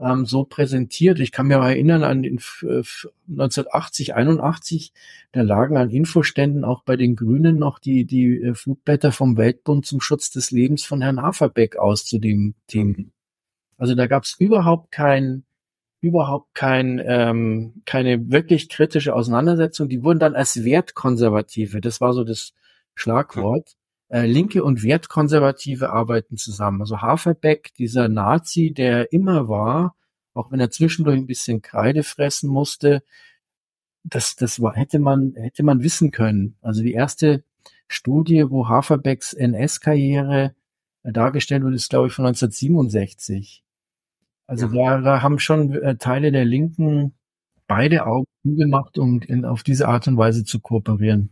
ähm, 0.00 0.26
so 0.26 0.44
präsentiert. 0.44 1.20
Ich 1.20 1.32
kann 1.32 1.48
mir 1.48 1.56
erinnern 1.56 2.04
an 2.04 2.22
den 2.22 2.38
1980, 2.38 4.14
81, 4.14 4.92
da 5.32 5.42
lagen 5.42 5.76
an 5.76 5.90
Infoständen 5.90 6.64
auch 6.64 6.82
bei 6.82 6.96
den 6.96 7.16
Grünen 7.16 7.58
noch 7.58 7.78
die, 7.78 8.04
die 8.04 8.42
äh, 8.42 8.54
Flugblätter 8.54 9.12
vom 9.12 9.36
Weltbund 9.36 9.86
zum 9.86 10.00
Schutz 10.00 10.30
des 10.30 10.50
Lebens 10.50 10.84
von 10.84 11.02
Herrn 11.02 11.22
Haferbeck 11.22 11.76
aus 11.76 12.04
zu 12.04 12.18
dem 12.18 12.54
Thema. 12.66 13.04
Also 13.76 13.94
da 13.94 14.06
gab 14.06 14.24
es 14.24 14.34
überhaupt 14.38 14.90
kein, 14.90 15.44
überhaupt 16.00 16.54
kein, 16.54 17.00
ähm, 17.04 17.82
keine 17.84 18.30
wirklich 18.30 18.68
kritische 18.68 19.14
Auseinandersetzung. 19.14 19.88
Die 19.88 20.02
wurden 20.02 20.18
dann 20.18 20.36
als 20.36 20.64
Wertkonservative, 20.64 21.80
das 21.80 22.00
war 22.00 22.12
so 22.12 22.24
das 22.24 22.52
Schlagwort, 22.94 23.76
äh, 24.08 24.26
Linke 24.26 24.64
und 24.64 24.82
Wertkonservative 24.82 25.90
arbeiten 25.90 26.36
zusammen. 26.36 26.80
Also 26.80 27.02
Haferbeck, 27.02 27.74
dieser 27.74 28.08
Nazi, 28.08 28.72
der 28.72 29.12
immer 29.12 29.48
war, 29.48 29.94
auch 30.34 30.50
wenn 30.50 30.60
er 30.60 30.70
zwischendurch 30.70 31.18
ein 31.18 31.26
bisschen 31.26 31.62
Kreide 31.62 32.02
fressen 32.02 32.48
musste, 32.48 33.02
das, 34.04 34.36
das 34.36 34.60
war, 34.60 34.74
hätte 34.74 34.98
man, 34.98 35.34
hätte 35.34 35.62
man 35.62 35.82
wissen 35.82 36.10
können. 36.10 36.56
Also 36.62 36.82
die 36.82 36.92
erste 36.92 37.44
Studie, 37.88 38.48
wo 38.48 38.68
Haferbecks 38.68 39.32
NS-Karriere 39.32 40.54
dargestellt 41.02 41.62
wird, 41.62 41.74
ist, 41.74 41.90
glaube 41.90 42.08
ich, 42.08 42.14
von 42.14 42.26
1967. 42.26 43.64
Also 44.46 44.66
ja. 44.68 44.98
da, 44.98 45.00
da 45.02 45.22
haben 45.22 45.38
schon 45.38 45.72
äh, 45.74 45.96
Teile 45.96 46.32
der 46.32 46.44
Linken 46.44 47.14
beide 47.66 48.06
Augen 48.06 48.26
gemacht, 48.44 48.98
um 48.98 49.20
in, 49.20 49.44
auf 49.44 49.62
diese 49.62 49.88
Art 49.88 50.08
und 50.08 50.16
Weise 50.16 50.44
zu 50.44 50.60
kooperieren. 50.60 51.30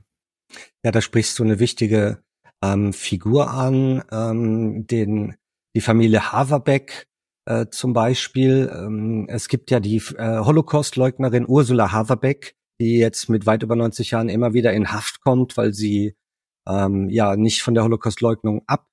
Ja, 0.85 0.91
da 0.93 1.01
sprichst 1.01 1.39
du 1.39 1.45
eine 1.45 1.59
wichtige 1.59 2.22
ähm, 2.62 2.92
Figur 2.92 3.50
an, 3.50 4.02
ähm, 4.11 4.86
den, 4.86 5.36
die 5.74 5.80
Familie 5.80 6.32
Haverbeck 6.32 7.07
äh, 7.46 7.66
zum 7.70 7.92
Beispiel. 7.92 8.70
Ähm, 8.74 9.26
es 9.28 9.48
gibt 9.48 9.70
ja 9.70 9.80
die 9.80 9.96
äh, 10.16 10.38
Holocaust-Leugnerin 10.38 11.46
Ursula 11.48 11.92
Haverbeck, 11.92 12.57
die 12.80 12.98
jetzt 12.98 13.28
mit 13.28 13.46
weit 13.46 13.62
über 13.62 13.76
90 13.76 14.11
Jahren 14.11 14.28
immer 14.28 14.52
wieder 14.52 14.72
in 14.72 14.92
Haft 14.92 15.20
kommt, 15.20 15.57
weil 15.57 15.72
sie 15.72 16.16
ähm, 16.68 17.09
ja 17.09 17.36
nicht 17.36 17.62
von 17.62 17.74
der 17.74 17.84
Holocaust-Leugnung 17.84 18.62
ab, 18.66 18.86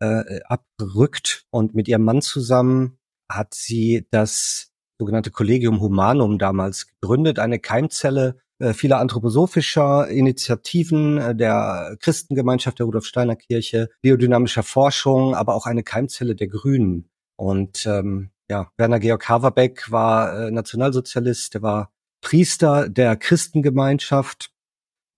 äh, 0.00 0.40
abrückt 0.44 1.46
und 1.50 1.74
mit 1.74 1.88
ihrem 1.88 2.04
Mann 2.04 2.22
zusammen 2.22 2.98
hat 3.30 3.54
sie 3.54 4.06
das 4.10 4.72
sogenannte 4.98 5.30
Collegium 5.30 5.80
Humanum 5.80 6.38
damals 6.38 6.86
gegründet, 6.86 7.38
eine 7.38 7.58
Keimzelle 7.58 8.38
vieler 8.74 8.98
anthroposophischer 8.98 10.08
Initiativen 10.08 11.18
äh, 11.18 11.34
der 11.34 11.96
Christengemeinschaft 12.00 12.78
der 12.78 12.86
Rudolf 12.86 13.06
Steiner 13.06 13.36
Kirche, 13.36 13.90
biodynamischer 14.02 14.62
Forschung, 14.62 15.34
aber 15.34 15.54
auch 15.54 15.66
eine 15.66 15.82
Keimzelle 15.82 16.34
der 16.34 16.48
Grünen. 16.48 17.08
Und 17.36 17.86
ähm, 17.86 18.30
ja, 18.48 18.70
Werner 18.76 19.00
Georg 19.00 19.28
Haverbeck 19.28 19.90
war 19.90 20.46
äh, 20.46 20.50
Nationalsozialist, 20.50 21.54
der 21.54 21.62
war 21.62 21.92
Priester 22.22 22.88
der 22.88 23.16
Christengemeinschaft 23.16 24.50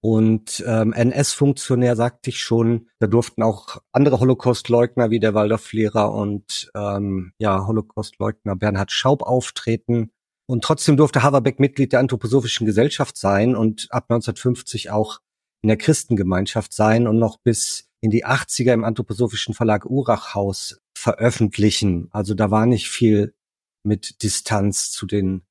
und 0.00 0.62
ähm, 0.66 0.92
NS-Funktionär, 0.92 1.96
sagte 1.96 2.30
ich 2.30 2.40
schon. 2.40 2.88
Da 3.00 3.06
durften 3.06 3.42
auch 3.42 3.78
andere 3.92 4.20
Holocaust-Leugner 4.20 5.10
wie 5.10 5.18
der 5.18 5.34
Waldorflehrer 5.34 6.12
und 6.12 6.70
ähm, 6.74 7.32
ja 7.38 7.66
Holocaust-Leugner 7.66 8.54
Bernhard 8.56 8.92
Schaub 8.92 9.22
auftreten. 9.22 10.10
Und 10.50 10.64
trotzdem 10.64 10.96
durfte 10.96 11.22
Haverbeck 11.22 11.60
Mitglied 11.60 11.92
der 11.92 12.00
Anthroposophischen 12.00 12.66
Gesellschaft 12.66 13.18
sein 13.18 13.54
und 13.54 13.88
ab 13.90 14.04
1950 14.04 14.90
auch 14.90 15.20
in 15.62 15.68
der 15.68 15.76
Christengemeinschaft 15.76 16.72
sein 16.72 17.06
und 17.06 17.18
noch 17.18 17.38
bis 17.38 17.88
in 18.00 18.10
die 18.10 18.24
80er 18.24 18.72
im 18.72 18.84
Anthroposophischen 18.84 19.54
Verlag 19.54 19.84
Urachhaus 19.84 20.80
veröffentlichen. 20.96 22.08
Also 22.12 22.34
da 22.34 22.50
war 22.50 22.64
nicht 22.64 22.88
viel 22.88 23.34
mit 23.82 24.22
Distanz 24.22 24.90
zu 24.90 25.06
den 25.06 25.42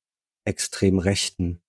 extrem 0.44 0.98
Rechten. 0.98 1.60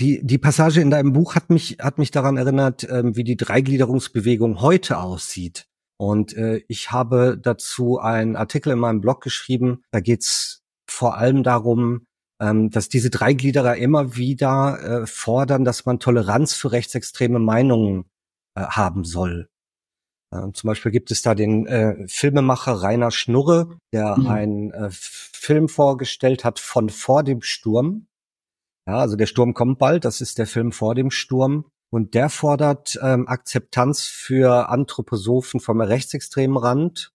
Die, 0.00 0.20
die 0.24 0.38
Passage 0.38 0.80
in 0.80 0.90
deinem 0.90 1.12
Buch 1.12 1.34
hat 1.34 1.50
mich, 1.50 1.76
hat 1.80 1.98
mich 1.98 2.10
daran 2.10 2.36
erinnert, 2.36 2.88
ähm, 2.90 3.14
wie 3.16 3.24
die 3.24 3.36
Dreigliederungsbewegung 3.36 4.60
heute 4.60 4.98
aussieht. 4.98 5.68
Und 5.98 6.34
äh, 6.34 6.62
ich 6.66 6.90
habe 6.90 7.38
dazu 7.40 7.98
einen 7.98 8.34
Artikel 8.34 8.72
in 8.72 8.78
meinem 8.78 9.02
Blog 9.02 9.22
geschrieben. 9.22 9.82
Da 9.90 10.00
geht's 10.00 10.62
vor 10.88 11.18
allem 11.18 11.42
darum, 11.42 12.06
ähm, 12.40 12.70
dass 12.70 12.88
diese 12.88 13.10
Dreigliederer 13.10 13.76
immer 13.76 14.16
wieder 14.16 15.02
äh, 15.02 15.06
fordern, 15.06 15.64
dass 15.64 15.84
man 15.84 15.98
Toleranz 16.00 16.54
für 16.54 16.72
rechtsextreme 16.72 17.38
Meinungen 17.38 18.06
äh, 18.54 18.62
haben 18.62 19.04
soll. 19.04 19.48
Äh, 20.32 20.52
zum 20.52 20.68
Beispiel 20.68 20.92
gibt 20.92 21.10
es 21.10 21.22
da 21.22 21.34
den 21.34 21.66
äh, 21.66 22.06
Filmemacher 22.08 22.72
Rainer 22.72 23.10
Schnurre, 23.10 23.78
der 23.92 24.16
mhm. 24.16 24.26
einen 24.26 24.70
äh, 24.72 24.88
Film 24.90 25.68
vorgestellt 25.68 26.44
hat 26.44 26.58
von 26.58 26.88
Vor 26.88 27.22
dem 27.22 27.42
Sturm. 27.42 28.06
Ja, 28.86 28.98
also 28.98 29.16
der 29.16 29.26
Sturm 29.26 29.54
kommt 29.54 29.78
bald, 29.78 30.04
das 30.04 30.20
ist 30.20 30.38
der 30.38 30.46
Film 30.46 30.72
Vor 30.72 30.94
dem 30.94 31.10
Sturm. 31.10 31.66
Und 31.92 32.14
der 32.14 32.30
fordert 32.30 32.98
ähm, 33.02 33.26
Akzeptanz 33.26 34.06
für 34.06 34.68
Anthroposophen 34.68 35.58
vom 35.58 35.80
rechtsextremen 35.80 36.56
Rand 36.56 37.12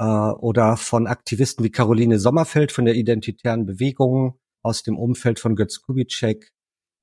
äh, 0.00 0.04
oder 0.04 0.76
von 0.76 1.06
Aktivisten 1.06 1.64
wie 1.64 1.70
Caroline 1.70 2.18
Sommerfeld 2.18 2.72
von 2.72 2.86
der 2.86 2.96
Identitären 2.96 3.66
Bewegung 3.66 4.39
aus 4.62 4.82
dem 4.82 4.98
Umfeld 4.98 5.38
von 5.38 5.56
Götz 5.56 5.80
Kubitschek, 5.82 6.50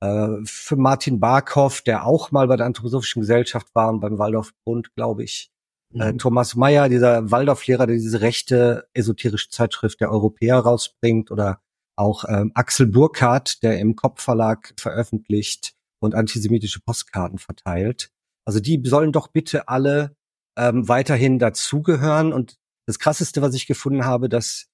äh, 0.01 0.27
für 0.43 0.75
Martin 0.75 1.19
Barkhoff, 1.19 1.81
der 1.81 2.05
auch 2.05 2.31
mal 2.31 2.47
bei 2.47 2.55
der 2.55 2.65
Anthroposophischen 2.65 3.21
Gesellschaft 3.21 3.67
war 3.73 3.89
und 3.89 3.99
beim 3.99 4.17
Waldorfbund, 4.19 4.93
glaube 4.95 5.23
ich. 5.23 5.49
Äh, 5.93 5.97
mhm. 5.97 6.01
Äh, 6.01 6.17
Thomas 6.17 6.55
Mayer, 6.55 6.89
dieser 6.89 7.31
Waldorflehrer, 7.31 7.87
der 7.87 7.95
diese 7.95 8.21
rechte 8.21 8.87
esoterische 8.93 9.49
Zeitschrift 9.49 9.99
der 10.01 10.11
Europäer 10.11 10.59
rausbringt, 10.59 11.31
oder 11.31 11.61
auch 11.97 12.25
ähm, 12.27 12.51
Axel 12.53 12.87
Burkhardt, 12.87 13.63
der 13.63 13.79
im 13.79 13.95
Kopfverlag 13.95 14.73
veröffentlicht 14.79 15.73
und 15.99 16.13
antisemitische 16.13 16.79
Postkarten 16.79 17.39
verteilt. 17.39 18.11
Also 18.45 18.59
die 18.59 18.81
sollen 18.85 19.11
doch 19.11 19.29
bitte 19.29 19.67
alle 19.67 20.15
ähm, 20.57 20.87
weiterhin 20.87 21.39
dazugehören. 21.39 22.33
Und 22.33 22.57
das 22.85 22.99
Krasseste, 22.99 23.41
was 23.41 23.55
ich 23.55 23.65
gefunden 23.65 24.05
habe, 24.05 24.29
dass 24.29 24.67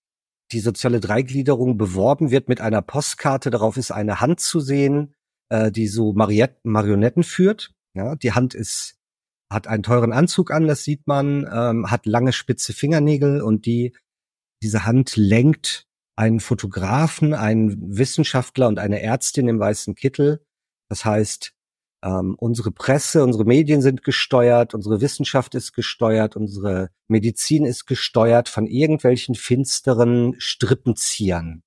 die 0.51 0.59
soziale 0.59 0.99
Dreigliederung 0.99 1.77
beworben 1.77 2.31
wird 2.31 2.49
mit 2.49 2.61
einer 2.61 2.81
Postkarte. 2.81 3.49
Darauf 3.49 3.77
ist 3.77 3.91
eine 3.91 4.21
Hand 4.21 4.39
zu 4.39 4.59
sehen, 4.59 5.15
äh, 5.49 5.71
die 5.71 5.87
so 5.87 6.13
Mariette, 6.13 6.59
Marionetten 6.63 7.23
führt. 7.23 7.73
Ja, 7.95 8.15
die 8.15 8.33
Hand 8.33 8.53
ist 8.53 8.97
hat 9.51 9.67
einen 9.67 9.83
teuren 9.83 10.11
Anzug 10.11 10.49
an, 10.51 10.65
das 10.67 10.83
sieht 10.83 11.05
man, 11.05 11.47
ähm, 11.51 11.91
hat 11.91 12.07
lange 12.07 12.33
spitze 12.33 12.73
Fingernägel 12.73 13.41
und 13.41 13.67
die 13.67 13.95
diese 14.63 14.85
Hand 14.85 15.15
lenkt 15.15 15.85
einen 16.15 16.39
Fotografen, 16.39 17.33
einen 17.33 17.97
Wissenschaftler 17.97 18.67
und 18.67 18.79
eine 18.79 19.01
Ärztin 19.01 19.47
im 19.47 19.59
weißen 19.59 19.95
Kittel. 19.95 20.43
Das 20.89 21.05
heißt, 21.05 21.53
ähm, 22.03 22.35
unsere 22.37 22.71
Presse, 22.71 23.23
unsere 23.23 23.45
Medien 23.45 23.81
sind 23.81 24.03
gesteuert, 24.03 24.73
unsere 24.73 24.99
Wissenschaft 24.99 25.55
ist 25.55 25.73
gesteuert, 25.73 26.35
unsere 26.35 26.89
Medizin 27.07 27.65
ist 27.65 27.85
gesteuert 27.85 28.49
von 28.49 28.67
irgendwelchen 28.67 29.35
finsteren 29.35 30.35
Strippenziehern. 30.37 31.63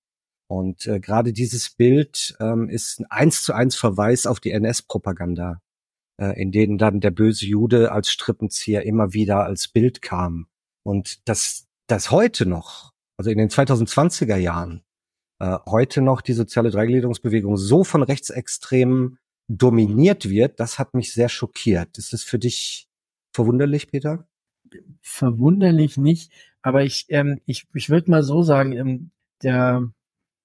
Und 0.49 0.87
äh, 0.87 1.01
gerade 1.01 1.33
dieses 1.33 1.71
Bild 1.71 2.37
ähm, 2.39 2.69
ist 2.69 3.01
ein 3.01 3.07
eins 3.07 3.43
zu 3.43 3.55
eins 3.55 3.77
Verweis 3.77 4.27
auf 4.27 4.39
die 4.39 4.53
NS-Propaganda, 4.53 5.61
äh, 6.21 6.41
in 6.41 6.53
denen 6.53 6.77
dann 6.77 7.01
der 7.01 7.11
böse 7.11 7.47
Jude 7.47 7.91
als 7.91 8.11
Strippenzieher 8.11 8.85
immer 8.85 9.15
wieder 9.15 9.45
als 9.45 9.69
Bild 9.69 10.03
kam. 10.03 10.49
Und 10.85 11.27
dass 11.29 11.67
das 11.89 12.11
heute 12.11 12.47
noch, 12.47 12.93
also 13.17 13.31
in 13.31 13.39
den 13.39 13.49
2020er 13.49 14.37
Jahren, 14.37 14.83
äh, 15.41 15.57
heute 15.67 16.03
noch 16.03 16.21
die 16.21 16.35
soziale 16.35 16.71
Dreigliederungsbewegung 16.71 17.57
so 17.57 17.85
von 17.85 18.03
Rechtsextremen 18.03 19.19
dominiert 19.49 20.29
wird, 20.29 20.61
das 20.61 20.79
hat 20.79 20.95
mich 20.95 21.13
sehr 21.13 21.29
schockiert. 21.29 21.99
Ist 21.99 22.13
es 22.13 22.25
für 22.25 22.39
dich 22.39 22.89
verwunderlich, 23.33 23.91
Peter? 23.91 24.27
Verwunderlich 25.01 25.97
nicht, 25.97 26.33
aber 26.63 26.85
ich, 26.85 27.07
ähm, 27.09 27.41
ich, 27.47 27.67
ich 27.75 27.89
würde 27.89 28.11
mal 28.11 28.23
so 28.23 28.43
sagen, 28.43 28.73
ähm, 28.73 29.11
der 29.43 29.89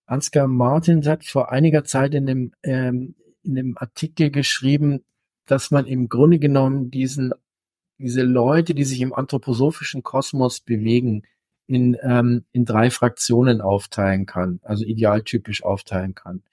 Ansgar 0.06 0.48
Martin 0.48 1.06
hat 1.06 1.26
vor 1.26 1.52
einiger 1.52 1.84
Zeit 1.84 2.14
in 2.14 2.26
dem, 2.26 2.54
ähm, 2.64 3.16
in 3.44 3.56
dem 3.56 3.78
Artikel 3.78 4.30
geschrieben, 4.30 5.04
dass 5.46 5.72
man 5.72 5.88
im 5.88 6.10
Grunde 6.10 6.38
genommen 6.38 6.92
diesen, 6.92 7.34
diese 7.98 8.22
Leute, 8.22 8.76
die 8.76 8.84
sich 8.84 9.02
im 9.02 9.14
anthroposophischen 9.14 10.04
Kosmos 10.04 10.60
bewegen, 10.60 11.24
in, 11.74 11.98
ähm, 12.04 12.44
in 12.52 12.66
drei 12.66 12.90
Fraktionen 12.90 13.62
aufteilen 13.62 14.26
kann, 14.26 14.60
also 14.64 14.84
idealtypisch 14.84 15.64
aufteilen 15.64 16.16
kann. 16.16 16.44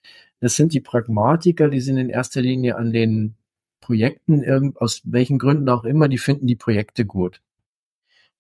Das 0.41 0.57
sind 0.57 0.73
die 0.73 0.81
Pragmatiker, 0.81 1.69
die 1.69 1.81
sind 1.81 1.97
in 1.99 2.09
erster 2.09 2.41
Linie 2.41 2.77
an 2.77 2.93
den 2.93 3.35
Projekten, 3.81 4.77
aus 4.77 5.03
welchen 5.05 5.39
Gründen 5.39 5.69
auch 5.69 5.85
immer, 5.85 6.09
die 6.09 6.19
finden 6.19 6.47
die 6.47 6.57
Projekte 6.57 7.05
gut. 7.05 7.41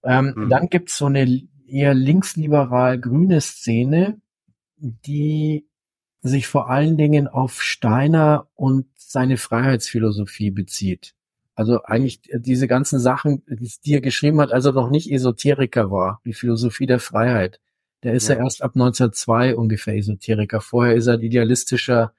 Ähm, 0.04 0.34
mhm. 0.36 0.48
Dann 0.48 0.68
gibt's 0.68 0.96
so 0.98 1.06
eine 1.06 1.42
eher 1.66 1.94
linksliberal-grüne 1.94 3.40
Szene, 3.40 4.20
die 4.76 5.66
sich 6.20 6.46
vor 6.46 6.70
allen 6.70 6.96
Dingen 6.96 7.28
auf 7.28 7.62
Steiner 7.62 8.48
und 8.54 8.86
seine 8.96 9.36
Freiheitsphilosophie 9.36 10.50
bezieht. 10.50 11.14
Also 11.58 11.82
eigentlich 11.82 12.20
diese 12.32 12.68
ganzen 12.68 13.00
Sachen, 13.00 13.42
die 13.48 13.92
er 13.92 14.00
geschrieben 14.00 14.40
hat, 14.40 14.52
als 14.52 14.64
er 14.64 14.70
noch 14.70 14.90
nicht 14.90 15.10
Esoteriker 15.10 15.90
war, 15.90 16.20
die 16.24 16.32
Philosophie 16.32 16.86
der 16.86 17.00
Freiheit. 17.00 17.60
Der 18.04 18.14
ist 18.14 18.28
ja, 18.28 18.36
ja 18.36 18.44
erst 18.44 18.62
ab 18.62 18.76
1902 18.76 19.56
ungefähr 19.56 19.96
Esoteriker. 19.96 20.60
Vorher 20.60 20.94
ist 20.94 21.08
er 21.08 21.14
ein 21.14 21.20
idealistischer 21.20 22.12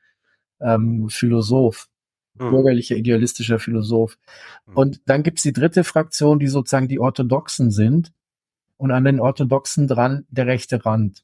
ähm, 0.60 1.08
Philosoph, 1.08 1.88
mhm. 2.34 2.50
bürgerlicher 2.50 2.98
idealistischer 2.98 3.60
Philosoph. 3.60 4.18
Mhm. 4.66 4.76
Und 4.76 5.02
dann 5.06 5.24
gibt's 5.24 5.44
die 5.44 5.54
dritte 5.54 5.86
Fraktion, 5.86 6.40
die 6.40 6.50
sozusagen 6.50 6.90
die 6.90 7.00
Orthodoxen 7.00 7.72
sind. 7.72 8.12
Und 8.76 8.92
an 8.92 9.06
den 9.06 9.22
Orthodoxen 9.22 9.88
dran 9.88 10.26
der 10.28 10.48
rechte 10.48 10.86
Rand. 10.86 11.24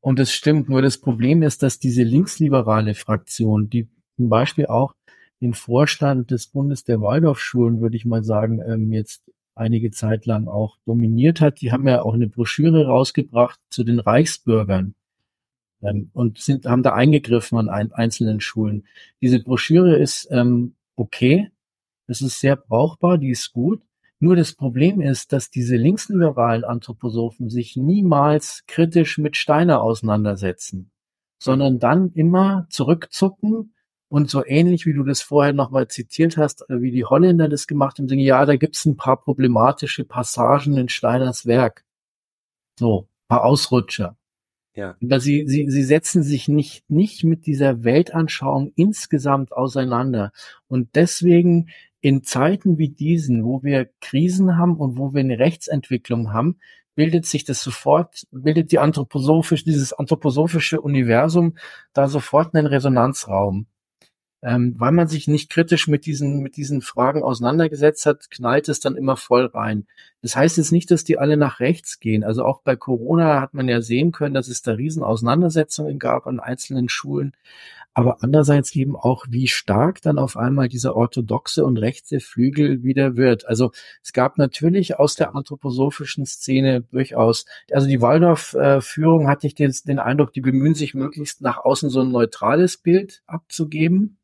Und 0.00 0.18
es 0.20 0.32
stimmt, 0.32 0.70
nur 0.70 0.80
das 0.80 0.96
Problem 0.96 1.42
ist, 1.42 1.62
dass 1.62 1.78
diese 1.78 2.02
linksliberale 2.02 2.94
Fraktion, 2.94 3.68
die 3.68 3.90
zum 4.16 4.30
Beispiel 4.30 4.64
auch 4.68 4.94
den 5.40 5.54
Vorstand 5.54 6.30
des 6.30 6.48
Bundes 6.48 6.84
der 6.84 7.00
Waldorfschulen, 7.00 7.80
würde 7.80 7.96
ich 7.96 8.04
mal 8.04 8.24
sagen, 8.24 8.60
ähm, 8.66 8.92
jetzt 8.92 9.22
einige 9.54 9.90
Zeit 9.90 10.26
lang 10.26 10.48
auch 10.48 10.78
dominiert 10.86 11.40
hat. 11.40 11.60
Die 11.60 11.72
haben 11.72 11.86
ja 11.86 12.02
auch 12.02 12.14
eine 12.14 12.28
Broschüre 12.28 12.86
rausgebracht 12.86 13.60
zu 13.70 13.84
den 13.84 13.98
Reichsbürgern 13.98 14.94
ähm, 15.82 16.10
und 16.12 16.38
sind, 16.38 16.66
haben 16.66 16.82
da 16.82 16.94
eingegriffen 16.94 17.58
an 17.58 17.68
ein, 17.68 17.92
einzelnen 17.92 18.40
Schulen. 18.40 18.86
Diese 19.20 19.40
Broschüre 19.40 19.96
ist 19.96 20.28
ähm, 20.30 20.74
okay, 20.96 21.50
es 22.06 22.22
ist 22.22 22.40
sehr 22.40 22.56
brauchbar, 22.56 23.18
die 23.18 23.30
ist 23.30 23.52
gut. 23.52 23.82
Nur 24.20 24.34
das 24.34 24.54
Problem 24.54 25.00
ist, 25.00 25.32
dass 25.32 25.50
diese 25.50 25.76
linksliberalen 25.76 26.64
Anthroposophen 26.64 27.50
sich 27.50 27.76
niemals 27.76 28.64
kritisch 28.66 29.18
mit 29.18 29.36
Steiner 29.36 29.80
auseinandersetzen, 29.80 30.90
sondern 31.38 31.78
dann 31.78 32.10
immer 32.14 32.66
zurückzucken 32.70 33.74
und 34.08 34.30
so 34.30 34.44
ähnlich, 34.44 34.86
wie 34.86 34.94
du 34.94 35.04
das 35.04 35.20
vorher 35.20 35.52
nochmal 35.52 35.88
zitiert 35.88 36.36
hast, 36.36 36.68
äh, 36.70 36.80
wie 36.80 36.90
die 36.90 37.04
Holländer 37.04 37.48
das 37.48 37.66
gemacht 37.66 37.98
haben, 37.98 38.08
sagen, 38.08 38.20
ja, 38.20 38.44
da 38.46 38.56
gibt's 38.56 38.84
ein 38.84 38.96
paar 38.96 39.20
problematische 39.20 40.04
Passagen 40.04 40.76
in 40.76 40.88
Steiners 40.88 41.46
Werk. 41.46 41.84
So, 42.78 43.08
paar 43.28 43.44
Ausrutscher. 43.44 44.16
Ja. 44.74 44.96
Aber 45.02 45.20
sie, 45.20 45.44
sie, 45.46 45.68
sie 45.68 45.82
setzen 45.82 46.22
sich 46.22 46.48
nicht, 46.48 46.88
nicht 46.88 47.24
mit 47.24 47.46
dieser 47.46 47.82
Weltanschauung 47.82 48.72
insgesamt 48.76 49.52
auseinander. 49.52 50.32
Und 50.68 50.94
deswegen 50.94 51.70
in 52.00 52.22
Zeiten 52.22 52.78
wie 52.78 52.88
diesen, 52.88 53.44
wo 53.44 53.62
wir 53.64 53.90
Krisen 54.00 54.56
haben 54.56 54.76
und 54.76 54.96
wo 54.96 55.12
wir 55.14 55.20
eine 55.20 55.40
Rechtsentwicklung 55.40 56.32
haben, 56.32 56.58
bildet 56.94 57.26
sich 57.26 57.44
das 57.44 57.60
sofort, 57.60 58.26
bildet 58.30 58.70
die 58.72 58.78
anthroposophisch, 58.78 59.64
dieses 59.64 59.92
anthroposophische 59.92 60.80
Universum 60.80 61.56
da 61.92 62.08
sofort 62.08 62.54
einen 62.54 62.66
Resonanzraum 62.66 63.66
ähm, 64.42 64.74
weil 64.78 64.92
man 64.92 65.08
sich 65.08 65.26
nicht 65.26 65.50
kritisch 65.50 65.88
mit 65.88 66.06
diesen, 66.06 66.40
mit 66.40 66.56
diesen 66.56 66.80
Fragen 66.80 67.22
auseinandergesetzt 67.22 68.06
hat, 68.06 68.30
knallt 68.30 68.68
es 68.68 68.80
dann 68.80 68.96
immer 68.96 69.16
voll 69.16 69.46
rein. 69.46 69.86
Das 70.22 70.36
heißt 70.36 70.58
jetzt 70.58 70.72
nicht, 70.72 70.90
dass 70.90 71.04
die 71.04 71.18
alle 71.18 71.36
nach 71.36 71.60
rechts 71.60 72.00
gehen. 72.00 72.24
Also 72.24 72.44
auch 72.44 72.62
bei 72.62 72.76
Corona 72.76 73.40
hat 73.40 73.54
man 73.54 73.68
ja 73.68 73.80
sehen 73.80 74.12
können, 74.12 74.34
dass 74.34 74.48
es 74.48 74.62
da 74.62 74.72
riesen 74.72 75.02
Auseinandersetzungen 75.02 75.98
gab 75.98 76.26
an 76.26 76.40
einzelnen 76.40 76.88
Schulen. 76.88 77.32
Aber 77.94 78.22
andererseits 78.22 78.76
eben 78.76 78.94
auch, 78.94 79.26
wie 79.28 79.48
stark 79.48 80.00
dann 80.02 80.18
auf 80.18 80.36
einmal 80.36 80.68
dieser 80.68 80.94
orthodoxe 80.94 81.64
und 81.64 81.78
rechte 81.78 82.20
Flügel 82.20 82.84
wieder 82.84 83.16
wird. 83.16 83.48
Also 83.48 83.72
es 84.04 84.12
gab 84.12 84.38
natürlich 84.38 85.00
aus 85.00 85.16
der 85.16 85.34
anthroposophischen 85.34 86.24
Szene 86.24 86.82
durchaus, 86.82 87.44
also 87.72 87.88
die 87.88 88.00
Waldorf-Führung 88.00 89.26
hatte 89.26 89.48
ich 89.48 89.56
den, 89.56 89.74
den 89.84 89.98
Eindruck, 89.98 90.32
die 90.32 90.40
bemühen 90.40 90.74
sich 90.74 90.94
möglichst 90.94 91.40
nach 91.42 91.58
außen 91.58 91.90
so 91.90 92.02
ein 92.02 92.12
neutrales 92.12 92.76
Bild 92.76 93.22
abzugeben. 93.26 94.18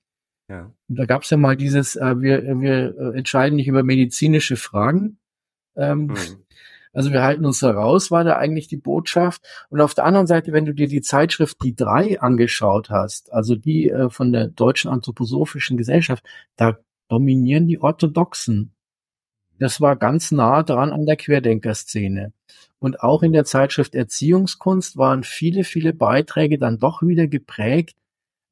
Ja. 0.49 0.73
Und 0.89 0.99
da 0.99 1.07
gab 1.07 1.23
es 1.23 1.31
ja 1.31 1.37
mal 1.37 1.57
dieses, 1.57 1.97
äh, 1.97 2.21
wir, 2.21 2.43
wir 2.61 2.95
äh, 2.99 3.19
entscheiden 3.19 3.57
nicht 3.57 3.69
über 3.69 3.83
medizinische 3.83 4.57
Fragen. 4.57 5.19
Ähm, 5.77 6.07
mhm. 6.07 6.17
Also 6.93 7.13
wir 7.13 7.23
halten 7.23 7.45
uns 7.45 7.59
da 7.59 7.73
raus, 7.73 8.11
war 8.13 8.23
da 8.23 8.37
eigentlich 8.37 8.69
die 8.69 8.77
Botschaft. 8.77 9.43
Und 9.69 9.81
auf 9.81 9.95
der 9.95 10.05
anderen 10.05 10.29
Seite, 10.29 10.53
wenn 10.53 10.65
du 10.65 10.73
dir 10.73 10.87
die 10.87 11.01
Zeitschrift 11.01 11.63
Die 11.63 11.75
drei 11.75 12.21
angeschaut 12.21 12.89
hast, 12.89 13.33
also 13.33 13.57
die 13.57 13.91
äh, 13.91 14.11
von 14.11 14.33
der 14.33 14.47
Deutschen 14.49 14.91
Anthroposophischen 14.91 15.77
Gesellschaft, 15.77 16.25
da 16.57 16.79
dominieren 17.09 17.67
die 17.67 17.81
Orthodoxen. 17.81 18.73
Das 19.59 19.81
war 19.81 19.97
ganz 19.97 20.31
nah 20.31 20.63
dran 20.63 20.93
an 20.93 21.07
der 21.07 21.17
Querdenkerszene. 21.17 22.33
Und 22.79 23.01
auch 23.01 23.23
in 23.23 23.33
der 23.33 23.45
Zeitschrift 23.45 23.95
Erziehungskunst 23.95 24.97
waren 24.97 25.25
viele, 25.25 25.65
viele 25.65 25.95
Beiträge 25.95 26.59
dann 26.59 26.79
doch 26.79 27.03
wieder 27.03 27.27
geprägt 27.27 27.97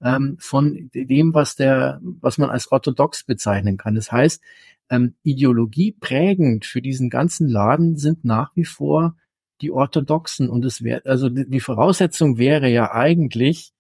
ähm, 0.02 0.36
von 0.40 0.90
dem, 0.94 1.34
was 1.34 1.54
der, 1.54 2.00
was 2.02 2.38
man 2.38 2.50
als 2.50 2.70
orthodox 2.70 3.24
bezeichnen 3.24 3.76
kann. 3.76 3.94
Das 3.94 4.10
heißt, 4.10 4.42
ähm, 4.90 5.14
Ideologie 5.22 5.92
prägend 5.92 6.66
für 6.66 6.82
diesen 6.82 7.08
ganzen 7.08 7.48
Laden 7.48 7.96
sind 7.96 8.24
nach 8.24 8.54
wie 8.56 8.64
vor 8.64 9.16
die 9.60 9.70
Orthodoxen. 9.70 10.50
Und 10.50 10.64
es 10.64 10.82
wäre, 10.82 11.02
also 11.06 11.28
die 11.28 11.60
Voraussetzung 11.60 12.36
wäre 12.36 12.68
ja 12.68 12.92
eigentlich 12.92 13.72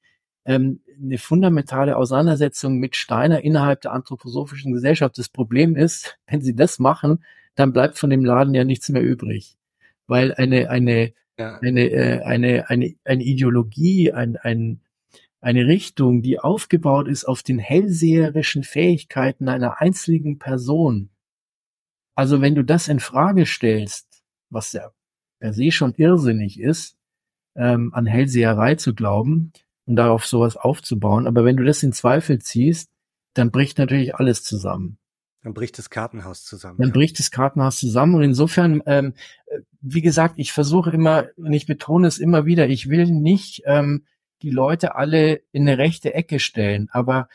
ähm, 0.44 0.80
eine 1.00 1.18
fundamentale 1.18 1.96
Auseinandersetzung 1.96 2.78
mit 2.78 2.96
Steiner 2.96 3.42
innerhalb 3.42 3.80
der 3.82 3.92
anthroposophischen 3.92 4.72
Gesellschaft. 4.72 5.18
Das 5.18 5.28
Problem 5.28 5.76
ist, 5.76 6.18
wenn 6.26 6.40
sie 6.40 6.54
das 6.54 6.78
machen, 6.78 7.24
dann 7.54 7.72
bleibt 7.72 7.98
von 7.98 8.10
dem 8.10 8.24
Laden 8.24 8.54
ja 8.54 8.64
nichts 8.64 8.88
mehr 8.88 9.02
übrig. 9.02 9.58
Weil 10.06 10.32
eine, 10.34 10.70
eine, 10.70 11.12
ja. 11.38 11.58
eine, 11.58 11.90
äh, 11.90 12.22
eine, 12.22 12.70
eine, 12.70 12.94
eine 13.04 13.22
Ideologie, 13.22 14.12
ein, 14.12 14.36
ein, 14.36 14.80
eine 15.42 15.66
Richtung, 15.66 16.22
die 16.22 16.38
aufgebaut 16.38 17.08
ist 17.08 17.24
auf 17.24 17.42
den 17.42 17.58
hellseherischen 17.58 18.62
Fähigkeiten 18.62 19.48
einer 19.48 19.80
einzigen 19.80 20.38
Person. 20.38 21.10
Also 22.14 22.40
wenn 22.40 22.54
du 22.54 22.64
das 22.64 22.88
in 22.88 23.00
Frage 23.00 23.44
stellst, 23.44 24.22
was 24.50 24.72
ja 24.72 24.92
per 25.40 25.52
se 25.52 25.72
schon 25.72 25.94
irrsinnig 25.96 26.60
ist, 26.60 26.96
ähm, 27.56 27.92
an 27.92 28.06
Hellseherei 28.06 28.76
zu 28.76 28.94
glauben 28.94 29.52
und 29.84 29.96
darauf 29.96 30.24
sowas 30.24 30.56
aufzubauen, 30.56 31.26
aber 31.26 31.44
wenn 31.44 31.56
du 31.56 31.64
das 31.64 31.82
in 31.82 31.92
Zweifel 31.92 32.38
ziehst, 32.38 32.90
dann 33.34 33.50
bricht 33.50 33.78
natürlich 33.78 34.14
alles 34.14 34.44
zusammen. 34.44 34.98
Dann 35.42 35.54
bricht 35.54 35.76
das 35.76 35.90
Kartenhaus 35.90 36.44
zusammen. 36.44 36.78
Dann 36.78 36.90
ja. 36.90 36.94
bricht 36.94 37.18
das 37.18 37.32
Kartenhaus 37.32 37.78
zusammen. 37.78 38.14
Und 38.14 38.22
insofern, 38.22 38.80
ähm, 38.86 39.14
wie 39.80 40.02
gesagt, 40.02 40.34
ich 40.36 40.52
versuche 40.52 40.90
immer, 40.90 41.26
und 41.36 41.52
ich 41.52 41.66
betone 41.66 42.06
es 42.06 42.18
immer 42.18 42.46
wieder, 42.46 42.68
ich 42.68 42.88
will 42.88 43.06
nicht 43.06 43.62
ähm, 43.66 44.04
die 44.42 44.50
Leute 44.50 44.94
alle 44.96 45.42
in 45.52 45.68
eine 45.68 45.78
rechte 45.78 46.14
Ecke 46.14 46.38
stellen. 46.38 46.88
Aber 46.92 47.28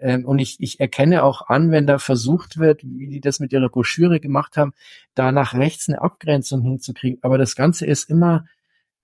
ähm, 0.00 0.24
und 0.24 0.38
ich, 0.38 0.60
ich 0.60 0.80
erkenne 0.80 1.22
auch 1.24 1.48
an, 1.48 1.70
wenn 1.70 1.86
da 1.86 1.98
versucht 1.98 2.58
wird, 2.58 2.82
wie 2.84 3.08
die 3.08 3.20
das 3.20 3.40
mit 3.40 3.52
ihrer 3.52 3.68
Broschüre 3.68 4.20
gemacht 4.20 4.56
haben, 4.56 4.72
da 5.14 5.32
nach 5.32 5.54
rechts 5.54 5.88
eine 5.88 6.00
Abgrenzung 6.00 6.62
hinzukriegen. 6.62 7.18
Aber 7.22 7.38
das 7.38 7.56
Ganze 7.56 7.86
ist 7.86 8.08
immer 8.08 8.46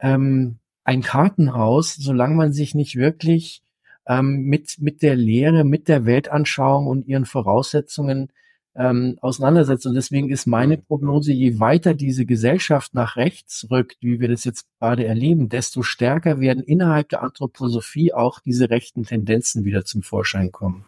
ähm, 0.00 0.58
ein 0.84 1.02
Kartenhaus, 1.02 1.94
solange 1.94 2.34
man 2.34 2.52
sich 2.52 2.74
nicht 2.74 2.96
wirklich 2.96 3.62
ähm, 4.06 4.44
mit, 4.44 4.80
mit 4.80 5.02
der 5.02 5.16
Lehre, 5.16 5.64
mit 5.64 5.88
der 5.88 6.06
Weltanschauung 6.06 6.86
und 6.86 7.06
ihren 7.06 7.26
Voraussetzungen 7.26 8.32
ähm, 8.78 9.18
auseinandersetzt. 9.20 9.86
Und 9.86 9.94
deswegen 9.94 10.30
ist 10.30 10.46
meine 10.46 10.78
Prognose, 10.78 11.32
je 11.32 11.58
weiter 11.58 11.94
diese 11.94 12.24
Gesellschaft 12.24 12.94
nach 12.94 13.16
rechts 13.16 13.66
rückt, 13.70 13.98
wie 14.00 14.20
wir 14.20 14.28
das 14.28 14.44
jetzt 14.44 14.66
gerade 14.78 15.04
erleben, 15.04 15.48
desto 15.48 15.82
stärker 15.82 16.40
werden 16.40 16.62
innerhalb 16.62 17.08
der 17.08 17.22
Anthroposophie 17.22 18.14
auch 18.14 18.38
diese 18.40 18.70
rechten 18.70 19.02
Tendenzen 19.02 19.64
wieder 19.64 19.84
zum 19.84 20.02
Vorschein 20.02 20.52
kommen. 20.52 20.86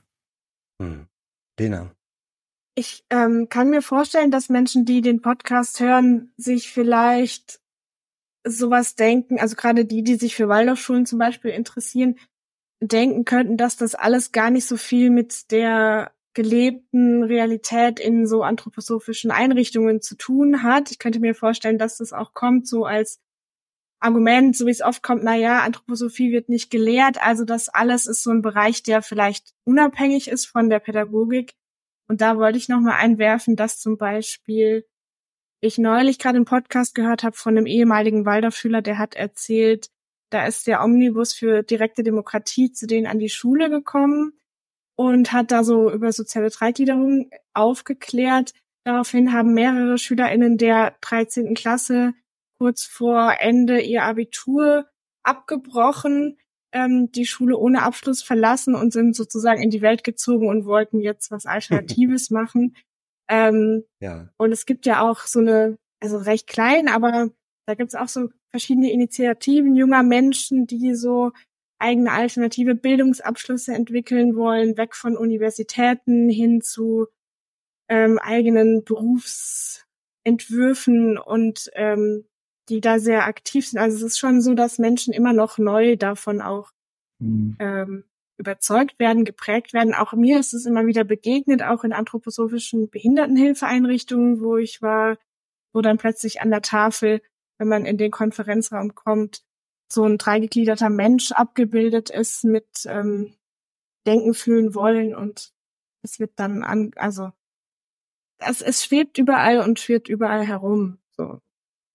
Hm. 0.80 1.06
Lena. 1.58 1.92
Ich 2.76 3.04
ähm, 3.10 3.48
kann 3.50 3.70
mir 3.70 3.82
vorstellen, 3.82 4.30
dass 4.30 4.48
Menschen, 4.48 4.84
die 4.84 5.00
den 5.02 5.20
Podcast 5.20 5.80
hören, 5.80 6.32
sich 6.36 6.70
vielleicht 6.70 7.60
sowas 8.46 8.94
denken, 8.94 9.38
also 9.38 9.56
gerade 9.56 9.84
die, 9.84 10.02
die 10.02 10.14
sich 10.14 10.36
für 10.36 10.48
Waldorfschulen 10.48 11.04
zum 11.04 11.18
Beispiel 11.18 11.50
interessieren, 11.50 12.16
denken 12.80 13.24
könnten, 13.24 13.56
dass 13.58 13.76
das 13.76 13.94
alles 13.94 14.32
gar 14.32 14.50
nicht 14.50 14.66
so 14.66 14.76
viel 14.76 15.10
mit 15.10 15.50
der 15.50 16.12
gelebten 16.34 17.24
Realität 17.24 17.98
in 17.98 18.26
so 18.26 18.42
anthroposophischen 18.42 19.30
Einrichtungen 19.30 20.00
zu 20.00 20.16
tun 20.16 20.62
hat. 20.62 20.90
Ich 20.90 20.98
könnte 20.98 21.20
mir 21.20 21.34
vorstellen, 21.34 21.78
dass 21.78 21.98
das 21.98 22.12
auch 22.12 22.34
kommt, 22.34 22.68
so 22.68 22.84
als 22.84 23.20
Argument, 24.00 24.56
so 24.56 24.66
wie 24.66 24.70
es 24.70 24.80
oft 24.80 25.02
kommt, 25.02 25.24
na 25.24 25.36
ja, 25.36 25.60
Anthroposophie 25.60 26.32
wird 26.32 26.48
nicht 26.48 26.70
gelehrt, 26.70 27.22
also 27.22 27.44
das 27.44 27.68
alles 27.68 28.06
ist 28.06 28.22
so 28.22 28.30
ein 28.30 28.40
Bereich, 28.40 28.82
der 28.82 29.02
vielleicht 29.02 29.52
unabhängig 29.64 30.28
ist 30.28 30.46
von 30.46 30.70
der 30.70 30.78
Pädagogik. 30.78 31.54
Und 32.08 32.22
da 32.22 32.38
wollte 32.38 32.58
ich 32.58 32.68
nochmal 32.68 32.94
einwerfen, 32.94 33.56
dass 33.56 33.78
zum 33.78 33.98
Beispiel 33.98 34.86
ich 35.60 35.76
neulich 35.76 36.18
gerade 36.18 36.36
einen 36.36 36.46
Podcast 36.46 36.94
gehört 36.94 37.22
habe 37.22 37.36
von 37.36 37.56
einem 37.56 37.66
ehemaligen 37.66 38.24
Waldorfschüler, 38.24 38.80
der 38.80 38.98
hat 38.98 39.14
erzählt, 39.14 39.90
da 40.30 40.46
ist 40.46 40.66
der 40.66 40.82
Omnibus 40.82 41.34
für 41.34 41.62
direkte 41.62 42.02
Demokratie 42.02 42.72
zu 42.72 42.86
denen 42.86 43.06
an 43.06 43.18
die 43.18 43.28
Schule 43.28 43.68
gekommen 43.68 44.39
und 45.00 45.32
hat 45.32 45.50
da 45.50 45.64
so 45.64 45.90
über 45.90 46.12
soziale 46.12 46.50
Dreigliederung 46.50 47.30
aufgeklärt. 47.54 48.52
Daraufhin 48.84 49.32
haben 49.32 49.54
mehrere 49.54 49.96
SchülerInnen 49.96 50.58
der 50.58 50.94
13. 51.00 51.54
Klasse 51.54 52.12
kurz 52.58 52.84
vor 52.84 53.32
Ende 53.40 53.80
ihr 53.80 54.02
Abitur 54.02 54.90
abgebrochen, 55.22 56.36
ähm, 56.74 57.10
die 57.12 57.24
Schule 57.24 57.56
ohne 57.56 57.82
Abschluss 57.82 58.22
verlassen 58.22 58.74
und 58.74 58.92
sind 58.92 59.16
sozusagen 59.16 59.62
in 59.62 59.70
die 59.70 59.80
Welt 59.80 60.04
gezogen 60.04 60.50
und 60.50 60.66
wollten 60.66 61.00
jetzt 61.00 61.30
was 61.30 61.46
Alternatives 61.46 62.28
machen. 62.30 62.76
Ähm, 63.26 63.84
ja. 64.00 64.28
Und 64.36 64.52
es 64.52 64.66
gibt 64.66 64.84
ja 64.84 65.00
auch 65.00 65.20
so 65.20 65.38
eine, 65.38 65.78
also 66.02 66.18
recht 66.18 66.46
klein, 66.46 66.88
aber 66.88 67.30
Da 67.66 67.74
gibt's 67.74 67.94
auch 67.94 68.08
so 68.08 68.28
verschiedene 68.50 68.92
Initiativen 68.92 69.76
junger 69.76 70.02
Menschen, 70.02 70.66
die 70.66 70.94
so 70.94 71.32
eigene 71.80 72.12
alternative 72.12 72.74
Bildungsabschlüsse 72.74 73.74
entwickeln 73.74 74.36
wollen, 74.36 74.76
weg 74.76 74.94
von 74.94 75.16
Universitäten 75.16 76.28
hin 76.28 76.60
zu 76.60 77.06
ähm, 77.88 78.18
eigenen 78.18 78.84
Berufsentwürfen 78.84 81.18
und 81.18 81.70
ähm, 81.74 82.26
die 82.68 82.80
da 82.80 82.98
sehr 82.98 83.26
aktiv 83.26 83.68
sind. 83.68 83.80
Also 83.80 83.96
es 83.96 84.12
ist 84.12 84.18
schon 84.18 84.40
so, 84.40 84.54
dass 84.54 84.78
Menschen 84.78 85.12
immer 85.12 85.32
noch 85.32 85.58
neu 85.58 85.96
davon 85.96 86.40
auch 86.40 86.70
mhm. 87.18 87.56
ähm, 87.58 88.04
überzeugt 88.36 88.98
werden, 88.98 89.24
geprägt 89.24 89.72
werden. 89.72 89.94
Auch 89.94 90.12
mir 90.12 90.38
ist 90.38 90.54
es 90.54 90.66
immer 90.66 90.86
wieder 90.86 91.04
begegnet, 91.04 91.62
auch 91.62 91.84
in 91.84 91.92
anthroposophischen 91.92 92.88
Behindertenhilfeeinrichtungen, 92.88 94.40
wo 94.40 94.56
ich 94.56 94.82
war, 94.82 95.18
wo 95.72 95.80
dann 95.80 95.98
plötzlich 95.98 96.40
an 96.40 96.50
der 96.50 96.62
Tafel, 96.62 97.22
wenn 97.58 97.68
man 97.68 97.84
in 97.84 97.98
den 97.98 98.10
Konferenzraum 98.10 98.94
kommt, 98.94 99.42
so 99.92 100.04
ein 100.04 100.18
dreigegliederter 100.18 100.90
Mensch 100.90 101.32
abgebildet 101.32 102.10
ist 102.10 102.44
mit 102.44 102.68
ähm, 102.86 103.34
Denken, 104.06 104.34
Fühlen, 104.34 104.74
Wollen 104.74 105.14
und 105.14 105.52
es 106.02 106.18
wird 106.18 106.32
dann 106.36 106.62
an, 106.62 106.92
also 106.96 107.32
es, 108.38 108.62
es 108.62 108.84
schwebt 108.84 109.18
überall 109.18 109.60
und 109.60 109.78
schwirrt 109.78 110.08
überall 110.08 110.46
herum. 110.46 110.98
So. 111.10 111.40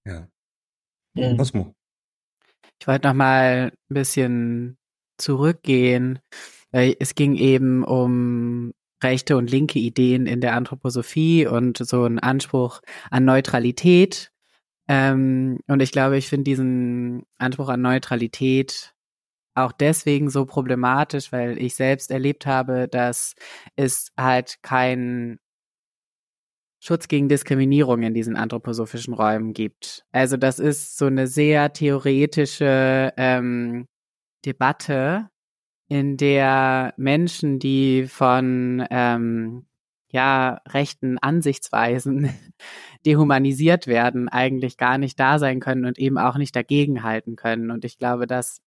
Ja. 0.06 0.28
Mhm. 1.14 1.38
Cosmo. 1.38 1.74
Ich 2.80 2.88
wollte 2.88 3.08
noch 3.08 3.16
mal 3.16 3.72
ein 3.72 3.94
bisschen 3.94 4.78
zurückgehen. 5.18 6.20
Es 6.72 7.16
ging 7.16 7.36
eben 7.36 7.84
um 7.84 8.74
rechte 9.02 9.38
und 9.38 9.50
linke 9.50 9.80
Ideen 9.80 10.26
in 10.26 10.42
der 10.42 10.56
Anthroposophie 10.56 11.48
und 11.48 11.78
so 11.78 12.04
einen 12.04 12.20
Anspruch 12.20 12.82
an 13.10 13.26
Neutralität. 13.26 14.32
Ähm, 14.88 15.60
und 15.68 15.82
ich 15.82 15.92
glaube, 15.92 16.18
ich 16.18 16.28
finde 16.28 16.44
diesen 16.44 17.24
Anspruch 17.38 17.70
an 17.70 17.82
Neutralität 17.82 18.94
auch 19.56 19.72
deswegen 19.72 20.30
so 20.30 20.46
problematisch, 20.46 21.32
weil 21.32 21.58
ich 21.58 21.76
selbst 21.76 22.12
erlebt 22.12 22.46
habe, 22.46 22.88
dass 22.90 23.36
es 23.76 24.12
halt 24.18 24.58
kein 24.62 25.40
Schutz 26.82 27.08
gegen 27.08 27.30
Diskriminierung 27.30 28.04
in 28.04 28.14
diesen 28.14 28.36
anthroposophischen 28.36 29.14
Räumen 29.14 29.54
gibt. 29.54 30.06
Also 30.12 30.38
das 30.38 30.60
ist 30.60 30.98
so 30.98 31.06
eine 31.06 31.28
sehr 31.28 31.74
theoretische 31.74 33.14
ähm, 33.18 33.88
Debatte, 34.46 35.30
in 35.88 36.18
der 36.18 36.94
Menschen, 36.98 37.60
die 37.60 38.08
von 38.08 38.86
ähm, 38.90 39.66
ja 40.16 40.62
rechten 40.68 41.18
Ansichtsweisen 41.20 42.30
dehumanisiert 43.06 43.86
werden, 43.88 44.30
eigentlich 44.30 44.78
gar 44.78 44.98
nicht 44.98 45.20
da 45.20 45.38
sein 45.38 45.60
können 45.60 45.86
und 45.86 46.00
eben 46.00 46.18
auch 46.18 46.38
nicht 46.38 46.56
dagegenhalten 46.56 47.36
können. 47.36 47.70
Und 47.70 47.86
ich 47.86 47.98
glaube, 47.98 48.26
das 48.26 48.62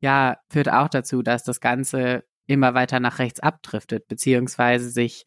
ja 0.00 0.38
führt 0.50 0.70
auch 0.70 0.88
dazu, 0.88 1.22
dass 1.22 1.44
das 1.44 1.60
Ganze 1.60 2.24
immer 2.46 2.74
weiter 2.74 3.00
nach 3.00 3.18
rechts 3.18 3.40
abdriftet, 3.40 4.08
beziehungsweise 4.08 4.90
sich 4.90 5.24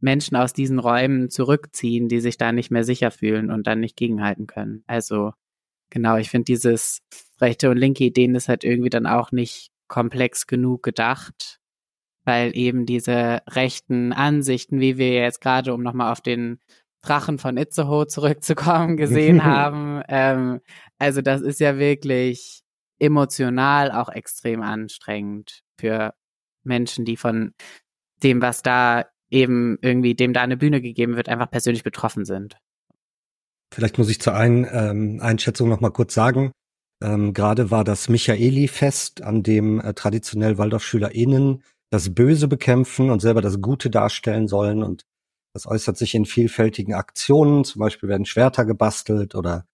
Menschen 0.00 0.36
aus 0.36 0.52
diesen 0.52 0.78
Räumen 0.78 1.30
zurückziehen, 1.30 2.08
die 2.08 2.20
sich 2.20 2.36
da 2.36 2.52
nicht 2.52 2.70
mehr 2.70 2.84
sicher 2.84 3.10
fühlen 3.10 3.50
und 3.50 3.66
dann 3.66 3.80
nicht 3.80 3.96
gegenhalten 3.96 4.46
können. 4.46 4.82
Also 4.86 5.32
genau, 5.90 6.16
ich 6.16 6.30
finde 6.30 6.44
dieses 6.44 7.00
rechte 7.40 7.70
und 7.70 7.76
linke 7.76 8.04
Ideen 8.04 8.34
ist 8.34 8.48
halt 8.48 8.64
irgendwie 8.64 8.90
dann 8.90 9.06
auch 9.06 9.32
nicht 9.32 9.70
komplex 9.88 10.46
genug 10.46 10.82
gedacht, 10.82 11.59
weil 12.30 12.56
eben 12.56 12.86
diese 12.86 13.42
rechten 13.48 14.12
Ansichten, 14.12 14.78
wie 14.78 14.98
wir 14.98 15.14
jetzt 15.14 15.40
gerade, 15.40 15.74
um 15.74 15.82
nochmal 15.82 16.12
auf 16.12 16.20
den 16.20 16.60
Drachen 17.02 17.38
von 17.38 17.56
Itzehoe 17.56 18.06
zurückzukommen, 18.06 18.96
gesehen 18.96 19.42
haben, 19.44 20.00
ähm, 20.08 20.60
also 21.00 21.22
das 21.22 21.40
ist 21.40 21.58
ja 21.58 21.76
wirklich 21.76 22.62
emotional 23.00 23.90
auch 23.90 24.10
extrem 24.10 24.62
anstrengend 24.62 25.62
für 25.76 26.14
Menschen, 26.62 27.04
die 27.04 27.16
von 27.16 27.52
dem, 28.22 28.40
was 28.40 28.62
da 28.62 29.06
eben 29.28 29.76
irgendwie 29.82 30.14
dem 30.14 30.32
da 30.32 30.42
eine 30.42 30.56
Bühne 30.56 30.80
gegeben 30.80 31.16
wird, 31.16 31.28
einfach 31.28 31.50
persönlich 31.50 31.82
betroffen 31.82 32.24
sind. 32.24 32.58
Vielleicht 33.74 33.98
muss 33.98 34.08
ich 34.08 34.20
zur 34.20 34.36
Ein, 34.36 34.68
ähm, 34.70 35.18
Einschätzung 35.20 35.68
noch 35.68 35.80
mal 35.80 35.90
kurz 35.90 36.14
sagen. 36.14 36.52
Ähm, 37.02 37.34
Gerade 37.34 37.72
war 37.72 37.82
das 37.82 38.08
Michaeli-Fest, 38.08 39.22
an 39.22 39.42
dem 39.42 39.80
äh, 39.80 39.94
traditionell 39.94 40.58
WaldorfschülerInnen 40.58 41.64
das 41.90 42.14
Böse 42.14 42.48
bekämpfen 42.48 43.10
und 43.10 43.20
selber 43.20 43.40
das 43.40 43.60
Gute 43.60 43.90
darstellen 43.90 44.48
sollen. 44.48 44.82
Und 44.82 45.04
das 45.54 45.66
äußert 45.66 45.96
sich 45.96 46.14
in 46.14 46.24
vielfältigen 46.24 46.94
Aktionen. 46.94 47.64
Zum 47.64 47.80
Beispiel 47.80 48.08
werden 48.08 48.26
Schwerter 48.26 48.64
gebastelt 48.64 49.34
oder 49.34 49.66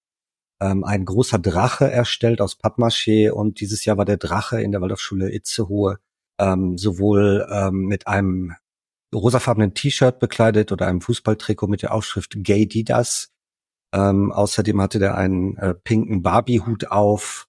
ähm, 0.61 0.85
ein 0.85 1.05
großer 1.05 1.39
Drache 1.39 1.91
erstellt 1.91 2.41
aus 2.41 2.59
Pappmaché. 2.59 3.31
Und 3.31 3.61
dieses 3.61 3.85
Jahr 3.85 3.99
war 3.99 4.07
der 4.07 4.17
Drache 4.17 4.61
in 4.61 4.73
der 4.73 4.81
Waldorfschule 4.81 5.33
Itzehoe 5.33 5.99
ähm, 6.41 6.79
sowohl 6.79 7.47
ähm, 7.51 7.87
mit 7.87 8.07
einem 8.07 8.55
rosafarbenen 9.15 9.75
T-Shirt 9.75 10.19
bekleidet 10.19 10.73
oder 10.73 10.87
einem 10.87 11.01
Fußballtrikot 11.01 11.69
mit 11.69 11.83
der 11.83 11.95
Aufschrift 11.95 12.35
Gay 12.39 12.67
Didas. 12.67 13.31
Ähm, 13.95 14.33
außerdem 14.33 14.81
hatte 14.81 14.99
der 14.99 15.17
einen 15.17 15.57
äh, 15.57 15.75
pinken 15.75 16.23
Barbie-Hut 16.23 16.89
auf. 16.89 17.49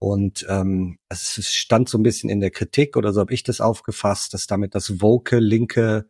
Und 0.00 0.46
ähm, 0.48 0.98
es 1.08 1.54
stand 1.54 1.88
so 1.88 1.98
ein 1.98 2.02
bisschen 2.02 2.30
in 2.30 2.40
der 2.40 2.50
Kritik, 2.50 2.96
oder 2.96 3.12
so 3.12 3.20
habe 3.20 3.34
ich 3.34 3.42
das 3.42 3.60
aufgefasst, 3.60 4.32
dass 4.34 4.46
damit 4.46 4.74
das 4.74 5.00
woke, 5.00 5.38
linke, 5.38 6.08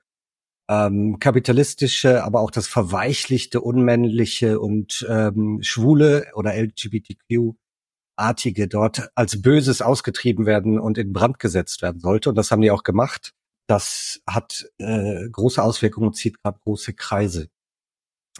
ähm, 0.68 1.18
kapitalistische, 1.18 2.22
aber 2.24 2.41
auch 2.41 2.51
das 2.53 2.68
verweichlichte, 2.68 3.61
unmännliche 3.61 4.61
und 4.61 5.05
ähm, 5.09 5.59
schwule 5.62 6.28
oder 6.34 6.55
LGBTQ-artige 6.55 8.68
dort 8.68 9.11
als 9.16 9.43
Böses 9.43 9.82
ausgetrieben 9.82 10.47
werden 10.47 10.78
und 10.78 10.97
in 10.97 11.12
Brand 11.12 11.41
gesetzt 11.41 11.82
werden 11.82 12.01
sollte. 12.01 12.28
Und 12.30 12.36
das 12.36 12.53
haben 12.53 12.62
die 12.62 12.70
auch 12.70 12.84
gemacht 12.84 13.32
das 13.70 14.20
hat 14.26 14.68
äh, 14.78 15.28
große 15.30 15.62
Auswirkungen 15.62 16.09
und 16.09 16.14
zieht 16.14 16.43
gerade 16.43 16.59
große 16.64 16.93
Kreise. 16.93 17.51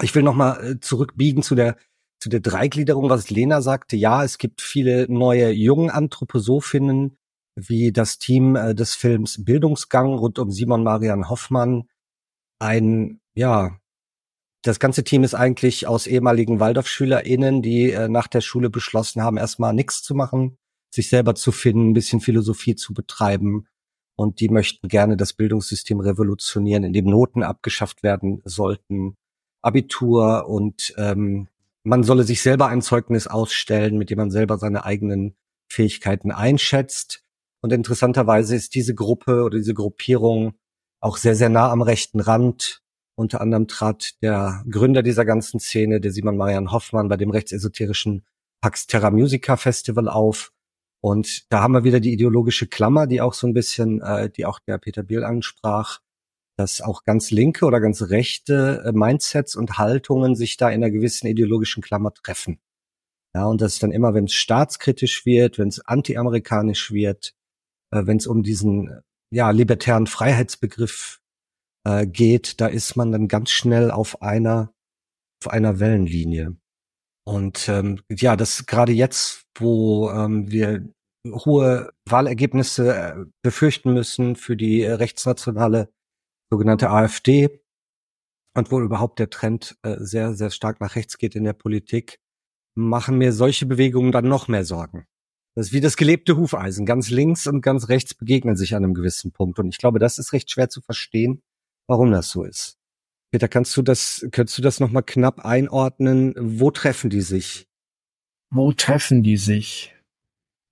Ich 0.03 0.12
will 0.16 0.24
nochmal 0.24 0.72
äh, 0.72 0.80
zurückbiegen 0.80 1.44
zu 1.44 1.55
der 1.55 1.76
zu 2.20 2.28
der 2.28 2.40
Dreigliederung, 2.40 3.08
was 3.08 3.30
Lena 3.30 3.62
sagte. 3.62 3.96
Ja, 3.96 4.22
es 4.24 4.38
gibt 4.38 4.60
viele 4.60 5.06
neue 5.10 5.50
jungen 5.50 5.90
Anthroposophinnen, 5.90 7.16
wie 7.56 7.92
das 7.92 8.18
Team 8.18 8.56
äh, 8.56 8.74
des 8.74 8.94
Films 8.94 9.44
Bildungsgang 9.44 10.14
rund 10.14 10.38
um 10.38 10.50
Simon 10.50 10.82
Marian 10.82 11.28
Hoffmann. 11.28 11.88
Ein, 12.58 13.20
ja, 13.34 13.78
das 14.62 14.78
ganze 14.78 15.04
Team 15.04 15.24
ist 15.24 15.34
eigentlich 15.34 15.86
aus 15.86 16.06
ehemaligen 16.06 16.60
WaldorfschülerInnen, 16.60 17.62
die 17.62 17.92
äh, 17.92 18.08
nach 18.08 18.28
der 18.28 18.42
Schule 18.42 18.68
beschlossen 18.68 19.22
haben, 19.22 19.38
erstmal 19.38 19.72
nichts 19.72 20.02
zu 20.02 20.14
machen, 20.14 20.58
sich 20.94 21.08
selber 21.08 21.34
zu 21.34 21.52
finden, 21.52 21.90
ein 21.90 21.94
bisschen 21.94 22.20
Philosophie 22.20 22.76
zu 22.76 22.92
betreiben 22.92 23.66
und 24.16 24.40
die 24.40 24.50
möchten 24.50 24.88
gerne 24.88 25.16
das 25.16 25.32
Bildungssystem 25.32 25.98
revolutionieren, 26.00 26.84
in 26.84 26.92
dem 26.92 27.06
Noten 27.06 27.42
abgeschafft 27.42 28.02
werden 28.02 28.42
sollten, 28.44 29.16
Abitur 29.62 30.46
und 30.46 30.92
ähm, 30.98 31.48
man 31.82 32.02
solle 32.02 32.24
sich 32.24 32.42
selber 32.42 32.68
ein 32.68 32.82
Zeugnis 32.82 33.26
ausstellen, 33.26 33.96
mit 33.96 34.10
dem 34.10 34.18
man 34.18 34.30
selber 34.30 34.58
seine 34.58 34.84
eigenen 34.84 35.36
Fähigkeiten 35.68 36.30
einschätzt. 36.30 37.24
Und 37.62 37.72
interessanterweise 37.72 38.56
ist 38.56 38.74
diese 38.74 38.94
Gruppe 38.94 39.44
oder 39.44 39.58
diese 39.58 39.74
Gruppierung 39.74 40.54
auch 41.00 41.16
sehr, 41.16 41.34
sehr 41.34 41.48
nah 41.48 41.70
am 41.70 41.82
rechten 41.82 42.20
Rand. 42.20 42.82
Unter 43.16 43.40
anderem 43.40 43.68
trat 43.68 44.22
der 44.22 44.64
Gründer 44.70 45.02
dieser 45.02 45.24
ganzen 45.24 45.60
Szene, 45.60 46.00
der 46.00 46.12
Simon 46.12 46.36
Marian 46.36 46.72
Hoffmann, 46.72 47.08
bei 47.08 47.16
dem 47.16 47.30
rechtsesoterischen 47.30 48.24
Pax 48.62 48.86
Terra 48.86 49.10
Musica 49.10 49.56
Festival 49.56 50.08
auf. 50.08 50.52
Und 51.02 51.50
da 51.50 51.62
haben 51.62 51.72
wir 51.72 51.84
wieder 51.84 52.00
die 52.00 52.12
ideologische 52.12 52.66
Klammer, 52.66 53.06
die 53.06 53.20
auch 53.20 53.32
so 53.32 53.46
ein 53.46 53.54
bisschen, 53.54 54.02
äh, 54.02 54.30
die 54.30 54.44
auch 54.44 54.58
der 54.58 54.78
Peter 54.78 55.02
Biel 55.02 55.24
ansprach, 55.24 56.00
dass 56.61 56.82
auch 56.82 57.04
ganz 57.04 57.30
linke 57.30 57.64
oder 57.64 57.80
ganz 57.80 58.02
rechte 58.11 58.82
äh, 58.84 58.92
Mindsets 58.92 59.56
und 59.56 59.78
Haltungen 59.78 60.36
sich 60.36 60.58
da 60.58 60.68
in 60.68 60.84
einer 60.84 60.90
gewissen 60.90 61.26
ideologischen 61.26 61.82
Klammer 61.82 62.12
treffen. 62.12 62.61
Ja, 63.34 63.46
und 63.46 63.62
das 63.62 63.74
ist 63.74 63.82
dann 63.82 63.92
immer, 63.92 64.12
wenn 64.12 64.24
es 64.24 64.34
staatskritisch 64.34 65.24
wird, 65.24 65.58
wenn 65.58 65.68
es 65.68 65.80
antiamerikanisch 65.80 66.92
wird, 66.92 67.32
äh, 67.94 68.02
wenn 68.04 68.18
es 68.18 68.26
um 68.26 68.42
diesen 68.42 69.00
ja 69.32 69.50
libertären 69.50 70.06
Freiheitsbegriff 70.06 71.20
äh, 71.86 72.06
geht, 72.06 72.61
da 72.61 72.66
ist 72.66 72.94
man 72.94 73.11
dann 73.11 73.26
ganz 73.26 73.50
schnell 73.50 73.90
auf 73.90 74.20
einer 74.20 74.74
auf 75.42 75.50
einer 75.50 75.80
Wellenlinie. 75.80 76.56
Und 77.26 77.70
ähm, 77.70 78.02
ja, 78.11 78.36
das 78.36 78.66
gerade 78.66 78.92
jetzt, 78.92 79.46
wo 79.56 80.11
ähm, 80.11 80.50
wir 80.50 80.86
hohe 81.26 81.90
Wahlergebnisse 82.06 82.94
äh, 82.94 83.24
befürchten 83.42 83.94
müssen 83.94 84.36
für 84.36 84.56
die 84.58 84.82
äh, 84.82 84.92
rechtsnationale 84.92 85.90
sogenannte 86.51 86.90
AfD 86.90 87.62
und 88.55 88.70
wo 88.70 88.80
überhaupt 88.80 89.18
der 89.18 89.30
Trend 89.30 89.78
äh, 89.82 89.96
sehr, 89.98 90.34
sehr 90.34 90.51
stark 90.51 90.80
nach 90.80 90.96
rechts 90.96 91.18
geht 91.18 91.36
in 91.36 91.44
der 91.44 91.53
Politik, 91.53 92.20
machen 92.74 93.18
mir 93.18 93.32
solche 93.32 93.66
Bewegungen 93.66 94.12
dann 94.12 94.28
noch 94.28 94.48
mehr 94.48 94.64
Sorgen. 94.64 95.07
Das 95.55 95.68
ist 95.68 95.72
wie 95.72 95.80
das 95.80 95.96
gelebte 95.96 96.36
Hufeisen. 96.36 96.86
Ganz 96.86 97.11
links 97.11 97.46
und 97.46 97.61
ganz 97.61 97.88
rechts 97.88 98.14
begegnen 98.14 98.57
sich 98.57 98.74
an 98.74 98.84
einem 98.84 98.94
gewissen 98.94 99.32
Punkt. 99.32 99.59
Und 99.59 99.68
ich 99.68 99.78
glaube, 99.78 99.98
das 99.98 100.18
ist 100.18 100.32
recht 100.32 100.51
schwer 100.51 100.68
zu 100.68 100.80
verstehen, 100.80 101.42
warum 101.86 102.11
das 102.11 102.30
so 102.30 102.44
ist. 102.44 102.78
Peter, 103.32 103.48
kannst 103.48 103.76
du 103.76 103.82
das, 103.82 104.26
könntest 104.32 104.59
du 104.59 104.62
das 104.62 104.80
nochmal 104.80 105.03
knapp 105.03 105.44
einordnen? 105.44 106.34
Wo 106.36 106.70
treffen 106.70 107.11
die 107.11 107.20
sich? 107.20 107.70
wo 108.51 108.72
treffen 108.72 109.22
die 109.22 109.36
sich? 109.36 109.94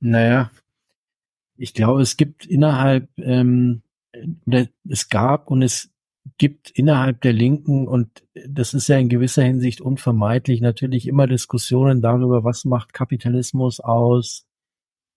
Naja, 0.00 0.50
ich 1.56 1.74
glaube, 1.74 2.02
es 2.02 2.16
gibt 2.16 2.44
innerhalb, 2.44 3.08
ähm, 3.18 3.82
es 4.88 5.08
gab 5.08 5.50
und 5.50 5.62
es 5.62 5.90
gibt 6.36 6.70
innerhalb 6.70 7.20
der 7.22 7.32
Linken, 7.32 7.88
und 7.88 8.24
das 8.46 8.74
ist 8.74 8.88
ja 8.88 8.98
in 8.98 9.08
gewisser 9.08 9.42
Hinsicht 9.42 9.80
unvermeidlich, 9.80 10.60
natürlich 10.60 11.06
immer 11.06 11.26
Diskussionen 11.26 12.02
darüber, 12.02 12.44
was 12.44 12.64
macht 12.64 12.92
Kapitalismus 12.92 13.80
aus, 13.80 14.46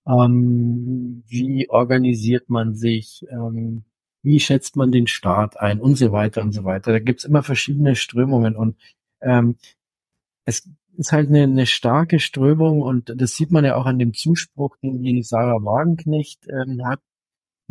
ähm, 0.07 1.23
wie 1.27 1.69
organisiert 1.69 2.49
man 2.49 2.75
sich, 2.75 3.25
ähm, 3.29 3.83
wie 4.23 4.39
schätzt 4.39 4.75
man 4.75 4.91
den 4.91 5.07
Staat 5.07 5.59
ein 5.59 5.79
und 5.79 5.95
so 5.95 6.11
weiter 6.11 6.41
und 6.41 6.53
so 6.53 6.63
weiter. 6.63 6.91
Da 6.91 6.99
gibt's 6.99 7.25
immer 7.25 7.43
verschiedene 7.43 7.95
Strömungen 7.95 8.55
und 8.55 8.77
ähm, 9.21 9.57
es 10.45 10.69
ist 10.97 11.11
halt 11.11 11.29
eine, 11.29 11.43
eine 11.43 11.65
starke 11.65 12.19
Strömung 12.19 12.81
und 12.81 13.13
das 13.15 13.35
sieht 13.35 13.51
man 13.51 13.65
ja 13.65 13.75
auch 13.75 13.85
an 13.85 13.99
dem 13.99 14.13
Zuspruch, 14.13 14.77
den 14.77 15.01
die 15.03 15.23
Sarah 15.23 15.63
Wagenknecht 15.63 16.47
ähm, 16.47 16.85
hat, 16.85 17.01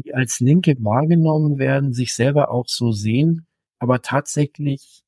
die 0.03 0.15
als 0.15 0.41
Linke 0.41 0.77
wahrgenommen 0.81 1.59
werden, 1.59 1.93
sich 1.93 2.15
selber 2.15 2.51
auch 2.51 2.69
so 2.69 2.93
sehen, 2.93 3.47
aber 3.79 4.03
tatsächlich 4.03 5.03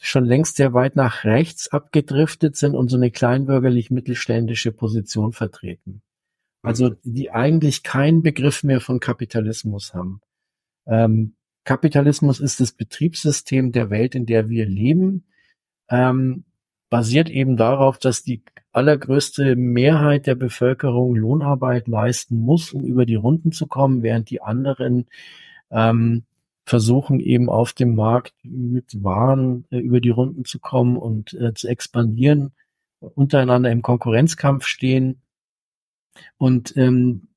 schon 0.00 0.24
längst 0.24 0.56
sehr 0.56 0.72
weit 0.74 0.96
nach 0.96 1.24
rechts 1.24 1.68
abgedriftet 1.68 2.56
sind 2.56 2.74
und 2.74 2.88
so 2.88 2.96
eine 2.96 3.10
kleinbürgerlich-mittelständische 3.10 4.72
Position 4.72 5.32
vertreten. 5.32 6.02
Also 6.62 6.90
die 7.02 7.30
eigentlich 7.30 7.82
keinen 7.82 8.22
Begriff 8.22 8.62
mehr 8.62 8.80
von 8.80 9.00
Kapitalismus 9.00 9.94
haben. 9.94 10.20
Ähm, 10.86 11.34
Kapitalismus 11.64 12.40
ist 12.40 12.60
das 12.60 12.72
Betriebssystem 12.72 13.72
der 13.72 13.90
Welt, 13.90 14.14
in 14.14 14.26
der 14.26 14.48
wir 14.48 14.66
leben. 14.66 15.26
Ähm, 15.90 16.44
basiert 16.90 17.28
eben 17.30 17.56
darauf, 17.56 17.98
dass 17.98 18.22
die 18.22 18.42
allergrößte 18.72 19.56
Mehrheit 19.56 20.26
der 20.26 20.34
Bevölkerung 20.34 21.14
Lohnarbeit 21.16 21.88
leisten 21.88 22.40
muss, 22.40 22.72
um 22.72 22.84
über 22.84 23.06
die 23.06 23.14
Runden 23.14 23.52
zu 23.52 23.66
kommen, 23.66 24.02
während 24.02 24.30
die 24.30 24.40
anderen 24.40 25.06
ähm, 25.70 26.24
versuchen 26.64 27.18
eben 27.18 27.48
auf 27.48 27.72
dem 27.72 27.94
Markt 27.94 28.34
mit 28.42 29.02
Waren 29.02 29.64
äh, 29.70 29.78
über 29.78 30.00
die 30.00 30.10
Runden 30.10 30.44
zu 30.44 30.58
kommen 30.58 30.96
und 30.96 31.32
äh, 31.34 31.54
zu 31.54 31.66
expandieren, 31.66 32.52
untereinander 33.00 33.70
im 33.70 33.82
Konkurrenzkampf 33.82 34.66
stehen. 34.66 35.22
Und 36.36 36.76
ähm, 36.76 37.28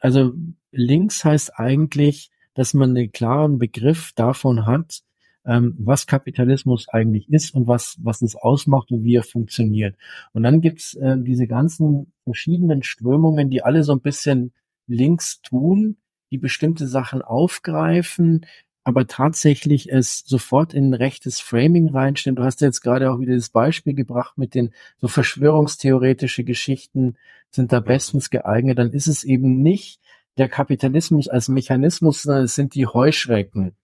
also 0.00 0.32
links 0.70 1.24
heißt 1.24 1.58
eigentlich, 1.58 2.30
dass 2.54 2.74
man 2.74 2.90
einen 2.90 3.10
klaren 3.10 3.58
Begriff 3.58 4.12
davon 4.12 4.66
hat, 4.66 5.02
ähm, 5.44 5.74
was 5.78 6.06
Kapitalismus 6.06 6.88
eigentlich 6.88 7.30
ist 7.30 7.54
und 7.54 7.66
was, 7.66 7.96
was 8.02 8.22
es 8.22 8.36
ausmacht 8.36 8.90
und 8.90 9.04
wie 9.04 9.16
er 9.16 9.22
funktioniert. 9.22 9.96
Und 10.32 10.42
dann 10.42 10.60
gibt's 10.60 10.94
äh, 10.94 11.16
diese 11.18 11.46
ganzen 11.46 12.12
verschiedenen 12.24 12.82
Strömungen, 12.82 13.50
die 13.50 13.62
alle 13.62 13.82
so 13.82 13.92
ein 13.92 14.00
bisschen 14.00 14.52
links 14.86 15.40
tun, 15.42 15.96
die 16.30 16.38
bestimmte 16.38 16.86
Sachen 16.86 17.22
aufgreifen, 17.22 18.46
aber 18.84 19.06
tatsächlich 19.06 19.92
es 19.92 20.20
sofort 20.26 20.74
in 20.74 20.90
ein 20.90 20.94
rechtes 20.94 21.40
Framing 21.40 21.88
reinstellen. 21.88 22.36
Du 22.36 22.42
hast 22.42 22.60
ja 22.60 22.68
jetzt 22.68 22.80
gerade 22.80 23.10
auch 23.10 23.20
wieder 23.20 23.34
das 23.34 23.50
Beispiel 23.50 23.94
gebracht 23.94 24.38
mit 24.38 24.54
den 24.54 24.70
so 25.00 25.08
verschwörungstheoretische 25.08 26.42
Geschichten 26.42 27.16
sind 27.50 27.72
da 27.72 27.80
bestens 27.80 28.30
geeignet. 28.30 28.78
Dann 28.78 28.92
ist 28.92 29.06
es 29.06 29.24
eben 29.24 29.62
nicht 29.62 30.00
der 30.36 30.48
Kapitalismus 30.48 31.28
als 31.28 31.48
Mechanismus, 31.48 32.22
sondern 32.22 32.44
es 32.44 32.54
sind 32.54 32.74
die 32.74 32.86
Heuschrecken. 32.86 33.76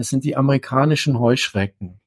Es 0.00 0.08
sind 0.08 0.24
die 0.24 0.36
amerikanischen 0.36 1.18
Heuschrecken. 1.18 2.00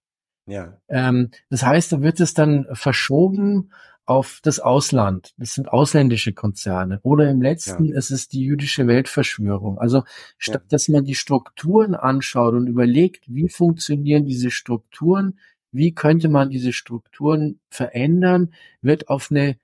Ja. 0.46 0.78
Ähm, 0.89 1.32
das 1.50 1.64
heißt, 1.64 1.91
da 1.94 2.02
wird 2.02 2.20
es 2.20 2.34
dann 2.34 2.68
verschoben 2.74 3.72
auf 4.06 4.39
das 4.44 4.60
Ausland. 4.60 5.34
Das 5.38 5.54
sind 5.54 5.70
ausländische 5.70 6.34
Konzerne. 6.34 7.00
Oder 7.04 7.30
im 7.30 7.41
letzten 7.41 7.86
ja. 7.86 7.96
es 7.98 8.12
ist 8.12 8.34
die 8.34 8.44
jüdische 8.44 8.88
Weltverschwörung. 8.88 9.80
Also 9.80 10.04
statt 10.38 10.64
ja. 10.66 10.68
dass 10.70 10.89
man 10.89 11.06
die 11.06 11.16
Strukturen 11.16 11.96
anschaut 11.96 12.54
und 12.54 12.68
überlegt, 12.68 13.24
wie 13.28 13.48
funktionieren 13.48 14.26
diese 14.26 14.52
Strukturen, 14.52 15.39
wie 15.72 15.94
könnte 15.94 16.28
man 16.28 16.50
diese 16.50 16.74
Strukturen 16.74 17.60
verändern, 17.70 18.54
wird 18.82 19.08
auf 19.08 19.32
eine 19.32 19.56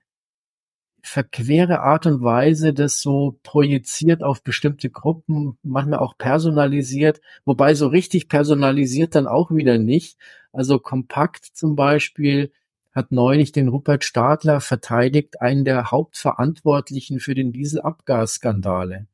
verquere 1.02 1.80
Art 1.80 2.06
und 2.06 2.22
Weise 2.22 2.72
das 2.72 3.00
so 3.00 3.38
projiziert 3.42 4.22
auf 4.22 4.42
bestimmte 4.42 4.90
Gruppen, 4.90 5.58
manchmal 5.62 5.98
auch 6.00 6.16
personalisiert, 6.16 7.20
wobei 7.44 7.74
so 7.74 7.88
richtig 7.88 8.28
personalisiert 8.28 9.14
dann 9.14 9.26
auch 9.26 9.50
wieder 9.50 9.78
nicht. 9.78 10.18
Also 10.52 10.78
Kompakt 10.78 11.44
zum 11.44 11.76
Beispiel 11.76 12.52
hat 12.92 13.12
neulich 13.12 13.52
den 13.52 13.68
Rupert 13.68 14.04
Stadler 14.04 14.60
verteidigt, 14.60 15.40
einen 15.40 15.64
der 15.64 15.90
Hauptverantwortlichen 15.90 17.20
für 17.20 17.34
den 17.34 17.52
Dieselabgasskandale 17.52 19.06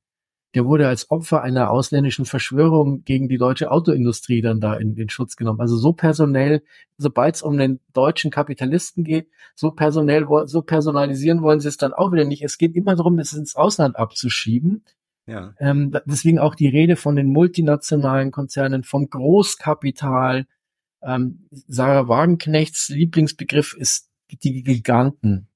der 0.56 0.64
wurde 0.64 0.88
als 0.88 1.10
Opfer 1.10 1.42
einer 1.42 1.70
ausländischen 1.70 2.24
Verschwörung 2.24 3.04
gegen 3.04 3.28
die 3.28 3.36
deutsche 3.36 3.70
Autoindustrie 3.70 4.40
dann 4.40 4.58
da 4.58 4.72
in 4.72 4.94
den 4.94 5.10
Schutz 5.10 5.36
genommen. 5.36 5.60
Also 5.60 5.76
so 5.76 5.92
personell, 5.92 6.62
sobald 6.96 7.34
es 7.34 7.42
um 7.42 7.58
den 7.58 7.80
deutschen 7.92 8.30
Kapitalisten 8.30 9.04
geht, 9.04 9.28
so 9.54 9.70
personell, 9.70 10.26
so 10.46 10.62
personalisieren 10.62 11.42
wollen 11.42 11.60
sie 11.60 11.68
es 11.68 11.76
dann 11.76 11.92
auch 11.92 12.10
wieder 12.10 12.24
nicht. 12.24 12.42
Es 12.42 12.56
geht 12.56 12.74
immer 12.74 12.96
darum, 12.96 13.18
es 13.18 13.34
ins 13.34 13.54
Ausland 13.54 13.96
abzuschieben. 13.96 14.82
Ja. 15.26 15.52
Ähm, 15.58 15.94
deswegen 16.06 16.38
auch 16.38 16.54
die 16.54 16.68
Rede 16.68 16.96
von 16.96 17.16
den 17.16 17.26
multinationalen 17.26 18.30
Konzernen, 18.30 18.82
vom 18.82 19.10
Großkapital. 19.10 20.46
Ähm, 21.02 21.48
Sarah 21.50 22.08
Wagenknechts 22.08 22.88
Lieblingsbegriff 22.88 23.74
ist 23.74 24.08
die 24.30 24.62
Giganten. 24.62 25.48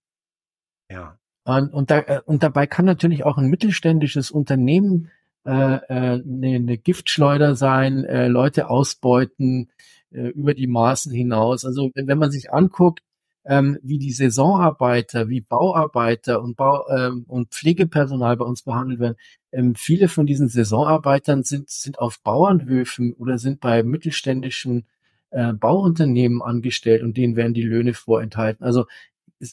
Ja. 0.91 1.20
Und, 1.51 1.91
da, 1.91 1.99
äh, 2.01 2.21
und 2.25 2.43
dabei 2.43 2.67
kann 2.67 2.85
natürlich 2.85 3.25
auch 3.25 3.39
ein 3.39 3.49
mittelständisches 3.49 4.31
Unternehmen 4.31 5.11
äh, 5.45 5.51
äh, 5.51 5.81
eine, 5.89 6.57
eine 6.57 6.79
Giftschleuder 6.79 7.55
sein, 7.57 8.05
äh, 8.05 8.29
Leute 8.29 8.69
ausbeuten 8.69 9.71
äh, 10.11 10.29
über 10.29 10.55
die 10.55 10.67
Maßen 10.67 11.13
hinaus. 11.13 11.65
Also 11.65 11.91
wenn, 11.95 12.07
wenn 12.07 12.19
man 12.19 12.31
sich 12.31 12.53
anguckt, 12.53 13.01
ähm, 13.45 13.79
wie 13.83 13.99
die 13.99 14.13
Saisonarbeiter, 14.13 15.29
wie 15.29 15.41
Bauarbeiter 15.41 16.43
und, 16.43 16.57
Bau, 16.57 16.87
ähm, 16.89 17.25
und 17.27 17.49
Pflegepersonal 17.55 18.37
bei 18.37 18.45
uns 18.45 18.63
behandelt 18.63 19.01
werden, 19.01 19.17
ähm, 19.53 19.75
viele 19.75 20.09
von 20.09 20.27
diesen 20.27 20.49
Saisonarbeitern 20.49 21.43
sind, 21.43 21.71
sind 21.71 21.99
auf 21.99 22.21
Bauernhöfen 22.21 23.15
oder 23.15 23.39
sind 23.39 23.61
bei 23.61 23.83
mittelständischen 23.83 24.87
äh, 25.31 25.53
Bauunternehmen 25.53 26.43
angestellt 26.43 27.03
und 27.03 27.17
denen 27.17 27.37
werden 27.37 27.55
die 27.55 27.63
Löhne 27.63 27.95
vorenthalten. 27.95 28.65
Also 28.65 28.87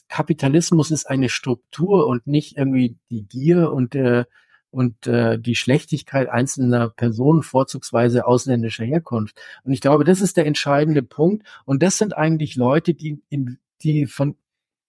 Kapitalismus 0.08 0.90
ist 0.90 1.08
eine 1.08 1.28
Struktur 1.28 2.06
und 2.06 2.26
nicht 2.26 2.56
irgendwie 2.56 2.96
die 3.10 3.26
Gier 3.26 3.72
und 3.72 3.94
äh, 3.94 4.24
und 4.70 5.06
äh, 5.06 5.38
die 5.38 5.54
Schlechtigkeit 5.54 6.28
einzelner 6.28 6.90
Personen, 6.90 7.42
vorzugsweise 7.42 8.26
ausländischer 8.26 8.84
Herkunft. 8.84 9.40
Und 9.64 9.72
ich 9.72 9.80
glaube, 9.80 10.04
das 10.04 10.20
ist 10.20 10.36
der 10.36 10.46
entscheidende 10.46 11.02
Punkt. 11.02 11.46
Und 11.64 11.82
das 11.82 11.96
sind 11.96 12.14
eigentlich 12.16 12.54
Leute, 12.56 12.92
die 12.92 13.22
in, 13.30 13.58
die 13.82 14.06
von 14.06 14.36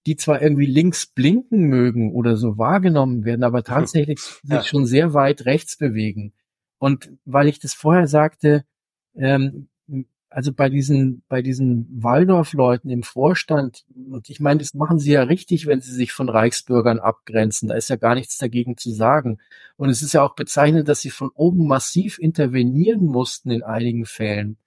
die 0.06 0.16
zwar 0.16 0.42
irgendwie 0.42 0.66
links 0.66 1.08
blinken 1.08 1.64
mögen 1.64 2.14
oder 2.14 2.38
so 2.38 2.58
wahrgenommen 2.58 3.26
werden, 3.26 3.44
aber 3.44 3.64
tatsächlich 3.64 4.20
ja. 4.44 4.60
sich 4.60 4.70
schon 4.70 4.86
sehr 4.86 5.14
weit 5.14 5.46
rechts 5.46 5.78
bewegen. 5.78 6.34
Und 6.78 7.12
weil 7.26 7.48
ich 7.48 7.60
das 7.60 7.74
vorher 7.74 8.08
sagte, 8.08 8.66
ähm, 9.16 9.68
also 10.30 10.54
bei 10.54 10.70
diesen, 10.70 11.24
bei 11.28 11.42
diesen 11.42 11.88
Waldorf-Leuten 12.04 12.90
im 12.90 13.02
Vorstand, 13.02 13.86
und 14.12 14.30
ich 14.30 14.40
meine, 14.40 14.60
das 14.60 14.76
machen 14.76 15.00
sie 15.00 15.12
ja 15.14 15.24
richtig, 15.24 15.66
wenn 15.66 15.82
sie 15.82 15.92
sich 15.92 16.12
von 16.12 16.30
Reichsbürgern 16.30 17.00
abgrenzen. 17.00 17.70
Da 17.70 17.76
ist 17.76 17.90
ja 17.90 17.96
gar 17.96 18.14
nichts 18.14 18.38
dagegen 18.38 18.78
zu 18.78 18.92
sagen. 18.92 19.40
Und 19.76 19.90
es 19.90 20.04
ist 20.04 20.14
ja 20.14 20.24
auch 20.24 20.36
bezeichnend, 20.36 20.88
dass 20.88 21.02
sie 21.02 21.10
von 21.10 21.32
oben 21.34 21.68
massiv 21.68 22.20
intervenieren 22.20 23.06
mussten 23.06 23.50
in 23.50 23.64
einigen 23.64 24.06
Fällen. 24.06 24.58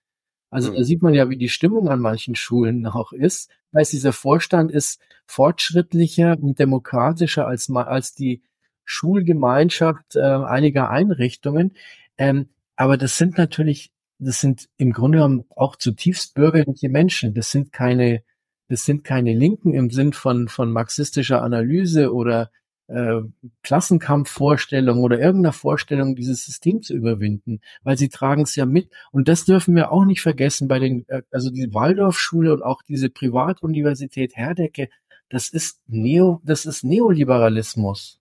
Also 0.51 0.75
da 0.75 0.83
sieht 0.83 1.01
man 1.01 1.15
ja, 1.15 1.31
wie 1.31 1.39
die 1.39 1.49
Stimmung 1.49 1.89
an 1.89 2.01
manchen 2.01 2.35
Schulen 2.35 2.87
auch 2.89 3.13
ist. 3.13 3.51
Weil 3.71 3.85
dieser 3.85 4.13
Vorstand 4.13 4.71
ist 4.71 5.01
fortschrittlicher 5.27 6.37
und 6.41 6.59
demokratischer 6.59 7.47
als, 7.47 7.71
als 7.71 8.15
die 8.15 8.43
Schulgemeinschaft 8.85 10.17
äh, 10.17 10.21
einiger 10.21 10.91
Einrichtungen. 10.91 11.75
Ähm, 12.19 12.49
aber 12.77 12.97
das 12.97 13.17
sind 13.17 13.39
natürlich 13.39 13.93
das 14.23 14.41
sind 14.41 14.69
im 14.77 14.93
Grunde 14.93 15.19
genommen 15.19 15.45
auch 15.51 15.77
zutiefst 15.77 16.35
bürgerliche 16.35 16.89
Menschen. 16.89 17.35
Das 17.35 17.51
sind 17.51 17.73
keine, 17.73 18.23
das 18.69 18.85
sind 18.85 19.05
keine 19.05 19.35
Linken 19.35 19.75
im 19.75 19.91
Sinn 19.91 20.13
von, 20.13 20.49
von 20.49 20.71
marxistischer 20.71 21.43
Analyse 21.43 22.13
oder 22.13 22.51
äh, 22.89 23.21
Klassenkampfvorstellung 23.63 25.01
oder 25.01 25.19
irgendeiner 25.19 25.53
Vorstellung, 25.53 26.15
dieses 26.15 26.45
System 26.45 26.83
zu 26.83 26.95
überwinden, 26.95 27.61
weil 27.83 27.97
sie 27.97 28.09
tragen 28.09 28.43
es 28.43 28.57
ja 28.57 28.67
mit. 28.67 28.91
Und 29.11 29.29
das 29.29 29.45
dürfen 29.45 29.75
wir 29.75 29.93
auch 29.93 30.05
nicht 30.05 30.21
vergessen 30.21 30.69
bei 30.69 30.79
den, 30.79 31.09
äh, 31.09 31.23
also 31.31 31.51
die 31.51 31.73
Waldorfschule 31.73 32.53
und 32.53 32.63
auch 32.63 32.83
diese 32.83 33.09
Privatuniversität 33.09 34.37
Herdecke, 34.37 34.89
das 35.29 35.49
ist 35.49 35.81
Neo, 35.87 36.41
das 36.45 36.67
ist 36.67 36.85
Neoliberalismus. 36.85 38.21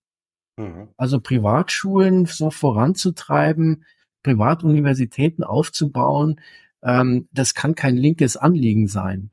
Mhm. 0.58 0.90
Also 0.96 1.20
Privatschulen 1.20 2.26
so 2.26 2.52
voranzutreiben, 2.52 3.84
Privatuniversitäten 4.24 5.44
aufzubauen, 5.44 6.40
ähm, 6.84 7.28
das 7.32 7.54
kann 7.54 7.76
kein 7.76 7.98
linkes 7.98 8.38
Anliegen 8.38 8.88
sein. 8.88 9.32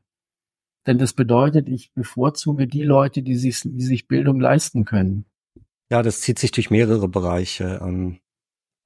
denn 0.87 0.97
das 0.99 1.13
bedeutet, 1.13 1.69
ich 1.69 1.93
bevorzuge 1.93 2.67
die 2.67 2.83
Leute, 2.83 3.23
die 3.23 3.37
sich, 3.37 3.61
die 3.63 3.83
sich 3.83 4.09
Bildung 4.09 4.41
leisten 4.41 4.87
können. 4.87 5.27
Ja, 5.91 6.03
das 6.03 6.23
zieht 6.23 6.39
sich 6.39 6.51
durch 6.51 6.71
mehrere 6.71 7.09
Bereiche. 7.09 7.81
Ähm, 7.83 8.21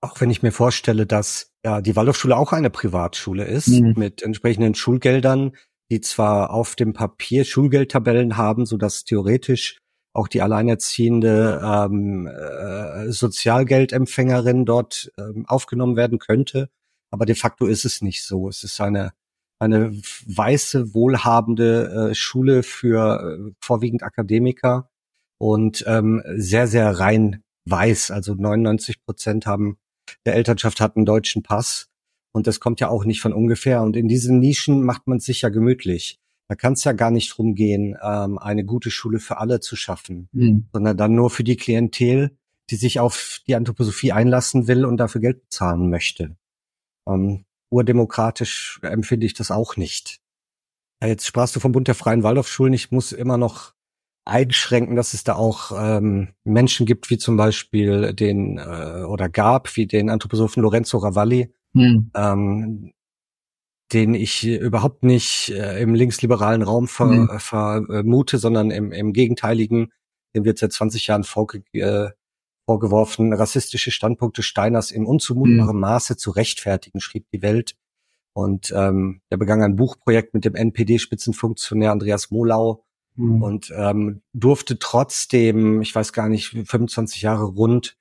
auch 0.01 0.21
wenn 0.21 0.31
ich 0.31 0.43
mir 0.43 0.51
vorstelle, 0.51 1.07
dass 1.07 1.53
ja 1.65 1.81
die 1.81 1.95
Waldorfschule 1.95 2.37
auch 2.37 2.53
eine 2.53 2.71
Privatschule 2.71 3.45
ist 3.45 3.69
mhm. 3.69 3.95
mit 3.97 4.23
entsprechenden 4.23 4.75
Schulgeldern, 4.75 5.53
die 5.91 6.01
zwar 6.01 6.51
auf 6.51 6.75
dem 6.75 6.93
Papier 6.93 7.45
Schulgeldtabellen 7.45 8.37
haben, 8.37 8.67
so 8.67 8.77
dass 8.77 9.05
theoretisch 9.05 9.79
auch 10.15 10.29
die 10.29 10.43
alleinerziehende 10.43 11.61
ähm, 11.65 12.27
äh, 12.27 13.11
Sozialgeldempfängerin 13.11 14.65
dort 14.65 15.11
ähm, 15.19 15.47
aufgenommen 15.47 15.97
werden 15.97 16.19
könnte, 16.19 16.69
aber 17.11 17.27
de 17.27 17.35
facto 17.35 17.67
ist 17.67 17.85
es 17.85 18.03
nicht 18.03 18.25
so. 18.25 18.49
Es 18.49 18.65
ist 18.65 18.81
eine 18.81 19.13
eine 19.59 19.93
weiße 20.27 20.93
wohlhabende 20.93 22.11
äh, 22.11 22.15
Schule 22.17 22.65
für 22.65 23.39
äh, 23.49 23.53
vorwiegend 23.61 24.03
Akademiker 24.03 24.91
und 25.39 25.85
ähm, 25.87 26.21
sehr, 26.35 26.67
sehr 26.67 26.99
rein 26.99 27.45
weiß. 27.67 28.11
Also 28.11 28.35
99 28.35 29.05
Prozent 29.05 29.47
haben 29.47 29.79
der 30.27 30.35
Elternschaft 30.35 30.81
hat 30.81 30.97
einen 30.97 31.07
deutschen 31.07 31.43
Pass. 31.43 31.89
Und 32.35 32.47
das 32.47 32.61
kommt 32.61 32.81
ja 32.81 32.89
auch 32.89 33.05
nicht 33.05 33.21
von 33.21 33.33
ungefähr. 33.33 33.83
Und 33.83 33.97
in 33.97 34.09
diesen 34.09 34.39
Nischen 34.41 34.83
macht 34.83 35.07
man 35.07 35.21
sich 35.21 35.43
ja 35.43 35.49
gemütlich. 35.49 36.19
Da 36.49 36.55
kann 36.55 36.75
es 36.75 36.85
ja 36.85 36.93
gar 36.93 37.11
nicht 37.11 37.37
drum 37.37 37.55
gehen, 37.55 37.97
ähm, 38.03 38.39
eine 38.39 38.65
gute 38.65 38.91
Schule 38.91 39.19
für 39.19 39.39
alle 39.39 39.61
zu 39.61 39.77
schaffen, 39.77 40.29
mhm. 40.33 40.67
sondern 40.73 40.97
dann 40.97 41.15
nur 41.15 41.31
für 41.31 41.45
die 41.45 41.57
Klientel, 41.57 42.37
die 42.71 42.77
sich 42.77 43.01
auf 43.01 43.41
die 43.47 43.55
Anthroposophie 43.55 44.13
einlassen 44.13 44.67
will 44.69 44.85
und 44.85 44.99
dafür 44.99 45.21
Geld 45.21 45.43
bezahlen 45.43 45.89
möchte. 45.89 46.37
Ähm, 47.09 47.45
urdemokratisch 47.71 48.81
empfinde 48.83 49.27
ich 49.27 49.35
das 49.35 49.51
auch 49.51 49.77
nicht. 49.77 50.21
Ja, 51.03 51.09
jetzt 51.09 51.27
sprachst 51.27 51.57
du 51.57 51.61
vom 51.61 51.73
Bund 51.73 51.89
der 51.89 51.95
Freien 51.95 52.23
Waldorfschulen. 52.23 52.75
Ich 52.75 52.91
muss 52.91 53.13
immer 53.13 53.39
noch 53.39 53.75
einschränken, 54.25 54.95
dass 54.95 55.15
es 55.15 55.25
da 55.25 55.35
auch 55.35 55.73
ähm, 55.77 56.29
Menschen 56.45 56.87
gibt, 56.87 57.11
wie 57.11 57.19
zum 57.19 57.37
Beispiel 57.37 58.13
den 58.15 58.59
äh, 58.59 59.05
oder 59.05 59.29
gab, 59.29 59.77
wie 59.77 59.87
den 59.87 60.11
Anthroposophen 60.11 60.63
Lorenzo 60.63 60.99
Ravalli, 60.99 61.53
hm. 61.75 62.11
ähm, 62.15 62.93
den 63.93 64.15
ich 64.15 64.47
überhaupt 64.47 65.03
nicht 65.05 65.51
äh, 65.51 65.81
im 65.81 65.95
linksliberalen 65.95 66.63
Raum 66.63 66.89
ver, 66.89 67.11
hm. 67.11 67.31
äh, 67.31 67.39
vermute, 67.39 68.39
sondern 68.39 68.71
im, 68.71 68.93
im 68.93 69.13
gegenteiligen, 69.13 69.93
dem 70.35 70.45
wird 70.45 70.59
seit 70.59 70.73
20 70.73 71.07
Jahren 71.07 71.25
vorge 71.25 71.63
äh, 71.73 72.11
vorgeworfen, 72.65 73.33
rassistische 73.33 73.91
Standpunkte 73.91 74.43
Steiners 74.43 74.93
in 74.93 75.05
unzumutbarem 75.05 75.75
hm. 75.75 75.81
Maße 75.81 76.17
zu 76.17 76.31
rechtfertigen, 76.31 77.01
schrieb 77.01 77.27
die 77.33 77.43
Welt. 77.43 77.75
Und 78.35 78.73
ähm, 78.75 79.21
er 79.29 79.37
begann 79.37 79.63
ein 79.63 79.77
Buchprojekt 79.77 80.33
mit 80.33 80.45
dem 80.45 80.55
NPD-Spitzenfunktionär 80.55 81.93
Andreas 81.93 82.31
Molau, 82.31 82.85
mhm. 83.17 83.43
und 83.43 83.73
ähm, 83.77 84.23
durfte 84.33 84.79
trotzdem, 84.79 85.83
ich 85.83 85.95
weiß 85.95 86.13
gar 86.13 86.29
nicht, 86.29 86.51
25 86.51 87.23
Jahre 87.23 87.45
rund 87.45 87.97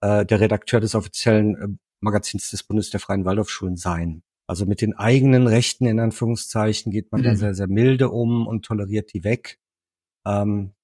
äh, 0.00 0.24
der 0.24 0.40
Redakteur 0.40 0.80
des 0.80 0.94
offiziellen 0.94 1.54
äh, 1.56 1.68
Magazins 2.00 2.50
des 2.50 2.62
Bundes 2.62 2.90
der 2.90 3.00
Freien 3.00 3.24
Waldorfschulen 3.24 3.76
sein. 3.76 4.22
Also 4.52 4.66
mit 4.66 4.82
den 4.82 4.92
eigenen 4.92 5.46
Rechten 5.46 5.86
in 5.86 5.98
Anführungszeichen 5.98 6.92
geht 6.92 7.10
man 7.10 7.22
mhm. 7.22 7.24
da 7.24 7.36
sehr, 7.36 7.54
sehr 7.54 7.68
milde 7.68 8.10
um 8.10 8.46
und 8.46 8.66
toleriert 8.66 9.14
die 9.14 9.24
weg. 9.24 9.58
Ähm, 10.26 10.74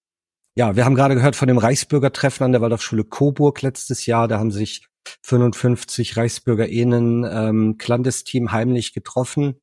ja, 0.57 0.75
wir 0.75 0.87
haben 0.87 0.95
gerade 0.95 1.15
gehört 1.15 1.37
von 1.37 1.49
dem 1.49 1.59
Reichsbürgertreffen 1.59 2.47
an 2.47 2.53
der 2.53 2.63
Waldorfschule 2.63 3.05
Coburg 3.05 3.61
letztes 3.61 4.07
Jahr. 4.07 4.27
Da 4.27 4.39
haben 4.39 4.53
sich 4.53 4.89
55 5.23 6.17
ReichsbürgerInnen 6.17 7.27
ähm, 7.31 7.77
Clandestin 7.77 8.53
heimlich 8.53 8.95
getroffen 8.95 9.61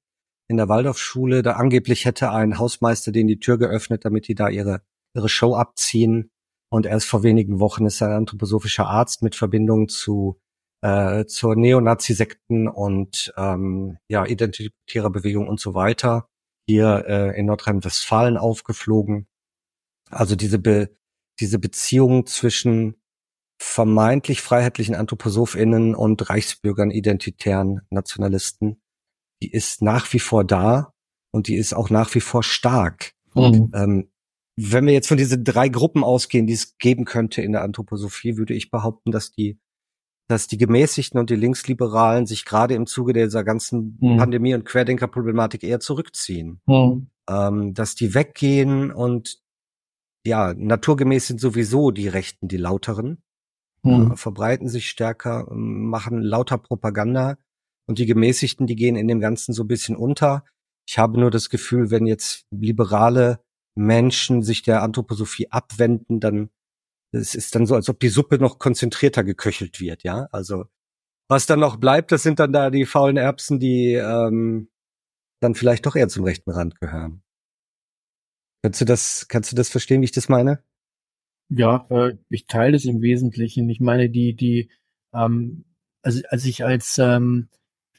in 0.47 0.57
der 0.57 0.69
Waldorfschule. 0.69 1.41
Da 1.41 1.53
angeblich 1.53 2.05
hätte 2.05 2.29
ein 2.29 2.59
Hausmeister 2.59 3.11
denen 3.11 3.27
die 3.27 3.39
Tür 3.39 3.57
geöffnet, 3.57 4.05
damit 4.05 4.27
die 4.27 4.35
da 4.35 4.49
ihre, 4.49 4.83
ihre 5.15 5.29
Show 5.29 5.55
abziehen. 5.55 6.29
Und 6.69 6.85
erst 6.85 7.07
vor 7.07 7.23
wenigen 7.23 7.59
Wochen 7.59 7.87
ist 7.87 8.03
ein 8.03 8.11
anthroposophischer 8.11 8.85
Arzt 8.85 9.23
mit 9.23 9.33
Verbindung 9.33 9.87
zu 9.87 10.39
äh, 10.85 11.25
zur 11.25 11.55
Neonazi-Sekten 11.55 12.67
und 12.67 13.33
ähm, 13.37 13.97
ja, 14.09 14.25
identitärer 14.25 15.09
Bewegung 15.09 15.47
und 15.47 15.59
so 15.59 15.73
weiter 15.73 16.27
hier 16.67 17.05
äh, 17.07 17.39
in 17.39 17.45
Nordrhein-Westfalen 17.45 18.37
aufgeflogen. 18.37 19.27
Also 20.09 20.35
diese 20.35 20.59
Be 20.59 20.89
diese 21.41 21.59
Beziehung 21.59 22.27
zwischen 22.27 22.95
vermeintlich 23.61 24.41
freiheitlichen 24.41 24.95
AnthroposophInnen 24.95 25.93
und 25.93 26.29
Reichsbürgern, 26.29 26.91
identitären 26.91 27.81
Nationalisten 27.89 28.81
die 29.41 29.51
ist 29.51 29.81
nach 29.81 30.11
wie 30.13 30.19
vor 30.19 30.43
da 30.43 30.93
und 31.31 31.47
die 31.47 31.55
ist 31.55 31.73
auch 31.73 31.89
nach 31.89 32.13
wie 32.15 32.21
vor 32.21 32.43
stark. 32.43 33.13
Mhm. 33.33 33.71
Ähm, 33.73 34.11
wenn 34.57 34.85
wir 34.85 34.93
jetzt 34.93 35.09
von 35.09 35.17
diesen 35.17 35.43
drei 35.43 35.67
Gruppen 35.67 36.03
ausgehen, 36.03 36.47
die 36.47 36.53
es 36.53 36.77
geben 36.77 37.03
könnte 37.05 37.41
in 37.41 37.51
der 37.51 37.61
Anthroposophie, 37.61 38.37
würde 38.37 38.53
ich 38.53 38.71
behaupten, 38.71 39.11
dass 39.11 39.31
die, 39.31 39.59
dass 40.27 40.47
die 40.47 40.57
Gemäßigten 40.57 41.19
und 41.19 41.29
die 41.29 41.35
Linksliberalen 41.35 42.25
sich 42.25 42.45
gerade 42.45 42.73
im 42.73 42.87
Zuge 42.87 43.13
dieser 43.13 43.43
ganzen 43.43 43.97
mhm. 43.99 44.17
Pandemie- 44.17 44.55
und 44.55 44.65
Querdenkerproblematik 44.65 45.63
eher 45.63 45.79
zurückziehen. 45.79 46.61
Mhm. 46.65 47.07
Ähm, 47.29 47.73
dass 47.73 47.95
die 47.95 48.13
weggehen 48.13 48.91
und 48.91 49.39
ja, 50.25 50.53
naturgemäß 50.55 51.27
sind 51.27 51.39
sowieso 51.39 51.91
die 51.91 52.07
Rechten 52.07 52.47
die 52.47 52.57
lauteren, 52.57 53.21
äh, 53.83 54.15
verbreiten 54.15 54.67
sich 54.67 54.89
stärker, 54.89 55.47
machen 55.51 56.21
lauter 56.21 56.57
Propaganda 56.57 57.37
und 57.87 57.99
die 57.99 58.07
Gemäßigten, 58.07 58.65
die 58.65 58.75
gehen 58.75 58.95
in 58.95 59.07
dem 59.07 59.19
Ganzen 59.19 59.53
so 59.53 59.63
ein 59.63 59.67
bisschen 59.67 59.95
unter. 59.95 60.43
Ich 60.87 60.97
habe 60.97 61.19
nur 61.19 61.29
das 61.29 61.49
Gefühl, 61.49 61.91
wenn 61.91 62.07
jetzt 62.07 62.45
liberale 62.51 63.39
Menschen 63.75 64.41
sich 64.41 64.63
der 64.63 64.81
Anthroposophie 64.81 65.51
abwenden, 65.51 66.19
dann 66.19 66.49
es 67.15 67.35
ist 67.35 67.55
dann 67.55 67.65
so, 67.65 67.75
als 67.75 67.89
ob 67.89 67.99
die 67.99 68.09
Suppe 68.09 68.37
noch 68.37 68.59
konzentrierter 68.59 69.23
geköchelt 69.23 69.79
wird, 69.79 70.03
ja. 70.03 70.27
Also 70.31 70.65
was 71.27 71.45
dann 71.45 71.59
noch 71.59 71.77
bleibt, 71.77 72.11
das 72.11 72.23
sind 72.23 72.39
dann 72.39 72.53
da 72.53 72.69
die 72.69 72.85
faulen 72.85 73.17
Erbsen, 73.17 73.59
die 73.59 73.93
ähm, 73.93 74.69
dann 75.39 75.55
vielleicht 75.55 75.85
doch 75.85 75.95
eher 75.95 76.07
zum 76.07 76.23
rechten 76.23 76.51
Rand 76.51 76.79
gehören. 76.79 77.23
Kannst 78.61 78.81
du 78.81 78.85
das, 78.85 79.27
kannst 79.27 79.51
du 79.51 79.55
das 79.55 79.69
verstehen, 79.69 80.01
wie 80.01 80.05
ich 80.05 80.11
das 80.11 80.29
meine? 80.29 80.63
Ja, 81.49 81.87
äh, 81.89 82.15
ich 82.29 82.47
teile 82.47 82.75
es 82.75 82.85
im 82.85 83.01
Wesentlichen. 83.01 83.69
Ich 83.69 83.79
meine, 83.79 84.09
die, 84.09 84.35
die, 84.35 84.69
ähm, 85.13 85.65
also 86.01 86.21
als 86.29 86.45
ich 86.45 86.63
als 86.63 86.97
ähm, 86.97 87.49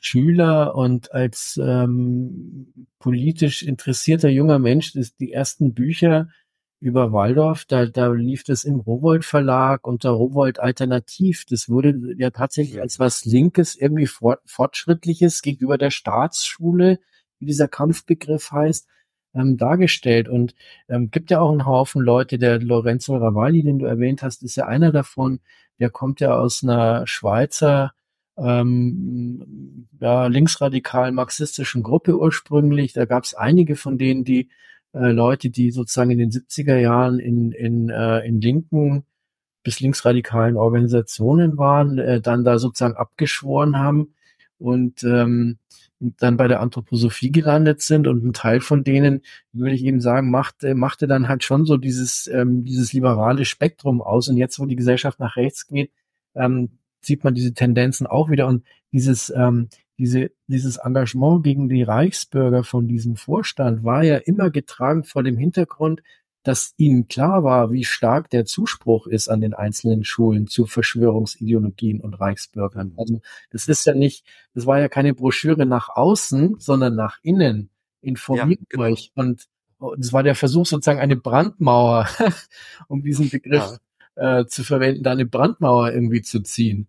Schüler 0.01 0.75
und 0.75 1.13
als 1.13 1.59
ähm, 1.63 2.89
politisch 2.99 3.63
interessierter 3.63 4.29
junger 4.29 4.59
Mensch 4.59 4.95
ist 4.95 5.21
die 5.21 5.33
ersten 5.33 5.75
Bücher 5.75 6.29
über 6.81 7.13
Waldorf, 7.13 7.65
da, 7.65 7.87
da 7.87 8.09
lief 8.13 8.45
das 8.45 8.65
im 8.65 8.81
Rowold 8.81 9.25
Verlag 9.25 9.87
unter 9.87 10.11
Rowold 10.11 10.61
Alternativ. 10.61 11.45
Das 11.49 11.69
wurde 11.69 12.15
ja 12.19 12.31
tatsächlich 12.31 12.81
als 12.81 12.99
was 12.99 13.25
Linkes, 13.25 13.77
irgendwie 13.77 14.07
fort, 14.07 14.41
Fortschrittliches 14.47 15.43
gegenüber 15.43 15.79
der 15.79 15.91
Staatsschule, 15.91 16.99
wie 17.39 17.47
dieser 17.47 17.69
Kampfbegriff 17.69 18.53
heißt, 18.53 18.89
ähm, 19.35 19.57
dargestellt. 19.57 20.29
Und 20.29 20.55
ähm, 20.89 21.11
gibt 21.11 21.31
ja 21.31 21.41
auch 21.41 21.51
einen 21.51 21.67
Haufen 21.67 22.03
Leute, 22.03 22.39
der 22.39 22.61
Lorenzo 22.61 23.17
Ravalli, 23.17 23.63
den 23.63 23.79
du 23.79 23.87
erwähnt 23.87 24.23
hast, 24.23 24.43
ist 24.43 24.57
ja 24.57 24.67
einer 24.67 24.93
davon, 24.93 25.41
der 25.79 25.91
kommt 25.91 26.21
ja 26.21 26.37
aus 26.37 26.63
einer 26.63 27.07
Schweizer 27.07 27.93
ähm, 28.39 29.89
ja, 30.01 30.27
linksradikalen 30.27 31.15
marxistischen 31.15 31.83
Gruppe 31.83 32.19
ursprünglich. 32.19 32.93
Da 32.93 33.07
gab 33.07 33.25
es 33.25 33.35
einige 33.35 33.77
von 33.77 33.99
denen, 33.99 34.25
die 34.25 34.51
äh, 34.97 35.13
Leute, 35.13 35.51
die 35.51 35.71
sozusagen 35.71 36.11
in 36.11 36.19
den 36.19 36.31
70er 36.31 36.77
Jahren 36.79 37.19
in, 37.19 37.53
in, 37.53 37.91
äh, 37.91 38.27
in 38.27 38.41
linken 38.41 39.05
bis 39.63 39.81
linksradikalen 39.81 40.57
Organisationen 40.57 41.59
waren, 41.59 41.99
äh, 41.99 42.21
dann 42.21 42.45
da 42.45 42.59
sozusagen 42.59 42.97
abgeschworen 42.97 43.79
haben 43.79 44.15
und 44.59 45.03
ähm, 45.05 45.59
dann 45.99 46.37
bei 46.37 46.47
der 46.49 46.61
Anthroposophie 46.61 47.33
gelandet 47.33 47.83
sind 47.83 48.07
und 48.07 48.25
ein 48.25 48.33
Teil 48.33 48.61
von 48.61 48.85
denen, 48.85 49.23
würde 49.53 49.75
ich 49.75 49.85
eben 49.85 50.01
sagen, 50.01 50.31
machte, 50.31 50.75
machte 50.75 51.07
dann 51.07 51.29
halt 51.29 51.43
schon 51.43 51.65
so 51.65 51.77
dieses, 51.77 52.27
ähm, 52.29 52.65
dieses 52.65 52.93
liberale 52.93 53.45
Spektrum 53.45 54.03
aus. 54.03 54.29
Und 54.29 54.37
jetzt, 54.37 54.59
wo 54.59 54.67
die 54.67 54.77
Gesellschaft 54.77 55.21
nach 55.21 55.37
rechts 55.37 55.67
geht, 55.67 55.91
ähm, 56.35 56.79
sieht 57.01 57.25
man 57.25 57.35
diese 57.35 57.55
Tendenzen 57.55 58.07
auch 58.07 58.31
wieder 58.31 58.47
und 58.47 58.65
dieses, 58.93 59.33
ähm, 59.35 59.69
diese, 59.99 60.31
dieses 60.47 60.77
Engagement 60.77 61.43
gegen 61.45 61.69
die 61.69 61.83
Reichsbürger 61.83 62.65
von 62.65 62.87
diesem 62.89 63.17
Vorstand 63.17 63.85
war 63.85 64.03
ja 64.03 64.17
immer 64.17 64.51
getragen 64.51 65.05
vor 65.05 65.23
dem 65.23 65.37
Hintergrund, 65.37 66.03
dass 66.47 66.75
ihnen 66.77 67.09
klar 67.09 67.43
war, 67.43 67.73
wie 67.73 67.85
stark 67.85 68.31
der 68.31 68.45
Zuspruch 68.45 69.09
ist 69.09 69.29
an 69.29 69.41
den 69.41 69.53
einzelnen 69.53 70.05
Schulen 70.05 70.47
zu 70.47 70.67
Verschwörungsideologien 70.67 72.01
und 72.01 72.15
Reichsbürgern. 72.15 72.93
Also 72.97 73.21
das 73.51 73.67
ist 73.67 73.85
ja 73.85 73.95
nicht, 73.95 74.25
das 74.55 74.65
war 74.65 74.79
ja 74.79 74.89
keine 74.89 75.13
Broschüre 75.13 75.67
nach 75.67 75.89
außen, 75.89 76.57
sondern 76.61 76.95
nach 76.95 77.19
innen. 77.23 77.71
Informiert 78.01 78.61
ja, 78.61 78.67
genau. 78.69 78.83
euch. 78.85 79.11
Und 79.17 79.47
das 79.99 80.13
war 80.13 80.23
der 80.23 80.37
Versuch, 80.37 80.67
sozusagen 80.67 81.01
eine 81.01 81.17
Brandmauer, 81.17 82.09
um 82.89 83.03
diesen 83.03 83.29
Begriff 83.29 83.79
ja. 84.17 84.41
äh, 84.41 84.47
zu 84.47 84.63
verwenden, 84.63 85.03
da 85.03 85.11
eine 85.11 85.27
Brandmauer 85.27 85.93
irgendwie 85.93 86.23
zu 86.23 86.41
ziehen. 86.43 86.87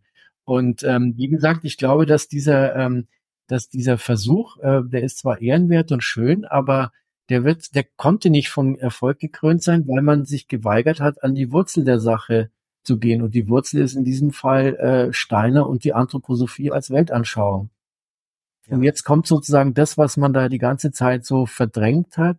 Und 0.48 0.84
ähm, 0.84 1.16
wie 1.18 1.28
gesagt, 1.28 1.66
ich 1.66 1.78
glaube, 1.78 2.06
dass 2.06 2.30
dieser, 2.30 2.74
ähm, 2.78 3.08
dass 3.48 3.68
dieser 3.68 3.98
Versuch, 3.98 4.56
äh, 4.60 4.82
der 4.82 5.04
ist 5.04 5.18
zwar 5.18 5.42
ehrenwert 5.42 5.92
und 5.92 6.06
schön, 6.06 6.46
aber 6.46 6.94
der 7.28 7.44
wird, 7.44 7.76
der 7.76 7.84
konnte 7.84 8.30
nicht 8.30 8.48
von 8.48 8.80
Erfolg 8.80 9.20
gekrönt 9.20 9.62
sein, 9.62 9.86
weil 9.90 10.02
man 10.02 10.24
sich 10.24 10.48
geweigert 10.48 11.02
hat, 11.02 11.22
an 11.22 11.36
die 11.36 11.52
Wurzel 11.52 11.84
der 11.84 12.00
Sache 12.00 12.50
zu 12.84 12.98
gehen. 12.98 13.22
Und 13.22 13.36
die 13.36 13.50
Wurzel 13.50 13.82
ist 13.82 13.96
in 13.96 14.06
diesem 14.06 14.32
Fall 14.32 14.76
äh, 14.78 15.12
Steiner 15.12 15.68
und 15.68 15.84
die 15.84 15.94
Anthroposophie 15.94 16.72
als 16.72 16.92
Weltanschauung. 16.92 17.70
Ja. 18.68 18.78
Und 18.78 18.84
jetzt 18.84 19.04
kommt 19.04 19.28
sozusagen 19.28 19.74
das, 19.74 19.98
was 19.98 20.16
man 20.16 20.32
da 20.32 20.48
die 20.48 20.60
ganze 20.60 20.92
Zeit 20.94 21.26
so 21.26 21.46
verdrängt 21.46 22.18
hat, 22.18 22.38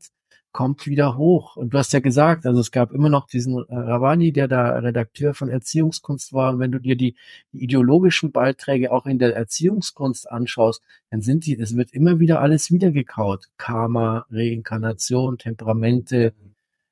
kommt 0.52 0.86
wieder 0.86 1.16
hoch. 1.16 1.56
Und 1.56 1.74
du 1.74 1.78
hast 1.78 1.92
ja 1.92 2.00
gesagt, 2.00 2.46
also 2.46 2.60
es 2.60 2.70
gab 2.70 2.92
immer 2.92 3.08
noch 3.08 3.26
diesen 3.26 3.56
äh, 3.56 3.74
Ravani, 3.74 4.32
der 4.32 4.48
da 4.48 4.70
Redakteur 4.78 5.34
von 5.34 5.48
Erziehungskunst 5.48 6.32
war. 6.32 6.52
Und 6.52 6.58
wenn 6.58 6.72
du 6.72 6.78
dir 6.78 6.96
die, 6.96 7.16
die 7.52 7.64
ideologischen 7.64 8.32
Beiträge 8.32 8.92
auch 8.92 9.06
in 9.06 9.18
der 9.18 9.36
Erziehungskunst 9.36 10.30
anschaust, 10.30 10.82
dann 11.10 11.20
sind 11.20 11.46
die, 11.46 11.58
es 11.58 11.76
wird 11.76 11.92
immer 11.92 12.18
wieder 12.18 12.40
alles 12.40 12.70
wiedergekaut. 12.70 13.48
Karma, 13.56 14.26
Reinkarnation, 14.30 15.38
Temperamente. 15.38 16.32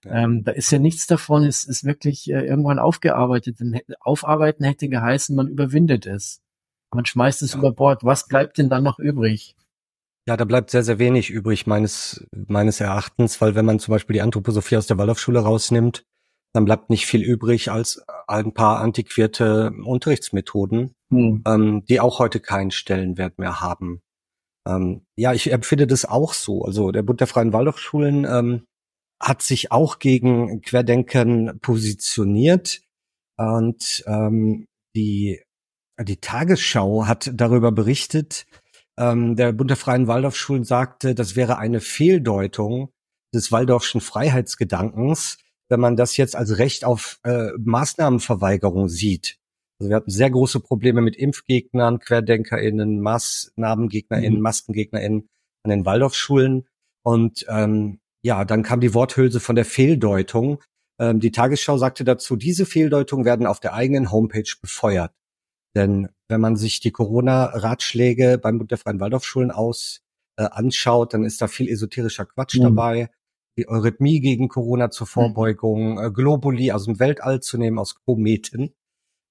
Ja. 0.04 0.24
Ähm, 0.24 0.44
da 0.44 0.52
ist 0.52 0.70
ja 0.70 0.78
nichts 0.78 1.07
davon, 1.07 1.44
es 1.44 1.64
ist 1.64 1.84
wirklich 1.84 2.30
äh, 2.30 2.46
irgendwann 2.46 2.78
aufgearbeitet. 2.78 3.59
Denn 3.61 3.80
aufarbeiten 4.00 4.64
hätte 4.64 4.88
geheißen, 4.88 5.34
man 5.34 5.48
überwindet 5.48 6.07
es. 6.07 6.40
Man 6.92 7.04
schmeißt 7.04 7.42
es 7.42 7.54
ja. 7.54 7.59
über 7.59 7.72
Bord. 7.72 8.04
Was 8.04 8.28
bleibt 8.28 8.59
denn 8.59 8.68
dann 8.68 8.84
noch 8.84 8.98
übrig? 8.98 9.57
Ja, 10.29 10.37
da 10.37 10.45
bleibt 10.45 10.70
sehr, 10.70 10.83
sehr 10.83 10.99
wenig 10.99 11.31
übrig 11.31 11.66
meines, 11.66 12.27
meines 12.33 12.81
Erachtens, 12.81 13.41
weil 13.41 13.55
wenn 13.55 13.64
man 13.64 13.79
zum 13.79 13.93
Beispiel 13.93 14.14
die 14.14 14.22
Anthroposophie 14.22 14.77
aus 14.77 14.89
der 14.89 14.99
Waldorfschule 14.99 15.39
rausnimmt, 15.39 16.05
dann 16.53 16.64
bleibt 16.64 16.91
nicht 16.91 17.07
viel 17.07 17.22
übrig 17.22 17.70
als 17.70 18.03
ein 18.27 18.53
paar 18.53 18.81
antiquierte 18.81 19.72
Unterrichtsmethoden, 19.85 20.95
hm. 21.11 21.43
ähm, 21.47 21.85
die 21.89 22.01
auch 22.01 22.18
heute 22.18 22.41
keinen 22.41 22.72
Stellenwert 22.72 23.39
mehr 23.39 23.61
haben. 23.61 24.01
Ähm, 24.66 25.07
ja, 25.16 25.33
ich 25.33 25.53
empfinde 25.53 25.87
das 25.87 26.05
auch 26.05 26.33
so. 26.33 26.64
Also 26.64 26.91
der 26.91 27.03
Bund 27.03 27.20
der 27.20 27.29
Freien 27.29 27.53
Waldorfschulen 27.53 28.24
ähm, 28.24 28.66
hat 29.20 29.43
sich 29.43 29.70
auch 29.70 29.99
gegen 30.01 30.61
Querdenken 30.62 31.61
positioniert 31.61 32.81
und 33.37 34.03
ähm, 34.07 34.66
die 34.97 35.41
die 35.99 36.18
Tagesschau 36.18 37.07
hat 37.07 37.31
darüber 37.35 37.72
berichtet, 37.72 38.47
ähm, 38.99 39.36
der 39.36 39.53
Bund 39.53 39.70
der 39.70 39.76
Freien 39.76 40.07
Waldorfschulen 40.07 40.64
sagte, 40.64 41.14
das 41.14 41.36
wäre 41.36 41.59
eine 41.59 41.80
Fehldeutung 41.80 42.92
des 43.34 43.53
Waldorfschen 43.53 44.01
Freiheitsgedankens, 44.01 45.38
wenn 45.68 45.80
man 45.80 45.97
das 45.97 46.16
jetzt 46.16 46.36
als 46.36 46.59
Recht 46.59 46.84
auf 46.84 47.18
äh, 47.24 47.51
Maßnahmenverweigerung 47.59 48.88
sieht. 48.88 49.38
Also 49.78 49.90
wir 49.90 49.97
hatten 49.97 50.11
sehr 50.11 50.30
große 50.30 50.61
Probleme 50.61 51.03
mit 51.03 51.16
Impfgegnern, 51.16 51.99
QuerdenkerInnen, 51.99 53.01
MaßnahmengegnerInnen, 53.01 54.38
mhm. 54.38 54.42
MaskengegnerInnen 54.42 55.28
an 55.64 55.70
den 55.70 55.84
Waldorfschulen. 55.84 56.66
Und 57.05 57.44
ähm, 57.49 58.01
ja, 58.22 58.44
dann 58.44 58.62
kam 58.62 58.80
die 58.80 58.94
Worthülse 58.94 59.40
von 59.40 59.55
der 59.55 59.66
Fehldeutung. 59.66 60.62
Ähm, 60.99 61.20
die 61.20 61.30
Tagesschau 61.30 61.76
sagte 61.76 62.05
dazu, 62.05 62.36
diese 62.36 62.64
Fehldeutungen 62.64 63.26
werden 63.26 63.47
auf 63.47 63.61
der 63.61 63.74
eigenen 63.74 64.11
Homepage 64.11 64.51
befeuert. 64.61 65.12
Denn 65.77 66.09
wenn 66.29 66.41
man 66.41 66.57
sich 66.57 66.81
die 66.81 66.91
Corona-Ratschläge 66.91 68.39
beim 68.39 68.59
Bund 68.59 68.70
der 68.70 68.79
Freien 68.79 68.99
Waldorfschulen 68.99 69.51
aus 69.51 70.01
äh, 70.39 70.45
anschaut, 70.45 71.12
dann 71.12 71.24
ist 71.24 71.43
da 71.43 71.49
viel 71.49 71.68
esoterischer 71.68 72.24
Quatsch 72.24 72.57
mhm. 72.57 72.62
dabei. 72.62 73.11
Die 73.59 73.68
Eurythmie 73.68 74.20
gegen 74.20 74.49
Corona 74.49 74.91
zur 74.91 75.07
mhm. 75.07 75.11
Vorbeugung, 75.11 75.99
äh, 76.01 76.11
Globuli 76.11 76.72
aus 76.72 76.87
dem 76.87 76.99
Weltall 76.99 77.41
zu 77.41 77.59
nehmen, 77.59 77.79
aus 77.79 77.95
Kometen, 77.95 78.74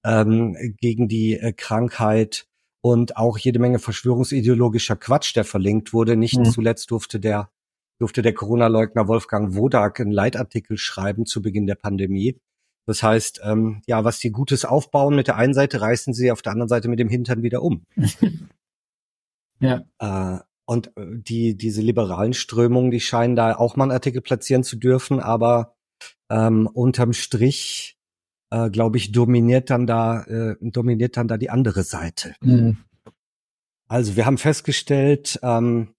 ähm, 0.05 0.55
gegen 0.79 1.07
die 1.07 1.33
äh, 1.33 1.51
Krankheit 1.51 2.47
und 2.81 3.17
auch 3.17 3.39
jede 3.39 3.57
Menge 3.57 3.79
verschwörungsideologischer 3.79 4.95
Quatsch, 4.95 5.35
der 5.35 5.45
verlinkt 5.45 5.93
wurde. 5.93 6.15
Nicht 6.15 6.37
mhm. 6.37 6.45
zuletzt 6.45 6.91
durfte 6.91 7.19
der 7.19 7.49
durfte 7.97 8.21
der 8.21 8.33
Corona-Leugner 8.33 9.07
Wolfgang 9.07 9.55
Wodak 9.55 9.99
einen 9.99 10.11
Leitartikel 10.11 10.77
schreiben 10.77 11.25
zu 11.25 11.41
Beginn 11.41 11.65
der 11.65 11.75
Pandemie, 11.75 12.37
das 12.85 13.01
heißt, 13.01 13.41
ähm, 13.43 13.81
ja, 13.87 14.03
was 14.03 14.19
die 14.19 14.31
Gutes 14.31 14.65
aufbauen 14.65 15.15
mit 15.15 15.27
der 15.27 15.37
einen 15.37 15.53
Seite, 15.53 15.81
reißen 15.81 16.13
sie 16.13 16.31
auf 16.31 16.41
der 16.41 16.51
anderen 16.51 16.69
Seite 16.69 16.87
mit 16.87 16.99
dem 16.99 17.09
Hintern 17.09 17.41
wieder 17.41 17.61
um. 17.63 17.85
ja. 19.59 19.83
Äh, 19.99 20.39
und 20.65 20.95
äh, 20.97 21.05
die, 21.07 21.57
diese 21.57 21.81
liberalen 21.81 22.33
Strömungen, 22.33 22.91
die 22.91 22.99
scheinen 22.99 23.35
da 23.35 23.55
auch 23.55 23.75
mal 23.75 23.85
einen 23.85 23.91
Artikel 23.91 24.21
platzieren 24.21 24.63
zu 24.63 24.75
dürfen, 24.77 25.19
aber 25.19 25.75
ähm, 26.29 26.67
unterm 26.67 27.13
Strich, 27.13 27.97
äh, 28.51 28.69
glaube 28.69 28.97
ich, 28.97 29.11
dominiert 29.11 29.69
dann 29.69 29.87
da, 29.87 30.23
äh, 30.23 30.55
dominiert 30.61 31.17
dann 31.17 31.27
da 31.27 31.37
die 31.37 31.49
andere 31.49 31.83
Seite. 31.83 32.35
Mhm. 32.41 32.77
Also 33.87 34.15
wir 34.15 34.25
haben 34.25 34.37
festgestellt, 34.37 35.39
ähm, 35.43 35.93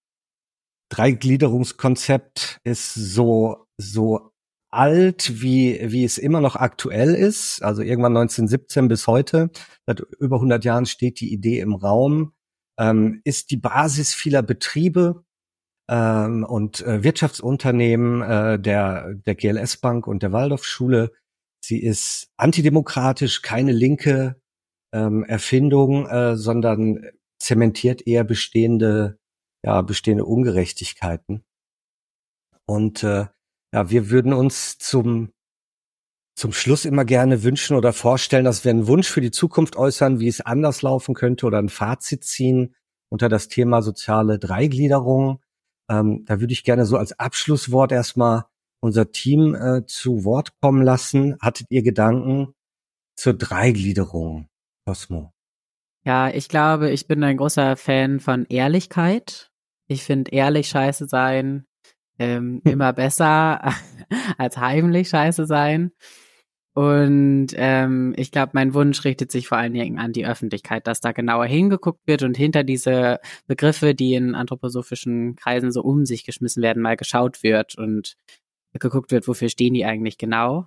Dreigliederungskonzept 0.88 2.60
ist 2.64 2.94
so, 2.94 3.66
so 3.76 4.32
alt, 4.76 5.42
wie, 5.42 5.80
wie 5.82 6.04
es 6.04 6.18
immer 6.18 6.40
noch 6.40 6.56
aktuell 6.56 7.14
ist. 7.14 7.62
Also 7.62 7.82
irgendwann 7.82 8.16
1917 8.16 8.88
bis 8.88 9.06
heute, 9.06 9.50
seit 9.86 10.00
über 10.18 10.36
100 10.36 10.64
Jahren 10.64 10.86
steht 10.86 11.20
die 11.20 11.32
Idee 11.32 11.60
im 11.60 11.74
Raum, 11.74 12.32
ähm, 12.78 13.20
ist 13.24 13.50
die 13.50 13.56
Basis 13.56 14.14
vieler 14.14 14.42
Betriebe 14.42 15.24
ähm, 15.88 16.44
und 16.44 16.82
äh, 16.82 17.02
Wirtschaftsunternehmen 17.02 18.22
äh, 18.22 18.58
der, 18.60 19.14
der 19.14 19.34
GLS 19.34 19.78
Bank 19.78 20.06
und 20.06 20.22
der 20.22 20.32
Waldorfschule. 20.32 21.12
Sie 21.64 21.82
ist 21.82 22.30
antidemokratisch, 22.36 23.42
keine 23.42 23.72
linke 23.72 24.40
ähm, 24.92 25.24
Erfindung, 25.24 26.06
äh, 26.06 26.36
sondern 26.36 27.06
zementiert 27.38 28.06
eher 28.06 28.24
bestehende, 28.24 29.18
ja, 29.64 29.82
bestehende 29.82 30.24
Ungerechtigkeiten. 30.24 31.44
Und 32.66 33.02
äh, 33.02 33.26
ja, 33.76 33.90
wir 33.90 34.08
würden 34.08 34.32
uns 34.32 34.78
zum, 34.78 35.34
zum 36.34 36.54
Schluss 36.54 36.86
immer 36.86 37.04
gerne 37.04 37.42
wünschen 37.42 37.76
oder 37.76 37.92
vorstellen, 37.92 38.46
dass 38.46 38.64
wir 38.64 38.70
einen 38.70 38.86
Wunsch 38.86 39.06
für 39.06 39.20
die 39.20 39.30
Zukunft 39.30 39.76
äußern, 39.76 40.18
wie 40.18 40.28
es 40.28 40.40
anders 40.40 40.80
laufen 40.80 41.14
könnte 41.14 41.44
oder 41.44 41.58
ein 41.58 41.68
Fazit 41.68 42.24
ziehen 42.24 42.74
unter 43.10 43.28
das 43.28 43.48
Thema 43.48 43.82
soziale 43.82 44.38
Dreigliederung. 44.38 45.42
Ähm, 45.90 46.24
da 46.24 46.40
würde 46.40 46.54
ich 46.54 46.64
gerne 46.64 46.86
so 46.86 46.96
als 46.96 47.18
Abschlusswort 47.18 47.92
erstmal 47.92 48.46
unser 48.80 49.12
Team 49.12 49.54
äh, 49.54 49.84
zu 49.84 50.24
Wort 50.24 50.58
kommen 50.62 50.82
lassen. 50.82 51.36
Hattet 51.42 51.66
ihr 51.68 51.82
Gedanken 51.82 52.54
zur 53.14 53.34
Dreigliederung, 53.34 54.48
Cosmo? 54.86 55.34
Ja, 56.06 56.30
ich 56.30 56.48
glaube, 56.48 56.90
ich 56.92 57.06
bin 57.06 57.22
ein 57.22 57.36
großer 57.36 57.76
Fan 57.76 58.20
von 58.20 58.46
Ehrlichkeit. 58.46 59.50
Ich 59.86 60.02
finde 60.02 60.30
ehrlich 60.30 60.68
scheiße 60.68 61.08
sein 61.08 61.66
ähm, 62.18 62.60
immer 62.64 62.92
besser 62.92 63.72
als 64.38 64.58
heimlich 64.58 65.08
scheiße 65.08 65.46
sein. 65.46 65.92
Und 66.74 67.48
ähm, 67.54 68.12
ich 68.18 68.30
glaube, 68.30 68.50
mein 68.52 68.74
Wunsch 68.74 69.02
richtet 69.04 69.32
sich 69.32 69.48
vor 69.48 69.56
allen 69.56 69.72
Dingen 69.72 69.98
an 69.98 70.12
die 70.12 70.26
Öffentlichkeit, 70.26 70.86
dass 70.86 71.00
da 71.00 71.12
genauer 71.12 71.46
hingeguckt 71.46 72.06
wird 72.06 72.22
und 72.22 72.36
hinter 72.36 72.64
diese 72.64 73.18
Begriffe, 73.46 73.94
die 73.94 74.12
in 74.12 74.34
anthroposophischen 74.34 75.36
Kreisen 75.36 75.72
so 75.72 75.80
um 75.80 76.04
sich 76.04 76.26
geschmissen 76.26 76.62
werden, 76.62 76.82
mal 76.82 76.98
geschaut 76.98 77.42
wird 77.42 77.78
und 77.78 78.18
geguckt 78.74 79.10
wird, 79.10 79.26
wofür 79.26 79.48
stehen 79.48 79.72
die 79.72 79.86
eigentlich 79.86 80.18
genau. 80.18 80.66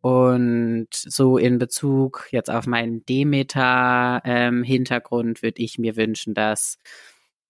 Und 0.00 0.88
so 0.90 1.36
in 1.36 1.58
Bezug 1.58 2.28
jetzt 2.30 2.50
auf 2.50 2.66
meinen 2.66 3.04
Demeter-Hintergrund 3.04 5.38
ähm, 5.38 5.42
würde 5.42 5.62
ich 5.62 5.78
mir 5.78 5.96
wünschen, 5.96 6.32
dass 6.32 6.78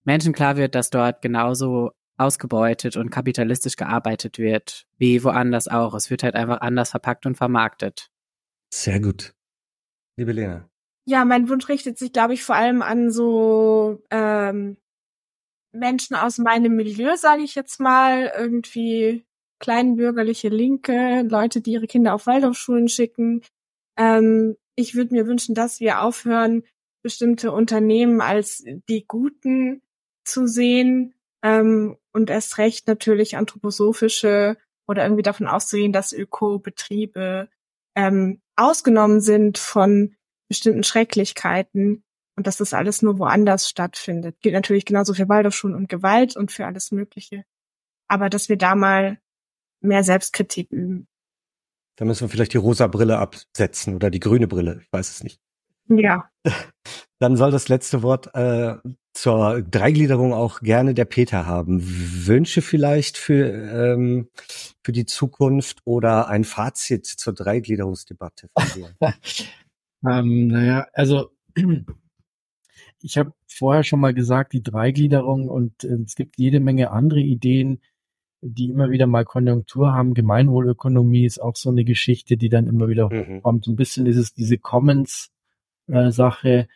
Menschen 0.05 0.32
klar 0.32 0.56
wird, 0.56 0.74
dass 0.74 0.90
dort 0.90 1.23
genauso 1.23 1.93
ausgebeutet 2.16 2.97
und 2.97 3.10
kapitalistisch 3.10 3.76
gearbeitet 3.76 4.39
wird, 4.39 4.86
wie 4.98 5.22
woanders 5.24 5.68
auch. 5.68 5.94
Es 5.94 6.10
wird 6.10 6.22
halt 6.22 6.34
einfach 6.34 6.60
anders 6.60 6.90
verpackt 6.90 7.26
und 7.26 7.36
vermarktet. 7.36 8.10
Sehr 8.72 9.01
gut. 9.01 9.34
Liebe 10.16 10.32
Lena. 10.32 10.68
Ja, 11.05 11.24
mein 11.24 11.48
Wunsch 11.48 11.68
richtet 11.68 11.98
sich, 11.98 12.12
glaube 12.12 12.34
ich, 12.34 12.44
vor 12.44 12.55
allem 12.55 12.80
an 12.80 13.10
so 13.10 14.02
ähm, 14.10 14.76
Menschen 15.72 16.14
aus 16.14 16.39
meinem 16.39 16.76
Milieu, 16.76 17.16
sage 17.16 17.43
ich 17.43 17.55
jetzt 17.55 17.80
mal, 17.80 18.32
irgendwie 18.36 19.24
kleinbürgerliche 19.59 20.48
Linke, 20.48 21.22
Leute, 21.22 21.60
die 21.60 21.72
ihre 21.72 21.86
Kinder 21.86 22.14
auf 22.14 22.26
Waldorfschulen 22.26 22.89
schicken. 22.89 23.43
Ähm, 23.97 24.56
ich 24.76 24.94
würde 24.94 25.14
mir 25.14 25.26
wünschen, 25.26 25.55
dass 25.55 25.80
wir 25.80 26.02
aufhören, 26.02 26.64
bestimmte 27.02 27.52
Unternehmen 27.52 28.20
als 28.20 28.64
die 28.89 29.05
Guten 29.06 29.82
zu 30.24 30.47
sehen 30.47 31.14
ähm, 31.43 31.97
und 32.12 32.30
erst 32.30 32.59
recht 32.59 32.86
natürlich 32.86 33.36
anthroposophische 33.36 34.56
oder 34.86 35.05
irgendwie 35.05 35.22
davon 35.22 35.47
auszugehen, 35.47 35.93
dass 35.93 36.12
Ökobetriebe 36.12 37.48
ähm, 37.94 38.40
ausgenommen 38.56 39.20
sind 39.20 39.59
von 39.59 40.14
bestimmten 40.48 40.82
Schrecklichkeiten 40.82 42.05
und 42.36 42.47
dass 42.47 42.56
das 42.56 42.74
alles 42.74 43.02
nur 43.02 43.18
woanders 43.18 43.68
stattfindet. 43.68 44.36
Gilt 44.40 44.55
natürlich 44.55 44.84
genauso 44.84 45.14
für 45.14 45.28
Waldorfschulen 45.28 45.76
und 45.76 45.89
Gewalt 45.89 46.36
und 46.36 46.52
für 46.52 46.66
alles 46.66 46.93
Mögliche. 46.93 47.44
Aber 48.09 48.28
dass 48.28 48.48
wir 48.48 48.56
da 48.56 48.74
mal 48.74 49.18
mehr 49.80 50.05
Selbstkritik 50.05 50.70
üben. 50.70 51.09
Da 51.97 52.05
müssen 52.05 52.22
wir 52.22 52.28
vielleicht 52.28 52.55
die 52.55 52.59
rosa 52.59 52.86
Brille 52.86 53.18
absetzen 53.18 53.94
oder 53.94 54.10
die 54.10 54.20
grüne 54.20 54.48
Brille. 54.48 54.80
Ich 54.82 54.93
weiß 54.93 55.10
es 55.10 55.22
nicht. 55.22 55.40
Ja. 55.89 56.30
Dann 57.23 57.36
soll 57.36 57.53
das 57.53 57.69
letzte 57.69 58.03
Wort 58.03 58.35
äh, 58.35 58.74
zur 59.12 59.62
Dreigliederung 59.62 60.32
auch 60.32 60.59
gerne 60.59 60.93
der 60.93 61.05
Peter 61.05 61.47
haben. 61.47 61.81
Wünsche 62.27 62.62
vielleicht 62.62 63.16
für, 63.16 63.47
ähm, 63.47 64.27
für 64.82 64.90
die 64.90 65.07
Zukunft 65.07 65.82
oder 65.85 66.27
ein 66.27 66.43
Fazit 66.43 67.07
zur 67.07 67.32
Dreigliederungsdebatte 67.32 68.49
von 68.59 68.66
dir? 68.74 68.97
ähm, 70.05 70.49
naja, 70.49 70.89
also 70.94 71.31
ich 73.01 73.16
habe 73.19 73.32
vorher 73.47 73.85
schon 73.85 74.01
mal 74.01 74.15
gesagt, 74.15 74.53
die 74.53 74.65
Dreigliederung 74.65 75.49
und 75.49 75.85
äh, 75.85 75.99
es 76.05 76.16
gibt 76.16 76.39
jede 76.39 76.59
Menge 76.59 76.90
andere 76.90 77.20
Ideen, 77.20 77.81
die 78.40 78.69
immer 78.69 78.90
wieder 78.90 79.07
mal 79.07 79.24
Konjunktur 79.24 79.94
haben. 79.94 80.15
Gemeinwohlökonomie 80.15 81.24
ist 81.24 81.40
auch 81.40 81.55
so 81.55 81.70
eine 81.70 81.85
Geschichte, 81.85 82.36
die 82.36 82.49
dann 82.49 82.66
immer 82.66 82.89
wieder 82.89 83.09
mhm. 83.11 83.43
kommt. 83.43 83.66
So 83.66 83.70
ein 83.70 83.77
bisschen 83.77 84.07
dieses, 84.07 84.35
diese 84.35 84.59
Commons-Sache. 84.59 86.49
Äh, 86.49 86.66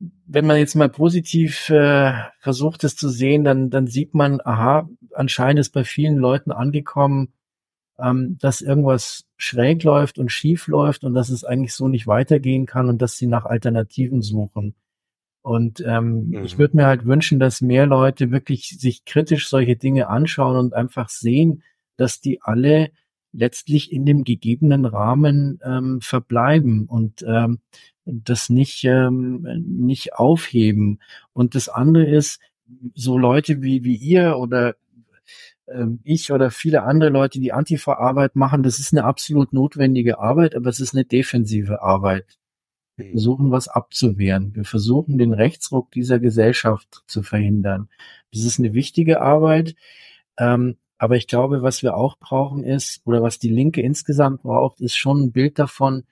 wenn 0.00 0.46
man 0.46 0.58
jetzt 0.58 0.74
mal 0.74 0.88
positiv 0.88 1.70
äh, 1.70 2.12
versucht, 2.38 2.84
es 2.84 2.96
zu 2.96 3.08
sehen, 3.08 3.44
dann, 3.44 3.70
dann 3.70 3.86
sieht 3.86 4.14
man, 4.14 4.40
aha, 4.44 4.88
anscheinend 5.14 5.60
ist 5.60 5.70
bei 5.70 5.84
vielen 5.84 6.16
Leuten 6.16 6.52
angekommen, 6.52 7.32
ähm, 7.98 8.38
dass 8.40 8.60
irgendwas 8.60 9.24
schräg 9.36 9.82
läuft 9.82 10.18
und 10.18 10.30
schief 10.30 10.68
läuft 10.68 11.04
und 11.04 11.14
dass 11.14 11.30
es 11.30 11.44
eigentlich 11.44 11.74
so 11.74 11.88
nicht 11.88 12.06
weitergehen 12.06 12.66
kann 12.66 12.88
und 12.88 13.02
dass 13.02 13.16
sie 13.16 13.26
nach 13.26 13.44
Alternativen 13.44 14.22
suchen. 14.22 14.74
Und 15.42 15.82
ähm, 15.86 16.28
mhm. 16.28 16.44
ich 16.44 16.58
würde 16.58 16.76
mir 16.76 16.86
halt 16.86 17.04
wünschen, 17.06 17.40
dass 17.40 17.60
mehr 17.60 17.86
Leute 17.86 18.30
wirklich 18.30 18.78
sich 18.78 19.04
kritisch 19.04 19.48
solche 19.48 19.76
Dinge 19.76 20.08
anschauen 20.08 20.56
und 20.56 20.74
einfach 20.74 21.08
sehen, 21.08 21.62
dass 21.96 22.20
die 22.20 22.42
alle 22.42 22.90
letztlich 23.38 23.92
in 23.92 24.04
dem 24.04 24.24
gegebenen 24.24 24.84
Rahmen 24.84 25.60
ähm, 25.64 26.00
verbleiben 26.00 26.86
und 26.86 27.24
ähm, 27.26 27.60
das 28.04 28.50
nicht, 28.50 28.84
ähm, 28.84 29.46
nicht 29.64 30.14
aufheben. 30.14 31.00
Und 31.32 31.54
das 31.54 31.68
andere 31.68 32.06
ist, 32.06 32.40
so 32.94 33.16
Leute 33.16 33.62
wie, 33.62 33.84
wie 33.84 33.96
ihr 33.96 34.36
oder 34.36 34.76
ähm, 35.68 36.00
ich 36.04 36.32
oder 36.32 36.50
viele 36.50 36.82
andere 36.82 37.10
Leute, 37.10 37.40
die 37.40 37.52
Antifa-Arbeit 37.52 38.36
machen, 38.36 38.62
das 38.62 38.78
ist 38.78 38.92
eine 38.92 39.04
absolut 39.04 39.52
notwendige 39.52 40.18
Arbeit, 40.18 40.54
aber 40.54 40.68
es 40.68 40.80
ist 40.80 40.94
eine 40.94 41.04
defensive 41.04 41.82
Arbeit. 41.82 42.38
Wir 42.96 43.06
mhm. 43.06 43.10
versuchen, 43.12 43.50
was 43.50 43.68
abzuwehren. 43.68 44.54
Wir 44.54 44.64
versuchen, 44.64 45.18
den 45.18 45.32
Rechtsruck 45.32 45.90
dieser 45.92 46.18
Gesellschaft 46.18 47.02
zu 47.06 47.22
verhindern. 47.22 47.88
Das 48.32 48.44
ist 48.44 48.58
eine 48.58 48.74
wichtige 48.74 49.20
Arbeit. 49.20 49.74
Ähm, 50.38 50.76
aber 50.98 51.16
ich 51.16 51.26
glaube, 51.26 51.62
was 51.62 51.82
wir 51.82 51.96
auch 51.96 52.18
brauchen 52.18 52.64
ist, 52.64 53.00
oder 53.04 53.22
was 53.22 53.38
die 53.38 53.48
Linke 53.48 53.80
insgesamt 53.80 54.42
braucht, 54.42 54.80
ist 54.80 54.96
schon 54.96 55.22
ein 55.22 55.32
Bild 55.32 55.58
davon, 55.58 56.04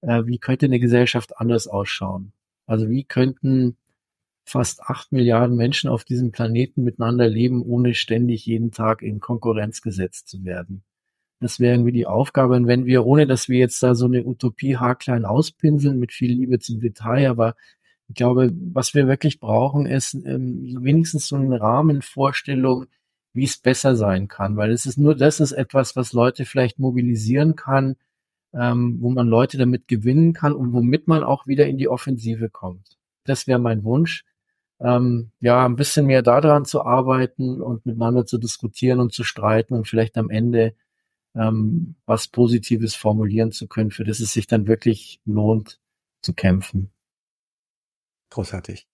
äh, 0.00 0.24
wie 0.24 0.38
könnte 0.38 0.66
eine 0.66 0.80
Gesellschaft 0.80 1.38
anders 1.38 1.68
ausschauen. 1.68 2.32
Also 2.66 2.88
wie 2.88 3.04
könnten 3.04 3.76
fast 4.44 4.82
acht 4.82 5.12
Milliarden 5.12 5.56
Menschen 5.56 5.90
auf 5.90 6.04
diesem 6.04 6.32
Planeten 6.32 6.82
miteinander 6.82 7.28
leben, 7.28 7.62
ohne 7.62 7.94
ständig 7.94 8.46
jeden 8.46 8.72
Tag 8.72 9.02
in 9.02 9.20
Konkurrenz 9.20 9.82
gesetzt 9.82 10.28
zu 10.28 10.44
werden. 10.44 10.82
Das 11.40 11.60
wäre 11.60 11.74
irgendwie 11.74 11.92
die 11.92 12.06
Aufgabe. 12.06 12.54
Und 12.54 12.66
wenn 12.66 12.84
wir, 12.84 13.06
ohne 13.06 13.26
dass 13.26 13.48
wir 13.48 13.58
jetzt 13.58 13.82
da 13.82 13.94
so 13.94 14.06
eine 14.06 14.24
Utopie 14.24 14.76
haarklein 14.76 15.24
auspinseln, 15.24 15.98
mit 15.98 16.12
viel 16.12 16.32
Liebe 16.32 16.58
zum 16.58 16.80
Detail, 16.80 17.30
aber 17.30 17.54
ich 18.08 18.14
glaube, 18.14 18.50
was 18.72 18.92
wir 18.94 19.06
wirklich 19.06 19.40
brauchen, 19.40 19.86
ist 19.86 20.14
ähm, 20.14 20.78
wenigstens 20.80 21.28
so 21.28 21.36
eine 21.36 21.60
Rahmenvorstellung, 21.60 22.86
wie 23.32 23.44
es 23.44 23.58
besser 23.58 23.96
sein 23.96 24.28
kann, 24.28 24.56
weil 24.56 24.70
es 24.72 24.86
ist 24.86 24.98
nur, 24.98 25.14
das 25.14 25.40
ist 25.40 25.52
etwas, 25.52 25.96
was 25.96 26.12
Leute 26.12 26.44
vielleicht 26.44 26.78
mobilisieren 26.78 27.56
kann, 27.56 27.96
ähm, 28.52 28.98
wo 29.00 29.10
man 29.10 29.28
Leute 29.28 29.58
damit 29.58 29.88
gewinnen 29.88 30.32
kann 30.32 30.52
und 30.52 30.72
womit 30.72 31.06
man 31.06 31.22
auch 31.22 31.46
wieder 31.46 31.66
in 31.66 31.78
die 31.78 31.88
Offensive 31.88 32.50
kommt. 32.50 32.98
Das 33.24 33.46
wäre 33.46 33.60
mein 33.60 33.84
Wunsch. 33.84 34.24
Ähm, 34.80 35.30
ja, 35.40 35.64
ein 35.66 35.76
bisschen 35.76 36.06
mehr 36.06 36.22
daran 36.22 36.64
zu 36.64 36.82
arbeiten 36.84 37.60
und 37.60 37.84
miteinander 37.86 38.26
zu 38.26 38.38
diskutieren 38.38 38.98
und 38.98 39.12
zu 39.12 39.24
streiten 39.24 39.74
und 39.74 39.86
vielleicht 39.86 40.16
am 40.16 40.30
Ende 40.30 40.74
ähm, 41.34 41.96
was 42.06 42.28
Positives 42.28 42.94
formulieren 42.94 43.52
zu 43.52 43.68
können, 43.68 43.90
für 43.90 44.04
das 44.04 44.20
es 44.20 44.32
sich 44.32 44.46
dann 44.46 44.66
wirklich 44.66 45.20
lohnt 45.24 45.78
zu 46.22 46.34
kämpfen. 46.34 46.90
Großartig. 48.30 48.89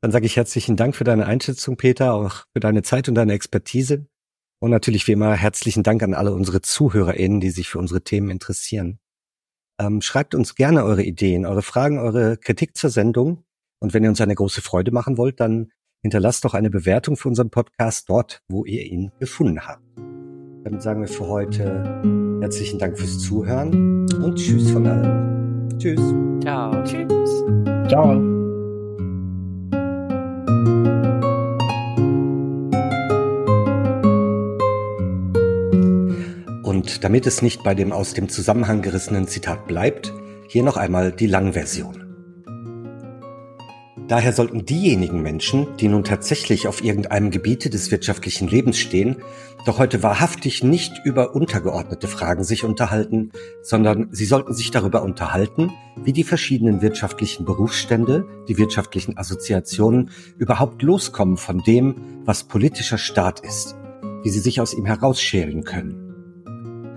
Dann 0.00 0.12
sage 0.12 0.26
ich 0.26 0.36
herzlichen 0.36 0.76
Dank 0.76 0.94
für 0.94 1.04
deine 1.04 1.26
Einschätzung, 1.26 1.76
Peter, 1.76 2.14
auch 2.14 2.44
für 2.52 2.60
deine 2.60 2.82
Zeit 2.82 3.08
und 3.08 3.14
deine 3.14 3.32
Expertise. 3.32 4.06
Und 4.60 4.70
natürlich 4.70 5.06
wie 5.06 5.12
immer 5.12 5.34
herzlichen 5.34 5.82
Dank 5.82 6.02
an 6.02 6.14
alle 6.14 6.32
unsere 6.32 6.60
ZuhörerInnen, 6.60 7.40
die 7.40 7.50
sich 7.50 7.68
für 7.68 7.78
unsere 7.78 8.02
Themen 8.02 8.30
interessieren. 8.30 8.98
Ähm, 9.80 10.00
schreibt 10.02 10.34
uns 10.34 10.54
gerne 10.56 10.84
eure 10.84 11.02
Ideen, 11.02 11.46
eure 11.46 11.62
Fragen, 11.62 11.98
eure 11.98 12.36
Kritik 12.36 12.76
zur 12.76 12.90
Sendung. 12.90 13.44
Und 13.80 13.94
wenn 13.94 14.02
ihr 14.02 14.10
uns 14.10 14.20
eine 14.20 14.34
große 14.34 14.60
Freude 14.60 14.90
machen 14.90 15.16
wollt, 15.16 15.38
dann 15.40 15.70
hinterlasst 16.02 16.44
doch 16.44 16.54
eine 16.54 16.70
Bewertung 16.70 17.16
für 17.16 17.28
unseren 17.28 17.50
Podcast 17.50 18.08
dort, 18.08 18.42
wo 18.48 18.64
ihr 18.64 18.84
ihn 18.84 19.12
gefunden 19.18 19.60
habt. 19.66 19.82
Damit 20.64 20.82
sagen 20.82 21.00
wir 21.00 21.08
für 21.08 21.26
heute 21.26 22.02
herzlichen 22.40 22.78
Dank 22.78 22.98
fürs 22.98 23.20
Zuhören 23.20 24.12
und 24.12 24.36
Tschüss 24.36 24.70
von 24.70 24.86
allen. 24.86 25.78
Tschüss. 25.78 26.00
Ciao. 26.42 26.84
Tschüss. 26.84 27.44
Ciao. 27.88 28.37
Und 36.78 37.02
damit 37.02 37.26
es 37.26 37.42
nicht 37.42 37.64
bei 37.64 37.74
dem 37.74 37.90
aus 37.90 38.14
dem 38.14 38.28
Zusammenhang 38.28 38.82
gerissenen 38.82 39.26
Zitat 39.26 39.66
bleibt, 39.66 40.14
hier 40.46 40.62
noch 40.62 40.76
einmal 40.76 41.10
die 41.10 41.26
Langversion. 41.26 42.04
Daher 44.06 44.32
sollten 44.32 44.64
diejenigen 44.64 45.20
Menschen, 45.20 45.66
die 45.78 45.88
nun 45.88 46.04
tatsächlich 46.04 46.68
auf 46.68 46.84
irgendeinem 46.84 47.32
Gebiete 47.32 47.68
des 47.68 47.90
wirtschaftlichen 47.90 48.46
Lebens 48.46 48.78
stehen, 48.78 49.16
doch 49.66 49.80
heute 49.80 50.04
wahrhaftig 50.04 50.62
nicht 50.62 50.92
über 51.04 51.34
untergeordnete 51.34 52.06
Fragen 52.06 52.44
sich 52.44 52.62
unterhalten, 52.62 53.32
sondern 53.60 54.06
sie 54.12 54.24
sollten 54.24 54.54
sich 54.54 54.70
darüber 54.70 55.02
unterhalten, 55.02 55.72
wie 55.96 56.12
die 56.12 56.22
verschiedenen 56.22 56.80
wirtschaftlichen 56.80 57.44
Berufsstände, 57.44 58.24
die 58.46 58.56
wirtschaftlichen 58.56 59.18
Assoziationen 59.18 60.10
überhaupt 60.36 60.80
loskommen 60.82 61.38
von 61.38 61.58
dem, 61.58 62.20
was 62.24 62.44
politischer 62.44 62.98
Staat 62.98 63.40
ist, 63.40 63.74
wie 64.22 64.30
sie 64.30 64.38
sich 64.38 64.60
aus 64.60 64.74
ihm 64.74 64.86
herausschälen 64.86 65.64
können. 65.64 66.07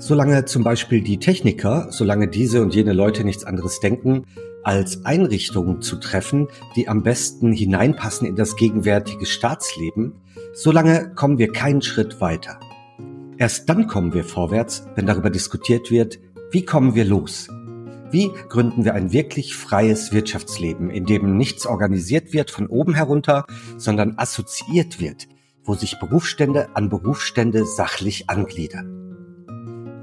Solange 0.02 0.46
zum 0.46 0.64
Beispiel 0.64 1.02
die 1.02 1.20
Techniker, 1.20 1.90
solange 1.92 2.28
diese 2.28 2.64
und 2.64 2.74
jene 2.74 2.92
Leute 2.92 3.24
nichts 3.24 3.44
anderes 3.44 3.82
denken, 3.82 4.24
als 4.64 5.06
Einrichtungen 5.06 5.84
zu 5.84 5.98
treffen, 5.98 6.48
die 6.76 6.88
am 6.88 7.04
besten 7.04 7.54
hineinpassen 7.54 8.26
in 8.26 8.36
das 8.36 8.56
gegenwärtige 8.56 9.28
Staatsleben, 9.28 10.14
solange 10.56 11.14
kommen 11.14 11.38
wir 11.38 11.52
keinen 11.52 11.84
Schritt 11.84 12.20
weiter. 12.20 12.60
Erst 13.38 13.70
dann 13.70 13.86
kommen 13.86 14.16
wir 14.16 14.24
vorwärts, 14.24 14.88
wenn 14.96 15.06
darüber 15.06 15.30
diskutiert 15.30 15.92
wird, 15.92 16.18
wie 16.50 16.66
kommen 16.66 16.96
wir 16.96 17.06
los? 17.06 17.48
Wie 18.10 18.32
gründen 18.50 18.84
wir 18.84 18.96
ein 18.96 19.14
wirklich 19.14 19.56
freies 19.56 20.12
Wirtschaftsleben, 20.12 20.90
in 20.90 21.06
dem 21.06 21.38
nichts 21.38 21.68
organisiert 21.68 22.34
wird 22.34 22.50
von 22.50 22.66
oben 22.66 22.96
herunter, 22.96 23.46
sondern 23.78 24.16
assoziiert 24.18 25.00
wird, 25.00 25.28
wo 25.64 25.76
sich 25.76 26.00
Berufsstände 26.00 26.76
an 26.76 26.90
Berufsstände 26.90 27.68
sachlich 27.68 28.32
angliedern? 28.32 29.11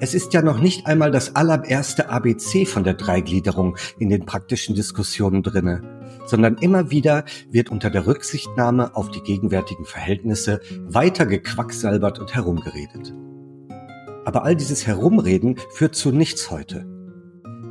Es 0.00 0.14
ist 0.14 0.32
ja 0.32 0.42
noch 0.42 0.60
nicht 0.60 0.86
einmal 0.86 1.10
das 1.10 1.34
allererste 1.34 2.08
ABC 2.08 2.66
von 2.66 2.84
der 2.84 2.94
Dreigliederung 2.94 3.76
in 3.98 4.10
den 4.10 4.26
praktischen 4.26 4.76
Diskussionen 4.76 5.42
drinne, 5.42 5.82
sondern 6.24 6.56
immer 6.58 6.92
wieder 6.92 7.24
wird 7.50 7.68
unter 7.68 7.90
der 7.90 8.06
Rücksichtnahme 8.06 8.94
auf 8.94 9.10
die 9.10 9.22
gegenwärtigen 9.22 9.84
Verhältnisse 9.84 10.60
weiter 10.86 11.26
gequacksalbert 11.26 12.20
und 12.20 12.32
herumgeredet. 12.32 13.12
Aber 14.24 14.44
all 14.44 14.54
dieses 14.54 14.86
Herumreden 14.86 15.56
führt 15.70 15.96
zu 15.96 16.12
nichts 16.12 16.48
heute. 16.52 16.86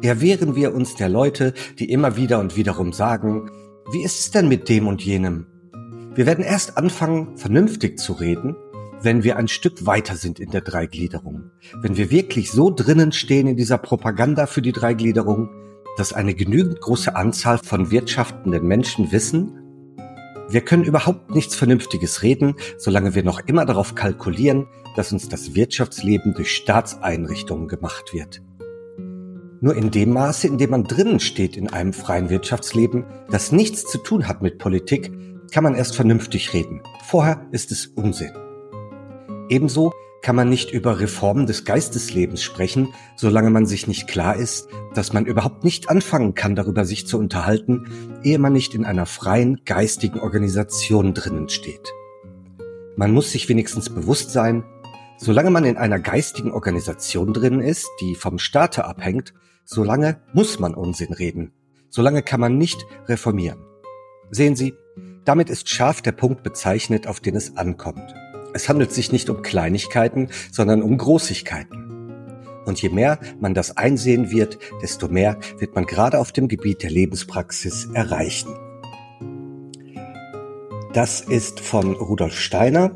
Erwehren 0.02 0.56
wir 0.56 0.76
uns 0.76 0.96
der 0.96 1.08
Leute, 1.08 1.54
die 1.80 1.90
immer 1.90 2.18
wieder 2.18 2.40
und 2.40 2.58
wiederum 2.58 2.92
sagen, 2.92 3.50
wie 3.94 4.04
ist 4.04 4.20
es 4.20 4.32
denn 4.32 4.50
mit 4.50 4.68
dem 4.68 4.88
und 4.88 5.02
jenem? 5.02 5.46
Wir 6.14 6.26
werden 6.26 6.44
erst 6.44 6.78
anfangen, 6.78 7.38
vernünftig 7.38 8.00
zu 8.00 8.12
reden, 8.12 8.56
wenn 9.02 9.24
wir 9.24 9.38
ein 9.38 9.48
Stück 9.48 9.86
weiter 9.86 10.16
sind 10.16 10.40
in 10.40 10.52
der 10.52 10.62
Dreigliederung, 10.62 11.52
wenn 11.82 11.98
wir 11.98 12.12
wirklich 12.12 12.52
so 12.52 12.72
drinnen 12.72 13.12
stehen 13.12 13.48
in 13.48 13.58
dieser 13.58 13.78
Propaganda 13.78 14.48
für 14.48 14.62
die 14.62 14.72
Dreigliederung, 14.72 15.50
dass 15.98 16.14
eine 16.14 16.34
genügend 16.34 16.82
große 16.82 17.16
Anzahl 17.16 17.58
von 17.58 17.92
wirtschaftenden 17.92 18.68
Menschen 18.68 19.12
wissen, 19.12 19.64
wir 20.50 20.62
können 20.62 20.86
überhaupt 20.86 21.32
nichts 21.32 21.56
Vernünftiges 21.56 22.24
reden, 22.24 22.56
solange 22.78 23.16
wir 23.16 23.24
noch 23.24 23.42
immer 23.48 23.66
darauf 23.66 23.96
kalkulieren, 23.96 24.68
dass 24.96 25.12
uns 25.12 25.28
das 25.28 25.56
Wirtschaftsleben 25.56 26.34
durch 26.34 26.56
Staatseinrichtungen 26.56 27.68
gemacht 27.68 28.14
wird. 28.14 28.42
Nur 29.60 29.76
in 29.76 29.92
dem 29.92 30.14
Maße, 30.14 30.48
in 30.48 30.58
dem 30.58 30.70
man 30.70 30.86
drinnen 30.86 31.20
steht 31.20 31.58
in 31.58 31.70
einem 31.70 31.92
freien 31.92 32.30
Wirtschaftsleben, 32.30 33.06
das 33.30 33.52
nichts 33.52 33.86
zu 33.86 33.98
tun 33.98 34.28
hat 34.28 34.42
mit 34.42 34.58
Politik, 34.58 35.12
kann 35.52 35.64
man 35.64 35.76
erst 35.76 35.96
vernünftig 35.96 36.54
reden. 36.54 36.82
Vorher 37.04 37.46
ist 37.52 37.72
es 37.72 37.88
Unsinn. 37.88 38.47
Ebenso, 39.50 39.94
kann 40.22 40.36
man 40.36 40.50
nicht 40.50 40.72
über 40.72 41.00
Reformen 41.00 41.46
des 41.46 41.64
Geisteslebens 41.64 42.44
sprechen, 42.44 42.94
solange 43.16 43.50
man 43.50 43.66
sich 43.66 43.88
nicht 43.88 44.08
klar 44.08 44.36
ist, 44.36 44.68
dass 44.94 45.14
man 45.14 45.26
überhaupt 45.26 45.64
nicht 45.64 45.90
anfangen 45.90 46.34
kann, 46.34 46.56
darüber 46.56 46.86
sich 46.86 47.08
zu 47.08 47.18
unterhalten, 47.18 48.20
ehe 48.24 48.40
man 48.40 48.52
nicht 48.52 48.74
in 48.74 48.84
einer 48.84 49.06
freien 49.06 49.62
geistigen 49.64 50.20
Organisation 50.20 51.14
drinnen 51.14 51.50
steht. 51.50 51.94
Man 52.98 53.12
muss 53.12 53.32
sich 53.32 53.48
wenigstens 53.48 53.90
bewusst 53.90 54.32
sein, 54.32 54.66
solange 55.18 55.52
man 55.52 55.66
in 55.66 55.78
einer 55.78 56.00
geistigen 56.00 56.52
Organisation 56.52 57.32
drin 57.32 57.62
ist, 57.62 57.88
die 58.02 58.16
vom 58.16 58.40
Staate 58.40 58.86
abhängt, 58.86 59.34
solange 59.66 60.22
muss 60.34 60.60
man 60.60 60.74
Unsinn 60.74 61.14
reden. 61.14 61.54
Solange 61.90 62.22
kann 62.22 62.40
man 62.40 62.58
nicht 62.58 62.86
reformieren. 63.08 63.60
Sehen 64.30 64.56
Sie, 64.56 64.74
damit 65.24 65.50
ist 65.50 65.70
scharf 65.70 66.02
der 66.02 66.12
Punkt 66.12 66.44
bezeichnet, 66.44 67.08
auf 67.08 67.20
den 67.20 67.36
es 67.36 67.56
ankommt. 67.56 68.14
Es 68.58 68.68
handelt 68.70 68.92
sich 68.92 69.12
nicht 69.12 69.30
um 69.30 69.44
Kleinigkeiten, 69.44 70.30
sondern 70.52 70.82
um 70.82 70.98
Großigkeiten. 70.98 72.64
Und 72.66 72.82
je 72.82 72.90
mehr 72.90 73.20
man 73.40 73.54
das 73.54 73.78
einsehen 73.78 74.32
wird, 74.32 74.58
desto 74.82 75.10
mehr 75.10 75.38
wird 75.60 75.76
man 75.76 75.86
gerade 75.86 76.18
auf 76.18 76.32
dem 76.32 76.48
Gebiet 76.48 76.82
der 76.82 76.90
Lebenspraxis 76.90 77.88
erreichen. 77.94 78.50
Das 80.92 81.22
ist 81.22 81.60
von 81.60 81.94
Rudolf 81.94 82.34
Steiner 82.34 82.96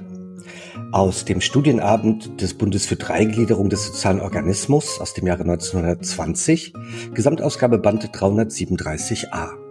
aus 0.92 1.26
dem 1.26 1.42
Studienabend 1.42 2.42
des 2.42 2.56
Bundes 2.56 2.88
für 2.88 2.96
Dreigliederung 2.96 3.70
des 3.70 3.86
sozialen 3.86 4.20
Organismus 4.20 5.00
aus 5.00 5.14
dem 5.14 5.28
Jahre 5.28 5.44
1920, 5.44 6.74
Gesamtausgabe 7.14 7.78
Band 7.78 8.10
337a. 8.10 9.62